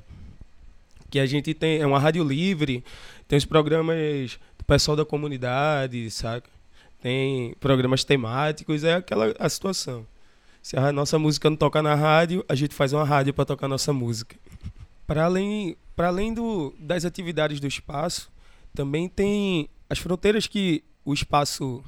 Que 1.09 1.19
a 1.19 1.25
gente 1.25 1.53
tem. 1.53 1.79
É 1.79 1.87
uma 1.87 1.99
rádio 1.99 2.23
livre. 2.23 2.83
Tem 3.27 3.37
os 3.37 3.45
programas 3.45 4.37
do 4.57 4.65
pessoal 4.65 4.97
da 4.97 5.05
comunidade, 5.05 6.11
saca? 6.11 6.49
Tem 7.01 7.55
programas 7.59 8.03
temáticos. 8.03 8.83
É 8.83 8.95
aquela 8.95 9.33
a 9.39 9.47
situação. 9.47 10.05
Se 10.61 10.77
a 10.77 10.91
nossa 10.91 11.17
música 11.17 11.49
não 11.49 11.57
toca 11.57 11.81
na 11.81 11.95
rádio, 11.95 12.43
a 12.47 12.55
gente 12.55 12.75
faz 12.75 12.93
uma 12.93 13.03
rádio 13.03 13.33
para 13.33 13.45
tocar 13.45 13.67
nossa 13.67 13.91
música. 13.91 14.35
Para 15.05 15.25
além, 15.25 15.75
para 15.97 16.07
além 16.07 16.33
do, 16.33 16.73
das 16.79 17.03
atividades 17.03 17.59
do 17.59 17.67
espaço, 17.67 18.31
também 18.73 19.09
tem 19.09 19.69
as 19.89 19.99
fronteiras 19.99 20.47
que 20.47 20.81
o 21.03 21.13
espaço 21.13 21.83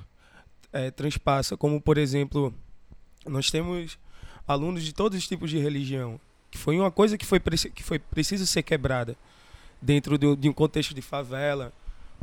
é, 0.73 0.91
transpassa, 0.91 1.55
como 1.55 1.79
por 1.79 1.97
exemplo, 1.97 2.53
nós 3.25 3.49
temos 3.49 3.97
alunos 4.47 4.83
de 4.83 4.93
todos 4.93 5.17
os 5.17 5.27
tipos 5.27 5.49
de 5.49 5.57
religião, 5.57 6.19
que 6.51 6.57
foi 6.57 6.77
uma 6.79 6.91
coisa 6.91 7.17
que 7.17 7.25
foi, 7.25 7.39
que 7.39 7.83
foi 7.83 7.99
preciso 7.99 8.45
ser 8.45 8.63
quebrada 8.63 9.15
dentro 9.81 10.17
de, 10.17 10.35
de 10.35 10.49
um 10.49 10.53
contexto 10.53 10.93
de 10.93 11.01
favela, 11.01 11.73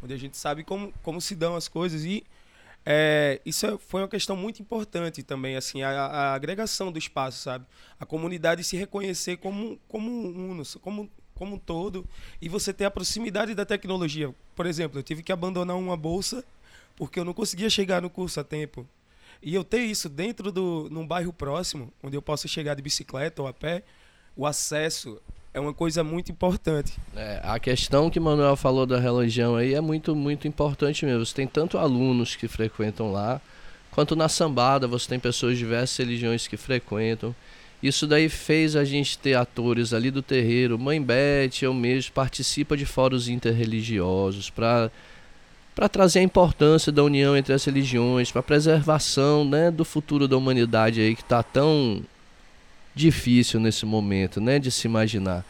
onde 0.02 0.14
a 0.14 0.16
gente 0.16 0.36
sabe 0.36 0.64
como, 0.64 0.92
como 1.02 1.20
se 1.20 1.34
dão 1.34 1.54
as 1.54 1.68
coisas 1.68 2.04
e 2.04 2.24
é, 2.84 3.40
isso 3.46 3.64
é, 3.66 3.78
foi 3.78 4.02
uma 4.02 4.08
questão 4.08 4.34
muito 4.34 4.60
importante 4.60 5.22
também, 5.22 5.56
assim, 5.56 5.82
a, 5.82 5.90
a, 5.90 6.34
agregação 6.34 6.90
do 6.90 6.98
espaço, 6.98 7.38
sabe? 7.38 7.64
A 7.98 8.04
comunidade 8.04 8.64
se 8.64 8.76
reconhecer 8.76 9.36
como, 9.36 9.78
como 9.86 10.10
um 10.10 10.50
uno, 10.50 10.62
como, 10.80 11.08
como 11.34 11.54
um 11.54 11.58
todo, 11.58 12.04
e 12.40 12.48
você 12.48 12.72
ter 12.72 12.84
a 12.84 12.90
proximidade 12.90 13.54
da 13.54 13.64
tecnologia. 13.64 14.34
Por 14.56 14.66
exemplo, 14.66 14.98
eu 14.98 15.02
tive 15.02 15.22
que 15.22 15.30
abandonar 15.30 15.76
uma 15.76 15.96
bolsa 15.96 16.44
porque 16.96 17.18
eu 17.18 17.24
não 17.24 17.32
conseguia 17.32 17.70
chegar 17.70 18.02
no 18.02 18.10
curso 18.10 18.40
a 18.40 18.44
tempo. 18.44 18.86
E 19.42 19.54
eu 19.54 19.64
ter 19.64 19.80
isso 19.80 20.08
dentro 20.08 20.52
do 20.52 20.88
num 20.90 21.06
bairro 21.06 21.32
próximo, 21.32 21.92
onde 22.02 22.16
eu 22.16 22.22
possa 22.22 22.46
chegar 22.46 22.74
de 22.74 22.82
bicicleta 22.82 23.42
ou 23.42 23.48
a 23.48 23.52
pé, 23.52 23.82
o 24.36 24.46
acesso 24.46 25.20
é 25.52 25.60
uma 25.60 25.74
coisa 25.74 26.02
muito 26.02 26.32
importante. 26.32 26.94
É, 27.14 27.40
a 27.42 27.58
questão 27.58 28.08
que 28.08 28.18
o 28.18 28.22
Manuel 28.22 28.56
falou 28.56 28.86
da 28.86 28.98
religião 28.98 29.56
aí 29.56 29.74
é 29.74 29.80
muito, 29.80 30.14
muito 30.14 30.48
importante 30.48 31.04
mesmo. 31.04 31.26
Você 31.26 31.34
tem 31.34 31.46
tanto 31.46 31.76
alunos 31.76 32.36
que 32.36 32.48
frequentam 32.48 33.12
lá, 33.12 33.40
quanto 33.90 34.16
na 34.16 34.28
sambada 34.28 34.86
você 34.86 35.08
tem 35.08 35.20
pessoas 35.20 35.54
de 35.54 35.58
diversas 35.58 35.96
religiões 35.96 36.46
que 36.46 36.56
frequentam. 36.56 37.34
Isso 37.82 38.06
daí 38.06 38.28
fez 38.28 38.76
a 38.76 38.84
gente 38.84 39.18
ter 39.18 39.34
atores 39.34 39.92
ali 39.92 40.10
do 40.10 40.22
terreiro. 40.22 40.78
Mãe 40.78 41.02
Beth, 41.02 41.62
eu 41.62 41.74
mesmo, 41.74 42.12
participa 42.12 42.76
de 42.76 42.86
fóruns 42.86 43.26
interreligiosos 43.26 44.48
para 44.48 44.88
para 45.74 45.88
trazer 45.88 46.18
a 46.18 46.22
importância 46.22 46.92
da 46.92 47.02
união 47.02 47.36
entre 47.36 47.52
as 47.52 47.64
religiões, 47.64 48.30
para 48.30 48.40
a 48.40 48.44
preservação 48.44 49.44
né, 49.44 49.70
do 49.70 49.84
futuro 49.84 50.28
da 50.28 50.36
humanidade 50.36 51.00
aí 51.00 51.14
que 51.14 51.22
está 51.22 51.42
tão 51.42 52.02
difícil 52.94 53.58
nesse 53.58 53.86
momento, 53.86 54.40
né, 54.40 54.58
de 54.58 54.70
se 54.70 54.86
imaginar. 54.86 55.44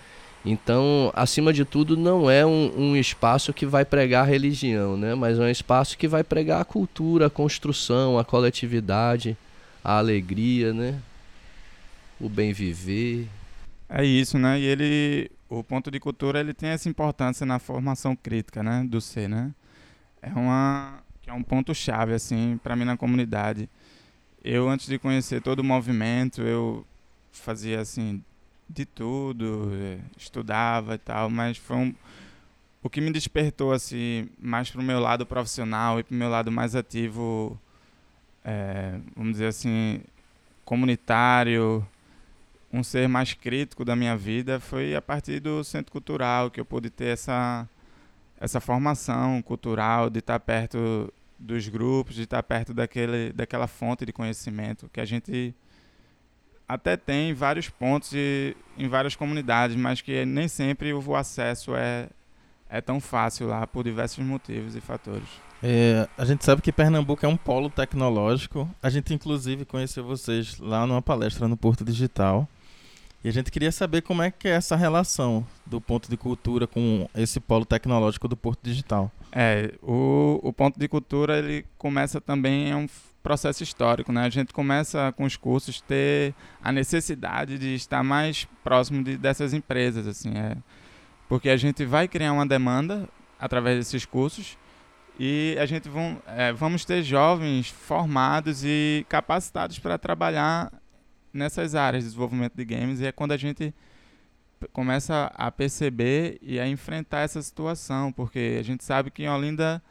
Então, 0.44 1.12
acima 1.14 1.52
de 1.52 1.64
tudo, 1.64 1.96
não 1.96 2.28
é 2.28 2.44
um, 2.44 2.72
um 2.76 2.96
espaço 2.96 3.52
que 3.52 3.64
vai 3.64 3.84
pregar 3.84 4.24
a 4.24 4.28
religião, 4.28 4.96
né? 4.96 5.14
mas 5.14 5.38
é 5.38 5.42
um 5.42 5.48
espaço 5.48 5.96
que 5.96 6.08
vai 6.08 6.24
pregar 6.24 6.60
a 6.60 6.64
cultura, 6.64 7.26
a 7.26 7.30
construção, 7.30 8.18
a 8.18 8.24
coletividade, 8.24 9.36
a 9.84 9.98
alegria, 9.98 10.72
né? 10.72 10.98
o 12.20 12.28
bem 12.28 12.52
viver. 12.52 13.28
É 13.88 14.04
isso, 14.04 14.36
né? 14.36 14.58
E 14.58 14.64
ele, 14.64 15.30
o 15.48 15.62
ponto 15.62 15.90
de 15.90 16.00
cultura, 16.00 16.40
ele 16.40 16.54
tem 16.54 16.70
essa 16.70 16.88
importância 16.88 17.46
na 17.46 17.58
formação 17.58 18.16
crítica, 18.16 18.62
né, 18.62 18.84
do 18.88 19.00
ser, 19.00 19.28
né? 19.28 19.52
É 20.22 20.32
uma 20.32 21.02
que 21.20 21.30
é 21.30 21.32
um 21.32 21.42
ponto 21.42 21.74
chave 21.74 22.14
assim 22.14 22.58
para 22.62 22.76
mim 22.76 22.84
na 22.84 22.96
comunidade. 22.96 23.68
Eu 24.42 24.68
antes 24.68 24.86
de 24.86 24.98
conhecer 24.98 25.42
todo 25.42 25.60
o 25.60 25.64
movimento, 25.64 26.42
eu 26.42 26.86
fazia 27.32 27.80
assim 27.80 28.22
de 28.68 28.84
tudo, 28.84 29.70
eh, 29.74 29.98
estudava 30.16 30.94
e 30.94 30.98
tal, 30.98 31.28
mas 31.28 31.58
foi 31.58 31.76
um, 31.76 31.94
o 32.82 32.90
que 32.90 33.00
me 33.00 33.12
despertou 33.12 33.72
assim 33.72 34.28
mais 34.38 34.70
para 34.70 34.80
o 34.80 34.84
meu 34.84 34.98
lado 34.98 35.26
profissional 35.26 36.00
e 36.00 36.02
para 36.02 36.14
o 36.14 36.18
meu 36.18 36.28
lado 36.28 36.50
mais 36.50 36.74
ativo, 36.74 37.58
é, 38.44 38.98
vamos 39.14 39.32
dizer 39.32 39.46
assim, 39.46 40.00
comunitário, 40.64 41.86
um 42.72 42.82
ser 42.82 43.08
mais 43.08 43.34
crítico 43.34 43.84
da 43.84 43.94
minha 43.94 44.16
vida 44.16 44.58
foi 44.58 44.94
a 44.96 45.02
partir 45.02 45.38
do 45.40 45.62
centro 45.62 45.92
cultural 45.92 46.50
que 46.50 46.60
eu 46.60 46.64
pude 46.64 46.90
ter 46.90 47.08
essa 47.08 47.68
essa 48.43 48.61
formação 48.61 49.40
cultural 49.40 50.11
de 50.11 50.18
estar 50.18 50.40
perto 50.40 51.12
dos 51.38 51.68
grupos, 51.68 52.16
de 52.16 52.22
estar 52.22 52.43
perto 52.43 52.74
daquele 52.74 53.32
daquela 53.32 53.68
fonte 53.68 54.05
de 54.05 54.12
conhecimento 54.12 54.90
que 54.93 55.01
a 55.01 55.05
gente 55.05 55.55
até 56.66 56.97
tem 56.97 57.32
vários 57.32 57.68
pontos 57.68 58.11
de, 58.11 58.57
em 58.76 58.88
várias 58.88 59.14
comunidades, 59.14 59.76
mas 59.76 60.01
que 60.01 60.24
nem 60.24 60.49
sempre 60.49 60.93
o 60.93 61.14
acesso 61.14 61.76
é 61.76 62.09
é 62.68 62.80
tão 62.80 62.99
fácil 62.99 63.47
lá 63.47 63.64
por 63.64 63.84
diversos 63.84 64.24
motivos 64.24 64.74
e 64.74 64.80
fatores. 64.80 65.28
É, 65.62 66.09
a 66.18 66.24
gente 66.24 66.45
sabe 66.45 66.62
que 66.62 66.72
Pernambuco 66.72 67.24
é 67.24 67.28
um 67.28 67.36
polo 67.36 67.70
tecnológico. 67.70 68.68
A 68.82 68.90
gente 68.90 69.14
inclusive 69.14 69.64
conheceu 69.64 70.03
vocês 70.03 70.59
lá 70.59 70.84
numa 70.84 71.03
palestra 71.03 71.47
no 71.47 71.57
Porto 71.57 71.84
Digital. 71.84 72.49
E 73.24 73.28
a 73.28 73.32
gente 73.32 73.52
queria 73.52 73.70
saber 73.70 74.02
como 74.02 74.20
é 74.20 74.30
que 74.30 74.48
é 74.48 74.52
essa 74.52 74.74
relação 74.74 75.46
do 75.64 75.80
ponto 75.80 76.10
de 76.10 76.16
cultura 76.16 76.66
com 76.66 77.08
esse 77.14 77.38
polo 77.38 77.64
tecnológico 77.64 78.26
do 78.26 78.36
Porto 78.36 78.60
Digital. 78.62 79.12
É, 79.30 79.74
o, 79.80 80.40
o 80.42 80.52
ponto 80.52 80.78
de 80.78 80.88
cultura 80.88 81.38
ele 81.38 81.64
começa 81.78 82.20
também 82.20 82.72
é 82.72 82.76
um 82.76 82.88
processo 83.22 83.62
histórico, 83.62 84.12
né? 84.12 84.24
A 84.24 84.28
gente 84.28 84.52
começa 84.52 85.12
com 85.12 85.24
os 85.24 85.36
cursos 85.36 85.80
ter 85.80 86.34
a 86.60 86.72
necessidade 86.72 87.58
de 87.58 87.74
estar 87.74 88.02
mais 88.02 88.48
próximo 88.64 89.04
de, 89.04 89.16
dessas 89.16 89.54
empresas, 89.54 90.06
assim, 90.08 90.36
é, 90.36 90.56
porque 91.28 91.48
a 91.48 91.56
gente 91.56 91.84
vai 91.84 92.08
criar 92.08 92.32
uma 92.32 92.44
demanda 92.44 93.08
através 93.38 93.78
desses 93.78 94.04
cursos 94.04 94.58
e 95.18 95.56
a 95.60 95.66
gente 95.66 95.88
vão, 95.88 96.20
é, 96.26 96.52
vamos 96.52 96.84
ter 96.84 97.04
jovens 97.04 97.68
formados 97.68 98.64
e 98.64 99.06
capacitados 99.08 99.78
para 99.78 99.96
trabalhar 99.96 100.72
nessas 101.32 101.74
áreas 101.74 102.04
de 102.04 102.10
desenvolvimento 102.10 102.54
de 102.54 102.64
games 102.64 103.00
e 103.00 103.06
é 103.06 103.12
quando 103.12 103.32
a 103.32 103.36
gente 103.36 103.74
começa 104.72 105.32
a 105.34 105.50
perceber 105.50 106.38
e 106.40 106.60
a 106.60 106.68
enfrentar 106.68 107.20
essa 107.20 107.42
situação, 107.42 108.12
porque 108.12 108.56
a 108.60 108.62
gente 108.62 108.84
sabe 108.84 109.10
que 109.10 109.24
em 109.24 109.28
Olinda 109.28 109.82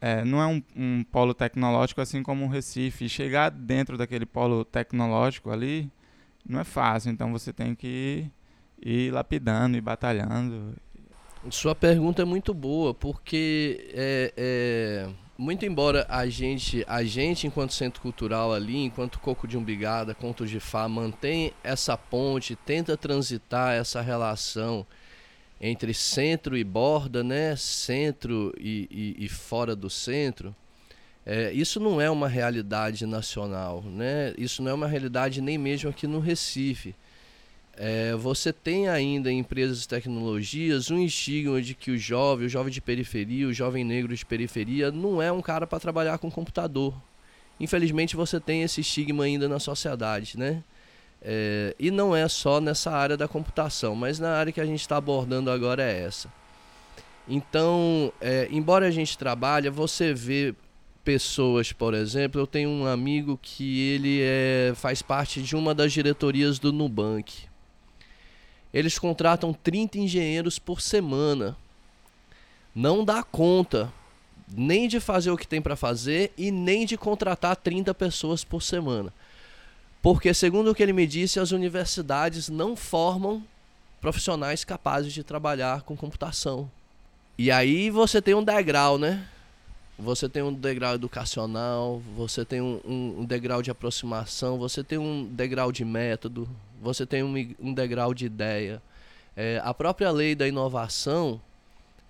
é, 0.00 0.24
não 0.24 0.40
é 0.40 0.46
um, 0.46 0.62
um, 0.74 1.04
polo 1.04 1.34
tecnológico 1.34 2.00
assim 2.00 2.22
como 2.22 2.44
o 2.44 2.48
Recife. 2.48 3.08
Chegar 3.08 3.50
dentro 3.50 3.98
daquele 3.98 4.26
polo 4.26 4.64
tecnológico 4.64 5.50
ali 5.50 5.90
não 6.48 6.60
é 6.60 6.64
fácil, 6.64 7.10
então 7.10 7.30
você 7.30 7.52
tem 7.52 7.74
que 7.74 8.30
ir, 8.82 9.06
ir 9.06 9.10
lapidando 9.12 9.76
e 9.76 9.80
batalhando. 9.80 10.74
Sua 11.50 11.74
pergunta 11.74 12.22
é 12.22 12.24
muito 12.24 12.54
boa, 12.54 12.94
porque 12.94 13.90
é, 13.94 14.32
é 14.36 15.21
muito 15.36 15.64
embora 15.64 16.06
a 16.08 16.26
gente, 16.28 16.84
a 16.86 17.02
gente 17.02 17.46
enquanto 17.46 17.72
centro 17.72 18.00
cultural 18.00 18.52
ali, 18.52 18.76
enquanto 18.76 19.18
Coco 19.18 19.48
de 19.48 19.56
Umbigada, 19.56 20.14
Contos 20.14 20.50
de 20.50 20.60
Fá, 20.60 20.88
mantém 20.88 21.52
essa 21.64 21.96
ponte, 21.96 22.54
tenta 22.54 22.96
transitar 22.96 23.74
essa 23.74 24.00
relação 24.00 24.86
entre 25.60 25.94
centro 25.94 26.56
e 26.56 26.64
borda, 26.64 27.22
né? 27.22 27.54
Centro 27.56 28.52
e, 28.58 28.88
e, 29.18 29.24
e 29.24 29.28
fora 29.28 29.76
do 29.76 29.88
centro. 29.88 30.54
É, 31.24 31.52
isso 31.52 31.78
não 31.78 32.00
é 32.00 32.10
uma 32.10 32.28
realidade 32.28 33.06
nacional, 33.06 33.82
né? 33.82 34.34
Isso 34.36 34.60
não 34.60 34.72
é 34.72 34.74
uma 34.74 34.88
realidade 34.88 35.40
nem 35.40 35.56
mesmo 35.56 35.88
aqui 35.88 36.06
no 36.06 36.18
Recife. 36.18 36.94
É, 37.74 38.14
você 38.14 38.52
tem 38.52 38.88
ainda 38.88 39.32
em 39.32 39.38
empresas 39.38 39.80
de 39.80 39.88
tecnologias 39.88 40.90
um 40.90 41.02
estigma 41.02 41.60
de 41.62 41.74
que 41.74 41.90
o 41.90 41.98
jovem, 41.98 42.46
o 42.46 42.48
jovem 42.48 42.72
de 42.72 42.80
periferia, 42.80 43.48
o 43.48 43.52
jovem 43.52 43.82
negro 43.82 44.14
de 44.14 44.26
periferia, 44.26 44.90
não 44.90 45.22
é 45.22 45.32
um 45.32 45.40
cara 45.40 45.66
para 45.66 45.80
trabalhar 45.80 46.18
com 46.18 46.30
computador. 46.30 46.94
Infelizmente 47.58 48.14
você 48.14 48.38
tem 48.38 48.62
esse 48.62 48.82
estigma 48.82 49.24
ainda 49.24 49.48
na 49.48 49.58
sociedade, 49.58 50.38
né? 50.38 50.62
É, 51.22 51.74
e 51.78 51.90
não 51.90 52.14
é 52.14 52.28
só 52.28 52.60
nessa 52.60 52.90
área 52.90 53.16
da 53.16 53.28
computação, 53.28 53.94
mas 53.94 54.18
na 54.18 54.32
área 54.34 54.52
que 54.52 54.60
a 54.60 54.66
gente 54.66 54.80
está 54.80 54.96
abordando 54.96 55.50
agora 55.50 55.82
é 55.82 56.04
essa. 56.04 56.28
Então, 57.28 58.12
é, 58.20 58.48
embora 58.50 58.86
a 58.88 58.90
gente 58.90 59.16
trabalhe, 59.16 59.70
você 59.70 60.12
vê 60.12 60.54
pessoas, 61.04 61.72
por 61.72 61.94
exemplo, 61.94 62.40
eu 62.40 62.46
tenho 62.46 62.68
um 62.68 62.86
amigo 62.86 63.38
que 63.40 63.88
ele 63.90 64.20
é, 64.22 64.72
faz 64.74 65.00
parte 65.00 65.40
de 65.40 65.54
uma 65.54 65.74
das 65.74 65.92
diretorias 65.92 66.58
do 66.58 66.72
Nubank. 66.72 67.51
Eles 68.72 68.98
contratam 68.98 69.52
30 69.52 69.98
engenheiros 69.98 70.58
por 70.58 70.80
semana. 70.80 71.56
Não 72.74 73.04
dá 73.04 73.22
conta 73.22 73.92
nem 74.54 74.88
de 74.88 75.00
fazer 75.00 75.30
o 75.30 75.36
que 75.36 75.46
tem 75.46 75.60
para 75.60 75.76
fazer 75.76 76.32
e 76.36 76.50
nem 76.50 76.84
de 76.84 76.96
contratar 76.96 77.56
30 77.56 77.92
pessoas 77.94 78.44
por 78.44 78.62
semana. 78.62 79.12
Porque, 80.02 80.34
segundo 80.34 80.70
o 80.70 80.74
que 80.74 80.82
ele 80.82 80.92
me 80.92 81.06
disse, 81.06 81.38
as 81.38 81.52
universidades 81.52 82.48
não 82.48 82.74
formam 82.74 83.42
profissionais 84.00 84.64
capazes 84.64 85.12
de 85.12 85.22
trabalhar 85.22 85.82
com 85.82 85.96
computação. 85.96 86.70
E 87.38 87.50
aí 87.50 87.88
você 87.88 88.20
tem 88.20 88.34
um 88.34 88.42
degrau, 88.42 88.98
né? 88.98 89.26
Você 90.02 90.28
tem 90.28 90.42
um 90.42 90.52
degrau 90.52 90.96
educacional, 90.96 92.02
você 92.16 92.44
tem 92.44 92.60
um, 92.60 92.80
um, 93.20 93.24
degrau 93.24 93.62
de 93.62 93.70
aproximação, 93.70 94.58
você 94.58 94.82
tem 94.82 94.98
um 94.98 95.24
degrau 95.24 95.70
de 95.70 95.84
método, 95.84 96.48
você 96.80 97.06
tem 97.06 97.22
um, 97.22 97.32
um 97.60 97.72
degrau 97.72 98.12
de 98.12 98.26
ideia. 98.26 98.82
É, 99.36 99.60
a 99.62 99.72
própria 99.72 100.10
lei 100.10 100.34
da 100.34 100.48
inovação, 100.48 101.40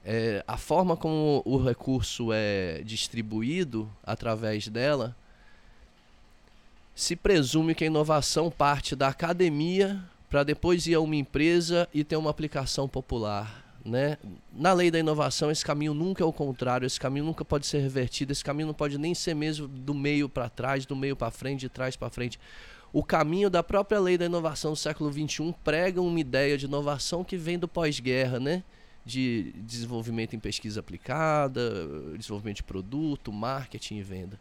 é, 0.07 0.43
a 0.49 0.57
forma 0.57 0.97
como 0.97 1.43
o 1.45 1.63
recurso 1.63 2.31
é 2.33 2.81
distribuído 2.83 3.87
através 4.03 4.69
dela, 4.69 5.15
se 6.95 7.15
presume 7.15 7.75
que 7.75 7.85
a 7.85 7.89
inovação 7.89 8.51
parte 8.51 8.97
da 8.97 9.09
academia 9.09 10.03
para 10.31 10.45
depois 10.45 10.87
ir 10.87 10.95
a 10.95 11.01
uma 11.01 11.17
empresa 11.17 11.87
e 11.93 12.03
ter 12.03 12.17
uma 12.17 12.31
aplicação 12.31 12.89
popular. 12.89 13.62
Né? 13.85 14.17
Na 14.53 14.73
lei 14.73 14.91
da 14.91 14.99
inovação, 14.99 15.51
esse 15.51 15.65
caminho 15.65 15.93
nunca 15.93 16.23
é 16.23 16.27
o 16.27 16.33
contrário, 16.33 16.87
esse 16.87 17.01
caminho 17.01 17.25
nunca 17.25 17.45
pode 17.45 17.67
ser 17.67 17.81
revertido, 17.81 18.31
esse 18.31 18.45
caminho 18.45 18.69
não 18.69 18.75
pode 18.75 18.97
nem 18.97 19.15
ser 19.15 19.35
mesmo 19.35 19.67
do 19.67 19.93
meio 19.93 20.29
para 20.29 20.49
trás, 20.49 20.87
do 20.87 20.95
meio 20.95 21.17
para 21.17 21.31
frente, 21.31 21.61
de 21.61 21.69
trás 21.69 21.97
para 21.97 22.09
frente 22.09 22.39
o 22.93 23.03
caminho 23.03 23.49
da 23.49 23.63
própria 23.63 23.99
lei 23.99 24.19
da 24.19 24.27
inovação 24.27 24.73
do 24.73 24.77
século 24.77 25.11
XXI 25.11 25.55
prega 25.65 26.01
uma 26.01 26.21
ideia 26.21 26.59
de 26.59 26.67
inovação 26.67 27.25
que 27.25 27.37
vem 27.37 27.59
do 27.59 27.67
pós-guerra, 27.67 28.39
né? 28.39 28.63
De 29.05 29.53
desenvolvimento 29.57 30.37
em 30.37 30.39
pesquisa 30.39 30.81
aplicada, 30.81 31.87
desenvolvimento 32.17 32.57
de 32.57 32.63
produto, 32.63 33.33
marketing 33.33 33.97
e 33.97 34.03
venda. 34.03 34.41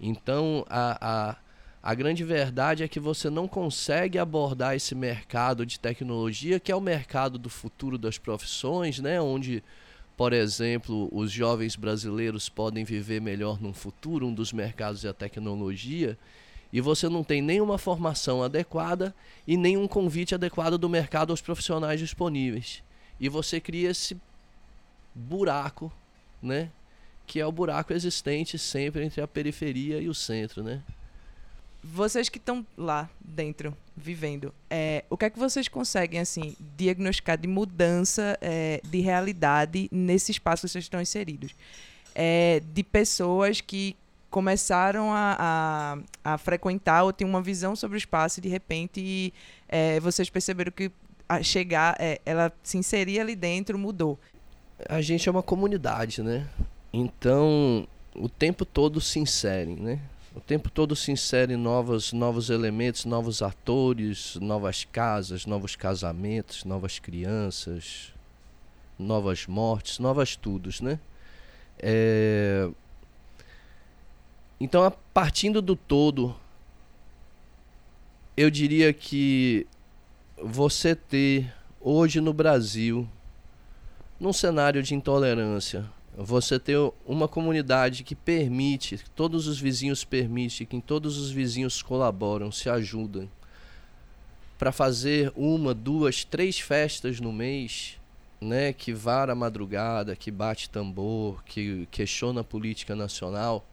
Então, 0.00 0.66
a, 0.68 0.98
a, 1.00 1.36
a 1.82 1.94
grande 1.94 2.24
verdade 2.24 2.82
é 2.82 2.88
que 2.88 3.00
você 3.00 3.30
não 3.30 3.48
consegue 3.48 4.18
abordar 4.18 4.76
esse 4.76 4.94
mercado 4.94 5.64
de 5.64 5.80
tecnologia, 5.80 6.60
que 6.60 6.70
é 6.70 6.76
o 6.76 6.80
mercado 6.80 7.38
do 7.38 7.48
futuro 7.48 7.96
das 7.96 8.18
profissões, 8.18 8.98
né? 8.98 9.20
Onde, 9.20 9.62
por 10.16 10.32
exemplo, 10.32 11.08
os 11.10 11.32
jovens 11.32 11.76
brasileiros 11.76 12.48
podem 12.50 12.84
viver 12.84 13.20
melhor 13.20 13.60
num 13.60 13.72
futuro, 13.72 14.26
um 14.26 14.34
dos 14.34 14.52
mercados 14.52 15.04
é 15.04 15.08
a 15.08 15.14
tecnologia 15.14 16.18
e 16.72 16.80
você 16.80 17.08
não 17.08 17.24
tem 17.24 17.42
nenhuma 17.42 17.78
formação 17.78 18.42
adequada 18.42 19.14
e 19.46 19.56
nenhum 19.56 19.88
convite 19.88 20.34
adequado 20.34 20.78
do 20.78 20.88
mercado 20.88 21.30
aos 21.30 21.40
profissionais 21.40 21.98
disponíveis. 21.98 22.82
E 23.18 23.28
você 23.28 23.60
cria 23.60 23.90
esse 23.90 24.16
buraco, 25.14 25.92
né? 26.42 26.70
Que 27.26 27.40
é 27.40 27.46
o 27.46 27.52
buraco 27.52 27.92
existente 27.92 28.58
sempre 28.58 29.04
entre 29.04 29.20
a 29.20 29.26
periferia 29.26 30.00
e 30.00 30.08
o 30.08 30.14
centro, 30.14 30.62
né? 30.62 30.82
Vocês 31.82 32.28
que 32.28 32.38
estão 32.38 32.64
lá 32.76 33.08
dentro, 33.20 33.74
vivendo, 33.96 34.52
é, 34.68 35.04
o 35.08 35.16
que 35.16 35.24
é 35.24 35.30
que 35.30 35.38
vocês 35.38 35.66
conseguem 35.66 36.20
assim 36.20 36.54
diagnosticar 36.76 37.38
de 37.38 37.48
mudança 37.48 38.36
é, 38.40 38.80
de 38.84 39.00
realidade 39.00 39.88
nesse 39.90 40.30
espaço 40.30 40.66
que 40.66 40.72
vocês 40.72 40.84
estão 40.84 41.00
inseridos? 41.00 41.54
É, 42.14 42.60
de 42.74 42.82
pessoas 42.82 43.60
que 43.60 43.96
começaram 44.28 45.12
a, 45.12 45.98
a, 46.24 46.32
a, 46.34 46.38
frequentar 46.38 47.02
ou 47.02 47.12
ter 47.12 47.24
uma 47.24 47.42
visão 47.42 47.74
sobre 47.74 47.96
o 47.96 47.98
espaço 47.98 48.38
e 48.38 48.42
de 48.42 48.48
repente 48.48 49.32
é, 49.68 49.98
vocês 50.00 50.30
perceberam 50.30 50.70
que 50.70 50.90
chegar, 51.42 51.96
é, 51.98 52.20
ela 52.26 52.52
se 52.62 52.76
inserir 52.76 53.20
ali 53.20 53.34
dentro 53.34 53.78
mudou. 53.78 54.18
A 54.88 55.00
gente 55.00 55.28
é 55.28 55.32
uma 55.32 55.42
comunidade, 55.42 56.22
né? 56.22 56.48
Então, 56.92 57.86
o 58.14 58.28
tempo 58.28 58.64
todo 58.64 59.00
se 59.00 59.18
inserem, 59.18 59.76
né? 59.76 60.00
O 60.34 60.40
tempo 60.40 60.70
todo 60.70 60.94
se 60.94 61.10
inserem 61.10 61.56
novos, 61.56 62.12
novos 62.12 62.50
elementos, 62.50 63.04
novos 63.04 63.42
atores, 63.42 64.36
novas 64.36 64.84
casas, 64.84 65.44
novos 65.44 65.74
casamentos, 65.74 66.64
novas 66.64 67.00
crianças, 67.00 68.14
novas 68.96 69.46
mortes, 69.46 69.98
novas 69.98 70.36
tudos, 70.36 70.80
né? 70.80 71.00
É... 71.78 72.68
Então, 74.60 74.84
a- 74.84 74.90
partindo 74.90 75.60
do 75.60 75.74
todo, 75.74 76.36
eu 78.36 78.50
diria 78.50 78.92
que 78.92 79.66
você 80.40 80.94
ter 80.94 81.52
hoje 81.80 82.20
no 82.20 82.32
Brasil, 82.32 83.08
num 84.20 84.32
cenário 84.32 84.80
de 84.82 84.94
intolerância, 84.94 85.84
você 86.22 86.58
ter 86.58 86.76
uma 87.06 87.26
comunidade 87.26 88.04
que 88.04 88.14
permite, 88.14 88.98
que 88.98 89.10
todos 89.10 89.46
os 89.46 89.58
vizinhos 89.58 90.04
permitem, 90.04 90.66
que 90.66 90.80
todos 90.80 91.16
os 91.16 91.30
vizinhos 91.30 91.82
colaboram, 91.82 92.52
se 92.52 92.68
ajudam 92.68 93.28
para 94.58 94.70
fazer 94.70 95.32
uma, 95.34 95.72
duas, 95.72 96.22
três 96.22 96.60
festas 96.60 97.18
no 97.18 97.32
mês, 97.32 97.98
né, 98.38 98.74
que 98.74 98.92
vara 98.92 99.32
a 99.32 99.36
madrugada, 99.36 100.14
que 100.14 100.30
bate 100.30 100.68
tambor, 100.68 101.42
que 101.44 101.88
questiona 101.90 102.42
a 102.42 102.44
política 102.44 102.94
nacional, 102.94 103.66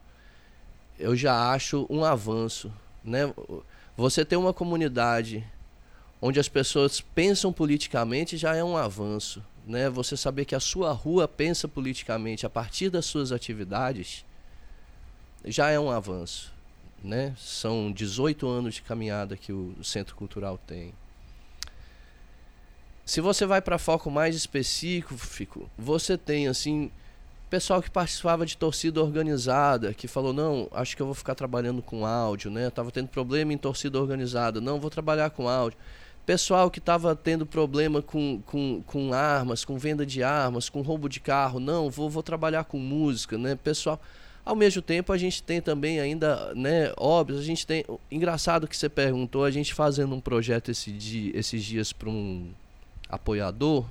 eu 0.98 1.14
já 1.14 1.52
acho 1.52 1.86
um 1.90 2.02
avanço, 2.02 2.72
né? 3.04 3.32
Você 3.96 4.24
ter 4.24 4.36
uma 4.36 4.52
comunidade 4.54 5.44
onde 6.20 6.40
as 6.40 6.48
pessoas 6.48 7.00
pensam 7.00 7.52
politicamente 7.52 8.36
já 8.36 8.56
é 8.56 8.64
um 8.64 8.76
avanço, 8.76 9.42
né? 9.68 9.90
Você 9.90 10.16
saber 10.16 10.44
que 10.44 10.54
a 10.54 10.60
sua 10.60 10.92
rua 10.92 11.28
pensa 11.28 11.68
politicamente 11.68 12.46
a 12.46 12.50
partir 12.50 12.88
das 12.88 13.04
suas 13.06 13.30
atividades 13.30 14.24
já 15.44 15.70
é 15.70 15.78
um 15.78 15.90
avanço, 15.90 16.52
né? 17.04 17.34
São 17.38 17.92
18 17.92 18.48
anos 18.48 18.74
de 18.74 18.82
caminhada 18.82 19.36
que 19.36 19.52
o 19.52 19.76
Centro 19.84 20.16
Cultural 20.16 20.58
tem. 20.66 20.92
Se 23.04 23.20
você 23.20 23.46
vai 23.46 23.62
para 23.62 23.78
foco 23.78 24.10
mais 24.10 24.34
específico, 24.34 25.70
você 25.78 26.18
tem 26.18 26.48
assim 26.48 26.90
pessoal 27.48 27.82
que 27.82 27.90
participava 27.90 28.44
de 28.44 28.56
torcida 28.56 29.02
organizada, 29.02 29.94
que 29.94 30.06
falou, 30.06 30.34
não, 30.34 30.68
acho 30.70 30.94
que 30.94 31.00
eu 31.00 31.06
vou 31.06 31.14
ficar 31.14 31.34
trabalhando 31.34 31.80
com 31.80 32.04
áudio, 32.04 32.50
né? 32.50 32.68
Tava 32.68 32.90
tendo 32.90 33.08
problema 33.08 33.52
em 33.52 33.58
torcida 33.58 33.98
organizada, 33.98 34.60
não, 34.60 34.78
vou 34.78 34.90
trabalhar 34.90 35.30
com 35.30 35.48
áudio. 35.48 35.78
Pessoal 36.28 36.70
que 36.70 36.78
estava 36.78 37.16
tendo 37.16 37.46
problema 37.46 38.02
com, 38.02 38.42
com, 38.44 38.82
com 38.82 39.14
armas, 39.14 39.64
com 39.64 39.78
venda 39.78 40.04
de 40.04 40.22
armas, 40.22 40.68
com 40.68 40.82
roubo 40.82 41.08
de 41.08 41.20
carro, 41.20 41.58
não, 41.58 41.88
vou, 41.88 42.10
vou 42.10 42.22
trabalhar 42.22 42.64
com 42.64 42.78
música, 42.78 43.38
né? 43.38 43.56
Pessoal. 43.56 43.98
Ao 44.44 44.54
mesmo 44.54 44.82
tempo, 44.82 45.10
a 45.10 45.16
gente 45.16 45.42
tem 45.42 45.62
também 45.62 46.00
ainda, 46.00 46.52
né, 46.54 46.92
óbvio, 46.98 47.38
a 47.38 47.42
gente 47.42 47.66
tem. 47.66 47.82
Engraçado 48.10 48.68
que 48.68 48.76
você 48.76 48.90
perguntou, 48.90 49.42
a 49.42 49.50
gente 49.50 49.72
fazendo 49.72 50.14
um 50.14 50.20
projeto 50.20 50.70
esse 50.70 50.92
dia, 50.92 51.32
esses 51.34 51.64
dias 51.64 51.94
para 51.94 52.10
um 52.10 52.50
apoiador, 53.08 53.86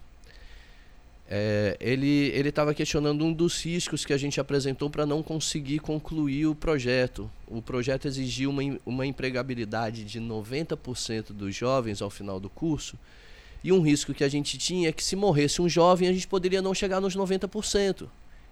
é, 1.29 1.75
ele 1.79 2.31
ele 2.33 2.49
estava 2.49 2.73
questionando 2.73 3.25
um 3.25 3.33
dos 3.33 3.61
riscos 3.61 4.05
que 4.05 4.13
a 4.13 4.17
gente 4.17 4.39
apresentou 4.39 4.89
para 4.89 5.05
não 5.05 5.21
conseguir 5.21 5.79
concluir 5.79 6.45
o 6.45 6.55
projeto. 6.55 7.29
O 7.47 7.61
projeto 7.61 8.07
exigia 8.07 8.49
uma, 8.49 8.61
uma 8.85 9.05
empregabilidade 9.05 10.05
de 10.05 10.21
90% 10.21 11.33
dos 11.33 11.53
jovens 11.53 12.01
ao 12.01 12.09
final 12.09 12.39
do 12.39 12.49
curso. 12.49 12.97
E 13.63 13.71
um 13.73 13.81
risco 13.81 14.13
que 14.13 14.23
a 14.23 14.29
gente 14.29 14.57
tinha 14.57 14.89
é 14.89 14.91
que 14.91 15.03
se 15.03 15.15
morresse 15.15 15.61
um 15.61 15.67
jovem, 15.67 16.07
a 16.07 16.13
gente 16.13 16.27
poderia 16.27 16.61
não 16.61 16.73
chegar 16.73 17.01
nos 17.01 17.15
90%. 17.15 18.07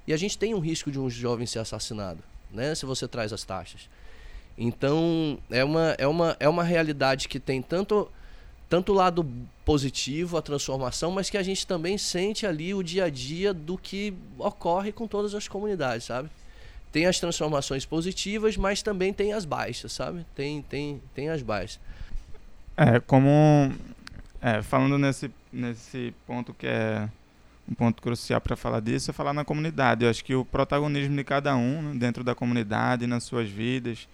E 0.08 0.14
a 0.14 0.18
gente 0.18 0.38
tem 0.38 0.54
um 0.54 0.60
risco 0.60 0.92
de 0.92 1.00
um 1.00 1.10
jovem 1.10 1.48
ser 1.48 1.60
assassinado, 1.60 2.22
né, 2.52 2.76
se 2.76 2.86
você 2.86 3.08
traz 3.08 3.32
as 3.32 3.44
taxas. 3.44 3.90
Então, 4.58 5.38
é 5.50 5.64
uma, 5.64 5.96
é 5.98 6.08
uma, 6.08 6.38
é 6.40 6.48
uma 6.48 6.64
realidade 6.64 7.28
que 7.28 7.40
tem 7.40 7.62
tanto 7.62 8.10
tanto 8.76 8.92
o 8.92 8.96
lado 8.96 9.26
positivo, 9.64 10.36
a 10.36 10.42
transformação, 10.42 11.10
mas 11.10 11.30
que 11.30 11.38
a 11.38 11.44
gente 11.44 11.66
também 11.66 11.98
sente 11.98 12.46
ali 12.46 12.74
o 12.74 12.84
dia 12.84 13.06
a 13.06 13.10
dia 13.10 13.54
do 13.54 13.78
que 13.78 14.14
ocorre 14.38 14.92
com 14.92 15.08
todas 15.08 15.34
as 15.34 15.48
comunidades, 15.48 16.08
sabe? 16.08 16.30
Tem 16.92 17.06
as 17.06 17.18
transformações 17.18 17.86
positivas, 17.86 18.58
mas 18.58 18.82
também 18.82 19.14
tem 19.14 19.32
as 19.32 19.46
baixas, 19.46 19.94
sabe? 19.94 20.26
Tem, 20.36 20.62
tem, 20.64 21.02
tem 21.14 21.30
as 21.30 21.42
baixas. 21.42 21.80
É, 22.76 23.00
como. 23.00 23.72
é, 24.42 24.62
falando 24.62 24.98
nesse, 24.98 25.32
nesse 25.54 26.14
ponto 26.28 26.54
que 26.54 26.68
é 26.68 27.08
um 27.70 27.74
ponto 27.74 28.02
crucial 28.02 28.42
para 28.42 28.58
falar 28.58 28.82
disso, 28.82 29.10
é 29.10 29.14
falar 29.14 29.32
na 29.32 29.46
comunidade. 29.46 30.04
Eu 30.04 30.10
acho 30.10 30.24
que 30.26 30.36
o 30.36 30.44
protagonismo 30.44 31.16
de 31.16 31.24
cada 31.24 31.56
um 31.56 31.82
né, 31.82 31.94
dentro 31.96 32.26
da 32.26 32.36
comunidade, 32.36 33.08
nas 33.08 33.24
suas 33.24 33.50
vidas 33.50 34.06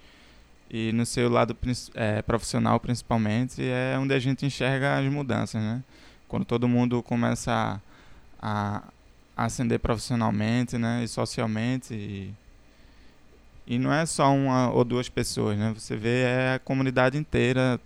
e 0.73 0.93
no 0.93 1.05
seu 1.05 1.29
lado 1.29 1.55
é, 1.93 2.21
profissional 2.21 2.79
principalmente, 2.79 3.61
é 3.61 3.97
onde 3.99 4.13
a 4.13 4.19
gente 4.19 4.45
enxerga 4.45 4.97
as 4.97 5.11
mudanças, 5.11 5.61
né? 5.61 5.83
Quando 6.29 6.45
todo 6.45 6.65
mundo 6.65 7.03
começa 7.03 7.81
a, 8.41 8.83
a 9.35 9.45
ascender 9.45 9.79
profissionalmente, 9.79 10.77
né? 10.77 11.03
E 11.03 11.09
socialmente 11.09 11.93
e, 11.93 12.33
e 13.67 13.77
não 13.77 13.91
é 13.91 14.05
só 14.05 14.33
uma 14.33 14.71
ou 14.71 14.85
duas 14.85 15.09
pessoas, 15.09 15.57
né? 15.57 15.73
Você 15.77 15.97
vê 15.97 16.23
é 16.23 16.53
a 16.55 16.59
comunidade 16.59 17.17
inteira 17.17 17.77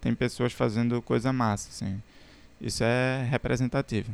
tem 0.00 0.14
pessoas 0.14 0.54
fazendo 0.54 1.02
coisa 1.02 1.34
massa, 1.34 1.68
assim. 1.68 2.02
Isso 2.58 2.82
é 2.82 3.26
representativo. 3.30 4.10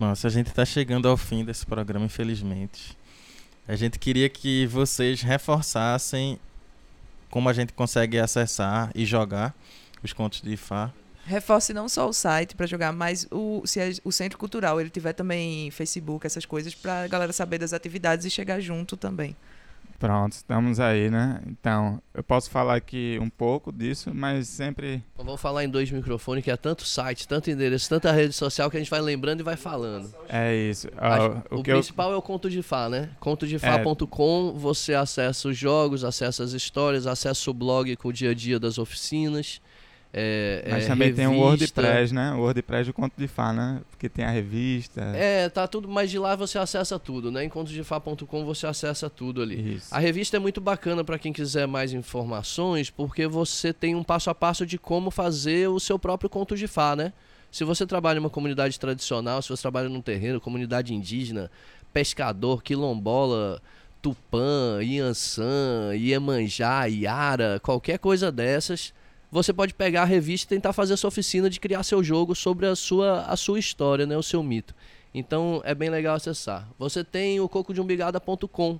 Nossa, 0.00 0.26
a 0.26 0.30
gente 0.30 0.48
está 0.48 0.64
chegando 0.64 1.06
ao 1.06 1.16
fim 1.18 1.44
desse 1.44 1.66
programa, 1.66 2.06
infelizmente. 2.06 2.96
A 3.66 3.76
gente 3.76 3.98
queria 3.98 4.28
que 4.28 4.66
vocês 4.66 5.22
reforçassem 5.22 6.38
como 7.30 7.48
a 7.48 7.52
gente 7.52 7.72
consegue 7.72 8.18
acessar 8.18 8.90
e 8.94 9.04
jogar 9.06 9.54
os 10.02 10.12
contos 10.12 10.40
de 10.42 10.52
Ifá. 10.52 10.92
Reforce 11.24 11.72
não 11.72 11.88
só 11.88 12.08
o 12.08 12.12
site 12.12 12.56
para 12.56 12.66
jogar, 12.66 12.92
mas 12.92 13.26
o, 13.30 13.62
se 13.64 13.80
a- 13.80 13.92
o 14.04 14.10
Centro 14.10 14.36
Cultural 14.36 14.80
ele 14.80 14.90
tiver 14.90 15.12
também 15.12 15.70
Facebook, 15.70 16.26
essas 16.26 16.44
coisas, 16.44 16.74
para 16.74 17.04
a 17.04 17.08
galera 17.08 17.32
saber 17.32 17.58
das 17.58 17.72
atividades 17.72 18.26
e 18.26 18.30
chegar 18.30 18.58
junto 18.60 18.96
também. 18.96 19.36
Pronto, 20.02 20.32
estamos 20.32 20.80
aí, 20.80 21.08
né? 21.08 21.40
Então, 21.46 22.02
eu 22.12 22.24
posso 22.24 22.50
falar 22.50 22.74
aqui 22.74 23.20
um 23.22 23.30
pouco 23.30 23.70
disso, 23.70 24.10
mas 24.12 24.48
sempre. 24.48 25.00
Vamos 25.16 25.40
falar 25.40 25.62
em 25.62 25.68
dois 25.68 25.92
microfones, 25.92 26.42
que 26.42 26.50
é 26.50 26.56
tanto 26.56 26.84
site, 26.84 27.28
tanto 27.28 27.48
endereço, 27.52 27.88
tanta 27.88 28.10
rede 28.10 28.32
social 28.32 28.68
que 28.68 28.76
a 28.76 28.80
gente 28.80 28.90
vai 28.90 29.00
lembrando 29.00 29.38
e 29.38 29.42
vai 29.44 29.56
falando. 29.56 30.12
É 30.28 30.56
isso. 30.56 30.88
Ah, 30.96 31.44
o 31.48 31.60
o 31.60 31.62
que 31.62 31.70
eu, 31.70 31.76
principal 31.76 32.12
é 32.12 32.16
o 32.16 32.22
Conto 32.22 32.50
de 32.50 32.62
Fá, 32.62 32.88
né? 32.88 33.10
Contodefá.com, 33.20 34.54
você 34.54 34.92
acessa 34.92 35.46
os 35.46 35.56
jogos, 35.56 36.02
acessa 36.02 36.42
as 36.42 36.50
histórias, 36.50 37.06
acessa 37.06 37.48
o 37.48 37.54
blog 37.54 37.94
com 37.94 38.08
o 38.08 38.12
dia 38.12 38.30
a 38.30 38.34
dia 38.34 38.58
das 38.58 38.78
oficinas. 38.78 39.60
É, 40.14 40.66
mas 40.68 40.84
é, 40.84 40.88
também 40.88 41.14
tem 41.14 41.26
o 41.26 41.30
revista. 41.30 41.80
WordPress, 41.80 42.12
né? 42.12 42.32
O 42.34 42.40
WordPress 42.40 42.86
do 42.86 42.92
Conto 42.92 43.14
de 43.16 43.26
Fá, 43.26 43.50
né? 43.50 43.80
Porque 43.90 44.10
tem 44.10 44.24
a 44.24 44.30
revista. 44.30 45.00
É, 45.00 45.48
tá 45.48 45.66
tudo, 45.66 45.88
mas 45.88 46.10
de 46.10 46.18
lá 46.18 46.36
você 46.36 46.58
acessa 46.58 46.98
tudo, 46.98 47.32
né? 47.32 47.44
Em 47.44 47.48
contodefá.com 47.48 48.44
você 48.44 48.66
acessa 48.66 49.08
tudo 49.08 49.40
ali. 49.40 49.76
Isso. 49.76 49.88
A 49.90 49.98
revista 49.98 50.36
é 50.36 50.40
muito 50.40 50.60
bacana 50.60 51.02
para 51.02 51.18
quem 51.18 51.32
quiser 51.32 51.66
mais 51.66 51.94
informações, 51.94 52.90
porque 52.90 53.26
você 53.26 53.72
tem 53.72 53.94
um 53.94 54.04
passo 54.04 54.28
a 54.28 54.34
passo 54.34 54.66
de 54.66 54.76
como 54.76 55.10
fazer 55.10 55.68
o 55.68 55.80
seu 55.80 55.98
próprio 55.98 56.28
conto 56.28 56.56
de 56.56 56.66
Fá, 56.66 56.94
né? 56.94 57.12
Se 57.50 57.64
você 57.64 57.86
trabalha 57.86 58.18
em 58.18 58.20
uma 58.20 58.30
comunidade 58.30 58.78
tradicional, 58.78 59.40
se 59.40 59.48
você 59.48 59.62
trabalha 59.62 59.88
num 59.88 60.02
terreno, 60.02 60.40
comunidade 60.40 60.94
indígena, 60.94 61.50
pescador, 61.90 62.62
quilombola, 62.62 63.62
tupã, 64.02 64.82
Iansã, 64.82 65.94
Iemanjá, 65.94 66.86
Iara, 66.86 67.60
qualquer 67.62 67.98
coisa 67.98 68.32
dessas, 68.32 68.92
você 69.32 69.50
pode 69.50 69.72
pegar 69.72 70.02
a 70.02 70.04
revista 70.04 70.52
e 70.52 70.58
tentar 70.58 70.74
fazer 70.74 70.92
a 70.92 70.96
sua 70.96 71.08
oficina 71.08 71.48
de 71.48 71.58
criar 71.58 71.82
seu 71.84 72.04
jogo 72.04 72.34
sobre 72.34 72.66
a 72.66 72.76
sua, 72.76 73.22
a 73.22 73.34
sua 73.34 73.58
história, 73.58 74.04
né? 74.04 74.14
O 74.14 74.22
seu 74.22 74.42
mito. 74.42 74.74
Então 75.14 75.62
é 75.64 75.74
bem 75.74 75.88
legal 75.88 76.16
acessar. 76.16 76.68
Você 76.78 77.02
tem 77.02 77.40
o 77.40 77.48
cocodeumbigada.com, 77.48 78.78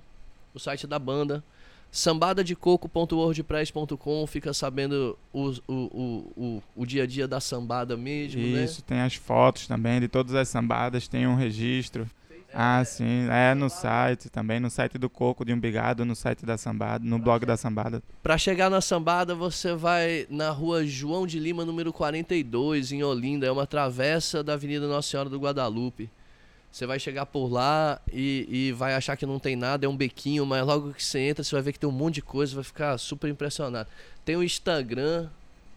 o 0.53 0.59
site 0.59 0.85
da 0.85 0.99
banda. 0.99 1.43
Sambadadecoco.wordpress.com 1.91 4.27
fica 4.27 4.53
sabendo 4.53 5.17
o, 5.31 5.49
o, 5.49 5.55
o, 5.67 6.31
o, 6.35 6.61
o 6.75 6.85
dia 6.85 7.03
a 7.03 7.07
dia 7.07 7.25
da 7.27 7.39
sambada 7.39 7.97
mesmo, 7.97 8.41
né? 8.41 8.63
Isso, 8.63 8.83
tem 8.83 9.01
as 9.01 9.15
fotos 9.15 9.65
também 9.67 9.99
de 9.99 10.07
todas 10.07 10.35
as 10.35 10.49
sambadas, 10.49 11.07
tem 11.07 11.25
um 11.27 11.35
registro. 11.35 12.07
Ah, 12.53 12.83
sim, 12.85 13.27
é 13.31 13.55
no 13.55 13.69
site 13.69 14.29
também, 14.29 14.59
no 14.59 14.69
site 14.69 14.97
do 14.97 15.09
Coco 15.09 15.43
de 15.43 15.51
Umbigado, 15.51 16.05
no 16.05 16.15
site 16.15 16.45
da 16.45 16.57
Sambada, 16.57 17.03
no 17.03 17.17
blog 17.17 17.45
da 17.45 17.57
Sambada. 17.57 18.01
Pra 18.21 18.37
chegar 18.37 18.69
na 18.69 18.79
sambada, 18.79 19.33
você 19.33 19.73
vai 19.73 20.27
na 20.29 20.51
rua 20.51 20.85
João 20.85 21.25
de 21.25 21.39
Lima, 21.39 21.65
número 21.65 21.91
42, 21.91 22.91
em 22.91 23.03
Olinda. 23.03 23.47
É 23.47 23.51
uma 23.51 23.65
travessa 23.65 24.43
da 24.43 24.53
Avenida 24.53 24.87
Nossa 24.87 25.09
Senhora 25.09 25.29
do 25.29 25.39
Guadalupe. 25.39 26.09
Você 26.71 26.87
vai 26.87 26.99
chegar 26.99 27.27
por 27.27 27.51
lá 27.51 28.01
e, 28.11 28.47
e 28.49 28.71
vai 28.71 28.95
achar 28.95 29.15
que 29.15 29.27
não 29.27 29.37
tem 29.37 29.55
nada, 29.55 29.85
é 29.85 29.89
um 29.89 29.95
bequinho, 29.95 30.43
mas 30.43 30.65
logo 30.65 30.91
que 30.91 31.03
você 31.03 31.19
entra, 31.19 31.43
você 31.43 31.53
vai 31.55 31.61
ver 31.61 31.73
que 31.73 31.79
tem 31.79 31.87
um 31.87 31.93
monte 31.93 32.15
de 32.15 32.23
coisa, 32.23 32.55
vai 32.55 32.63
ficar 32.63 32.97
super 32.97 33.29
impressionado. 33.29 33.87
Tem 34.25 34.35
o 34.35 34.43
Instagram, 34.43 35.29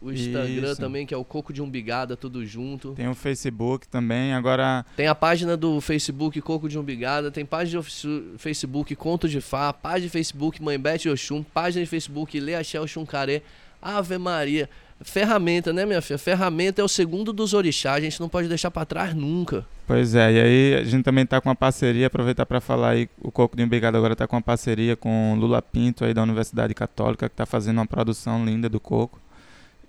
o 0.07 0.13
Instagram 0.13 0.73
Isso. 0.73 0.81
também, 0.81 1.05
que 1.07 1.13
é 1.13 1.17
o 1.17 1.25
Coco 1.25 1.53
de 1.53 1.61
Umbigada, 1.63 2.17
tudo 2.17 2.45
junto. 2.47 2.93
Tem 2.93 3.09
o 3.09 3.15
Facebook 3.15 3.89
também. 3.89 4.33
Agora, 4.33 4.85
Tem 4.97 5.07
a 5.09 5.15
página 5.15 5.57
do 5.57 5.81
Facebook 5.81 6.41
Coco 6.41 6.69
de 6.69 6.79
Umbigada, 6.79 7.31
tem 7.31 7.45
página 7.45 7.71
de 7.71 7.79
ofici- 7.79 8.25
Facebook 8.39 8.95
Conto 8.97 9.29
de 9.29 9.41
Fá, 9.41 9.73
página 9.73 10.03
de 10.03 10.11
Facebook 10.11 10.63
Mãe 10.63 10.79
Bete 10.79 11.09
Oxum, 11.09 11.43
página 11.43 11.83
de 11.85 11.91
Facebook 11.91 12.39
Lê 12.39 12.55
Axé 12.55 12.81
Oxum 12.81 13.05
Carê, 13.05 13.43
Ave 13.83 14.19
Maria. 14.19 14.69
Ferramenta, 15.03 15.75
né, 15.75 15.85
minha 15.85 16.01
filha? 16.01 16.17
Ferramenta 16.19 16.81
é 16.81 16.85
o 16.85 16.89
segundo 16.89 17.31
dos 17.31 17.53
orixás, 17.53 17.99
a 17.99 18.01
gente 18.01 18.19
não 18.19 18.31
pode 18.31 18.49
deixar 18.49 18.71
pra 18.71 18.87
trás 18.87 19.15
nunca. 19.15 19.67
pois 19.87 20.15
é, 20.15 20.33
e 20.33 20.41
aí 20.41 20.75
a 20.81 20.85
gente 20.85 21.05
também 21.05 21.27
tá 21.27 21.39
com 21.39 21.51
uma 21.51 21.55
parceria, 21.55 22.07
aproveitar 22.07 22.47
para 22.47 22.63
falar 22.63 22.91
aí, 22.93 23.07
o 23.21 23.31
Coco 23.31 23.55
de 23.55 23.63
Umbigado 23.63 23.97
agora 23.99 24.17
tá 24.17 24.27
com 24.27 24.37
uma 24.37 24.43
parceria 24.43 24.97
com 24.97 25.35
o 25.35 25.37
Lula 25.37 25.61
Pinto 25.61 26.03
aí 26.03 26.15
da 26.15 26.23
Universidade 26.23 26.73
Católica, 26.75 27.29
que 27.29 27.37
tá 27.37 27.45
fazendo 27.45 27.77
uma 27.77 27.87
produção 27.87 28.43
linda 28.43 28.71
do 28.71 28.81
coco. 28.81 29.21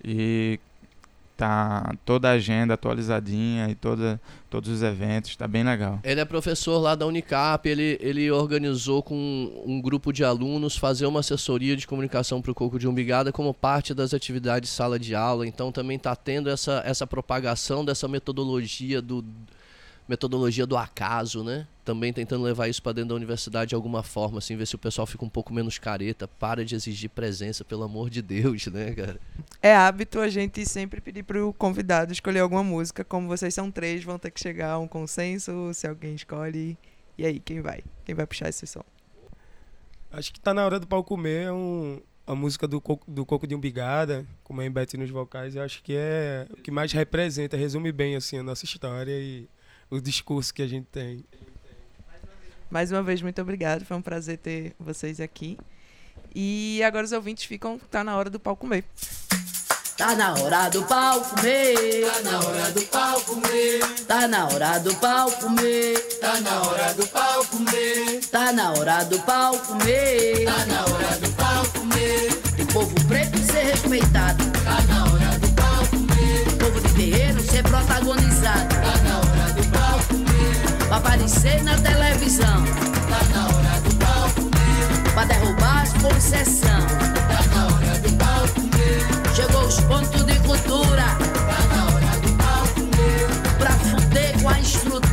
E 0.04 0.58
tá 1.38 1.94
toda 2.04 2.28
a 2.28 2.32
agenda 2.32 2.74
atualizadinha 2.74 3.70
e 3.70 3.74
toda, 3.76 4.20
todos 4.50 4.68
os 4.68 4.82
eventos, 4.82 5.36
tá 5.36 5.46
bem 5.46 5.62
legal. 5.62 6.00
Ele 6.02 6.20
é 6.20 6.24
professor 6.24 6.78
lá 6.78 6.96
da 6.96 7.06
Unicap, 7.06 7.66
ele, 7.68 7.96
ele 8.00 8.28
organizou 8.28 9.04
com 9.04 9.14
um 9.64 9.80
grupo 9.80 10.12
de 10.12 10.24
alunos 10.24 10.76
fazer 10.76 11.06
uma 11.06 11.20
assessoria 11.20 11.76
de 11.76 11.86
comunicação 11.86 12.42
para 12.42 12.50
o 12.50 12.54
Coco 12.54 12.76
de 12.76 12.88
Umbigada 12.88 13.30
como 13.30 13.54
parte 13.54 13.94
das 13.94 14.12
atividades 14.12 14.68
de 14.68 14.74
sala 14.74 14.98
de 14.98 15.14
aula. 15.14 15.46
Então 15.46 15.70
também 15.70 15.96
está 15.96 16.16
tendo 16.16 16.50
essa, 16.50 16.82
essa 16.84 17.06
propagação 17.06 17.84
dessa 17.84 18.08
metodologia 18.08 19.00
do 19.00 19.24
metodologia 20.08 20.66
do 20.66 20.76
acaso, 20.76 21.44
né? 21.44 21.66
Também 21.84 22.12
tentando 22.12 22.42
levar 22.42 22.68
isso 22.68 22.82
para 22.82 22.92
dentro 22.92 23.10
da 23.10 23.14
universidade 23.14 23.70
de 23.70 23.74
alguma 23.74 24.02
forma, 24.02 24.38
assim, 24.38 24.56
ver 24.56 24.66
se 24.66 24.74
o 24.74 24.78
pessoal 24.78 25.06
fica 25.06 25.24
um 25.24 25.28
pouco 25.28 25.52
menos 25.52 25.78
careta, 25.78 26.26
para 26.26 26.64
de 26.64 26.74
exigir 26.74 27.10
presença, 27.10 27.64
pelo 27.64 27.82
amor 27.82 28.08
de 28.08 28.22
Deus, 28.22 28.66
né, 28.68 28.92
cara? 28.92 29.20
É 29.60 29.74
hábito 29.74 30.18
a 30.20 30.28
gente 30.28 30.64
sempre 30.64 31.00
pedir 31.00 31.22
pro 31.22 31.52
convidado 31.52 32.12
escolher 32.12 32.40
alguma 32.40 32.64
música. 32.64 33.04
Como 33.04 33.28
vocês 33.28 33.52
são 33.52 33.70
três, 33.70 34.02
vão 34.02 34.18
ter 34.18 34.30
que 34.30 34.40
chegar 34.40 34.72
a 34.72 34.78
um 34.78 34.88
consenso. 34.88 35.72
Se 35.74 35.86
alguém 35.86 36.14
escolhe. 36.14 36.78
E 37.16 37.26
aí, 37.26 37.38
quem 37.38 37.60
vai? 37.60 37.82
Quem 38.04 38.14
vai 38.14 38.26
puxar 38.26 38.48
esse 38.48 38.66
som? 38.66 38.84
Acho 40.10 40.32
que 40.32 40.40
tá 40.40 40.54
na 40.54 40.64
hora 40.64 40.80
do 40.80 40.86
pau 40.86 41.04
comer 41.04 41.46
é 41.46 41.52
um, 41.52 42.00
a 42.26 42.34
música 42.34 42.66
do 42.66 42.80
Coco, 42.80 43.10
do 43.10 43.26
Coco 43.26 43.46
de 43.46 43.54
Umbigada, 43.54 44.26
com 44.42 44.58
a 44.58 44.64
Embete 44.64 44.96
nos 44.96 45.10
vocais. 45.10 45.54
Eu 45.54 45.62
acho 45.62 45.82
que 45.82 45.94
é 45.94 46.46
o 46.50 46.56
que 46.56 46.70
mais 46.70 46.92
representa, 46.92 47.56
resume 47.56 47.92
bem 47.92 48.16
assim 48.16 48.38
a 48.38 48.42
nossa 48.42 48.64
história 48.64 49.18
e 49.18 49.48
o 49.90 50.00
discurso 50.00 50.52
que 50.52 50.62
a 50.62 50.66
gente 50.66 50.86
tem. 50.86 51.24
Mais 52.70 52.92
uma 52.92 53.02
vez, 53.02 53.22
muito 53.22 53.40
obrigado. 53.40 53.84
Foi 53.84 53.96
um 53.96 54.02
prazer 54.02 54.38
ter 54.38 54.74
vocês 54.78 55.20
aqui. 55.20 55.58
E 56.34 56.82
agora 56.82 57.04
os 57.04 57.12
ouvintes 57.12 57.44
ficam. 57.44 57.78
Tá 57.90 58.04
na 58.04 58.16
hora 58.16 58.28
do 58.28 58.38
pau 58.38 58.54
comer. 58.54 58.84
Tá 59.96 60.14
na 60.14 60.34
hora 60.34 60.68
do 60.68 60.82
pau 60.84 61.20
comer. 61.22 62.04
Tá 62.06 62.20
na 62.22 62.38
hora 62.40 62.70
do 62.70 62.82
pau 62.82 63.20
comer. 63.22 64.04
Tá 64.06 64.28
na 64.28 64.46
hora 64.46 64.78
do 64.78 64.94
pau 64.96 65.32
comer. 65.32 65.98
Tá 66.20 66.40
na 66.40 66.62
hora 66.62 66.94
do 66.94 67.06
pau 67.08 67.44
comer. 67.46 68.20
Tá 68.30 68.52
na 68.52 68.72
hora 68.72 69.04
do 69.04 69.18
pau 69.20 69.58
comer. 69.58 70.44
Tá 70.44 70.66
na 70.66 70.84
hora 70.84 71.16
do 71.18 71.32
pau 71.32 71.64
comer. 71.70 72.62
O 72.62 72.66
povo 72.72 72.94
preto 73.08 73.38
ser 73.38 73.64
respeitado. 73.64 74.44
Tá 74.62 74.82
na 74.82 75.04
hora 75.04 75.38
do 75.38 75.48
pau 75.54 75.86
comer. 75.88 76.48
O 76.48 76.56
povo 76.58 76.80
de 76.80 76.94
guerreiro 76.94 77.40
ser 77.40 77.62
protagonizado. 77.64 78.68
Tá 78.68 79.02
na 79.02 79.18
hora. 79.18 79.27
Pra 80.88 80.96
aparecer 80.96 81.62
na 81.62 81.76
televisão. 81.78 82.64
Tá 83.08 83.20
na 83.34 83.46
hora 83.46 83.80
do 83.80 83.94
pau 83.96 84.30
comer. 84.34 85.12
Pra 85.14 85.24
derrubar 85.24 85.82
as 85.82 85.92
concessão. 85.92 86.86
Tá 87.28 87.42
na 87.54 87.66
hora 87.66 87.98
do 87.98 88.12
pau 88.16 88.48
comer. 88.54 89.34
Chegou 89.34 89.64
os 89.66 89.80
pontos 89.80 90.24
de 90.24 90.38
cultura. 90.40 91.04
Tá 91.48 91.76
na 91.76 91.84
hora 91.86 92.20
do 92.20 92.32
pau 92.36 92.66
comer. 92.74 93.28
Pra 93.58 93.70
fuder 93.72 94.42
com 94.42 94.48
a 94.48 94.60
estrutura. 94.60 95.07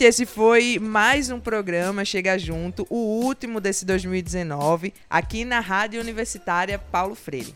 Gente, 0.00 0.04
esse 0.04 0.24
foi 0.24 0.78
mais 0.78 1.30
um 1.30 1.38
programa 1.38 2.06
Chega 2.06 2.38
Junto, 2.38 2.86
o 2.88 3.22
último 3.22 3.60
desse 3.60 3.84
2019, 3.84 4.94
aqui 5.10 5.44
na 5.44 5.60
Rádio 5.60 6.00
Universitária 6.00 6.78
Paulo 6.78 7.14
Freire. 7.14 7.54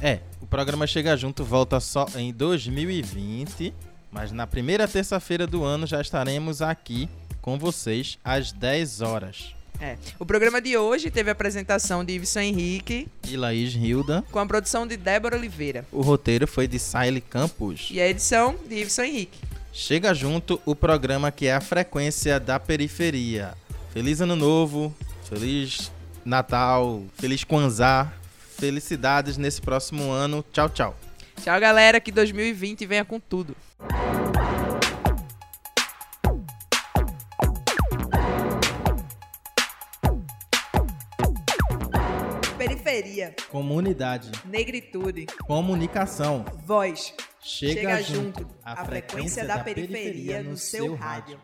É, 0.00 0.20
o 0.40 0.46
programa 0.46 0.86
Chega 0.86 1.16
Junto 1.16 1.42
volta 1.44 1.80
só 1.80 2.06
em 2.14 2.30
2020, 2.30 3.72
mas 4.12 4.30
na 4.32 4.46
primeira 4.46 4.86
terça-feira 4.86 5.46
do 5.46 5.64
ano 5.64 5.86
já 5.86 6.00
estaremos 6.00 6.60
aqui 6.60 7.08
com 7.40 7.58
vocês 7.58 8.18
às 8.22 8.52
10 8.52 9.00
horas. 9.00 9.54
É. 9.80 9.96
O 10.18 10.26
programa 10.26 10.60
de 10.60 10.76
hoje 10.76 11.10
teve 11.10 11.30
a 11.30 11.32
apresentação 11.32 12.04
de 12.04 12.12
Iveson 12.12 12.40
Henrique, 12.40 13.08
E 13.26 13.36
Laís 13.36 13.74
Hilda. 13.74 14.24
com 14.30 14.38
a 14.40 14.44
produção 14.46 14.86
de 14.86 14.96
Débora 14.96 15.36
Oliveira. 15.36 15.86
O 15.92 16.02
roteiro 16.02 16.46
foi 16.46 16.66
de 16.66 16.78
Siley 16.78 17.20
Campos. 17.20 17.88
E 17.90 18.00
a 18.00 18.08
edição 18.08 18.56
de 18.68 18.74
Iveson 18.74 19.02
Henrique. 19.04 19.47
Chega 19.72 20.12
junto 20.14 20.60
o 20.64 20.74
programa 20.74 21.30
que 21.30 21.46
é 21.46 21.54
a 21.54 21.60
frequência 21.60 22.40
da 22.40 22.58
periferia. 22.58 23.54
Feliz 23.92 24.20
Ano 24.20 24.34
Novo, 24.36 24.94
feliz 25.28 25.92
Natal, 26.24 27.02
feliz 27.14 27.44
Kwanzaa, 27.44 28.12
felicidades 28.58 29.36
nesse 29.36 29.60
próximo 29.60 30.10
ano. 30.10 30.44
Tchau, 30.52 30.68
tchau. 30.68 30.96
Tchau, 31.42 31.60
galera. 31.60 32.00
Que 32.00 32.10
2020 32.10 32.84
venha 32.86 33.04
com 33.04 33.20
tudo. 33.20 33.56
Periferia, 42.56 43.34
Comunidade, 43.50 44.30
negritude, 44.44 45.26
comunicação. 45.46 46.44
voz. 46.64 47.14
Chega, 47.48 48.02
junto 48.02 48.02
junto. 48.02 48.46
A 48.62 48.84
frequência 48.84 49.42
da 49.42 49.58
periferia 49.64 50.42
no 50.42 50.54
seu 50.54 50.94
rádio. 50.94 51.40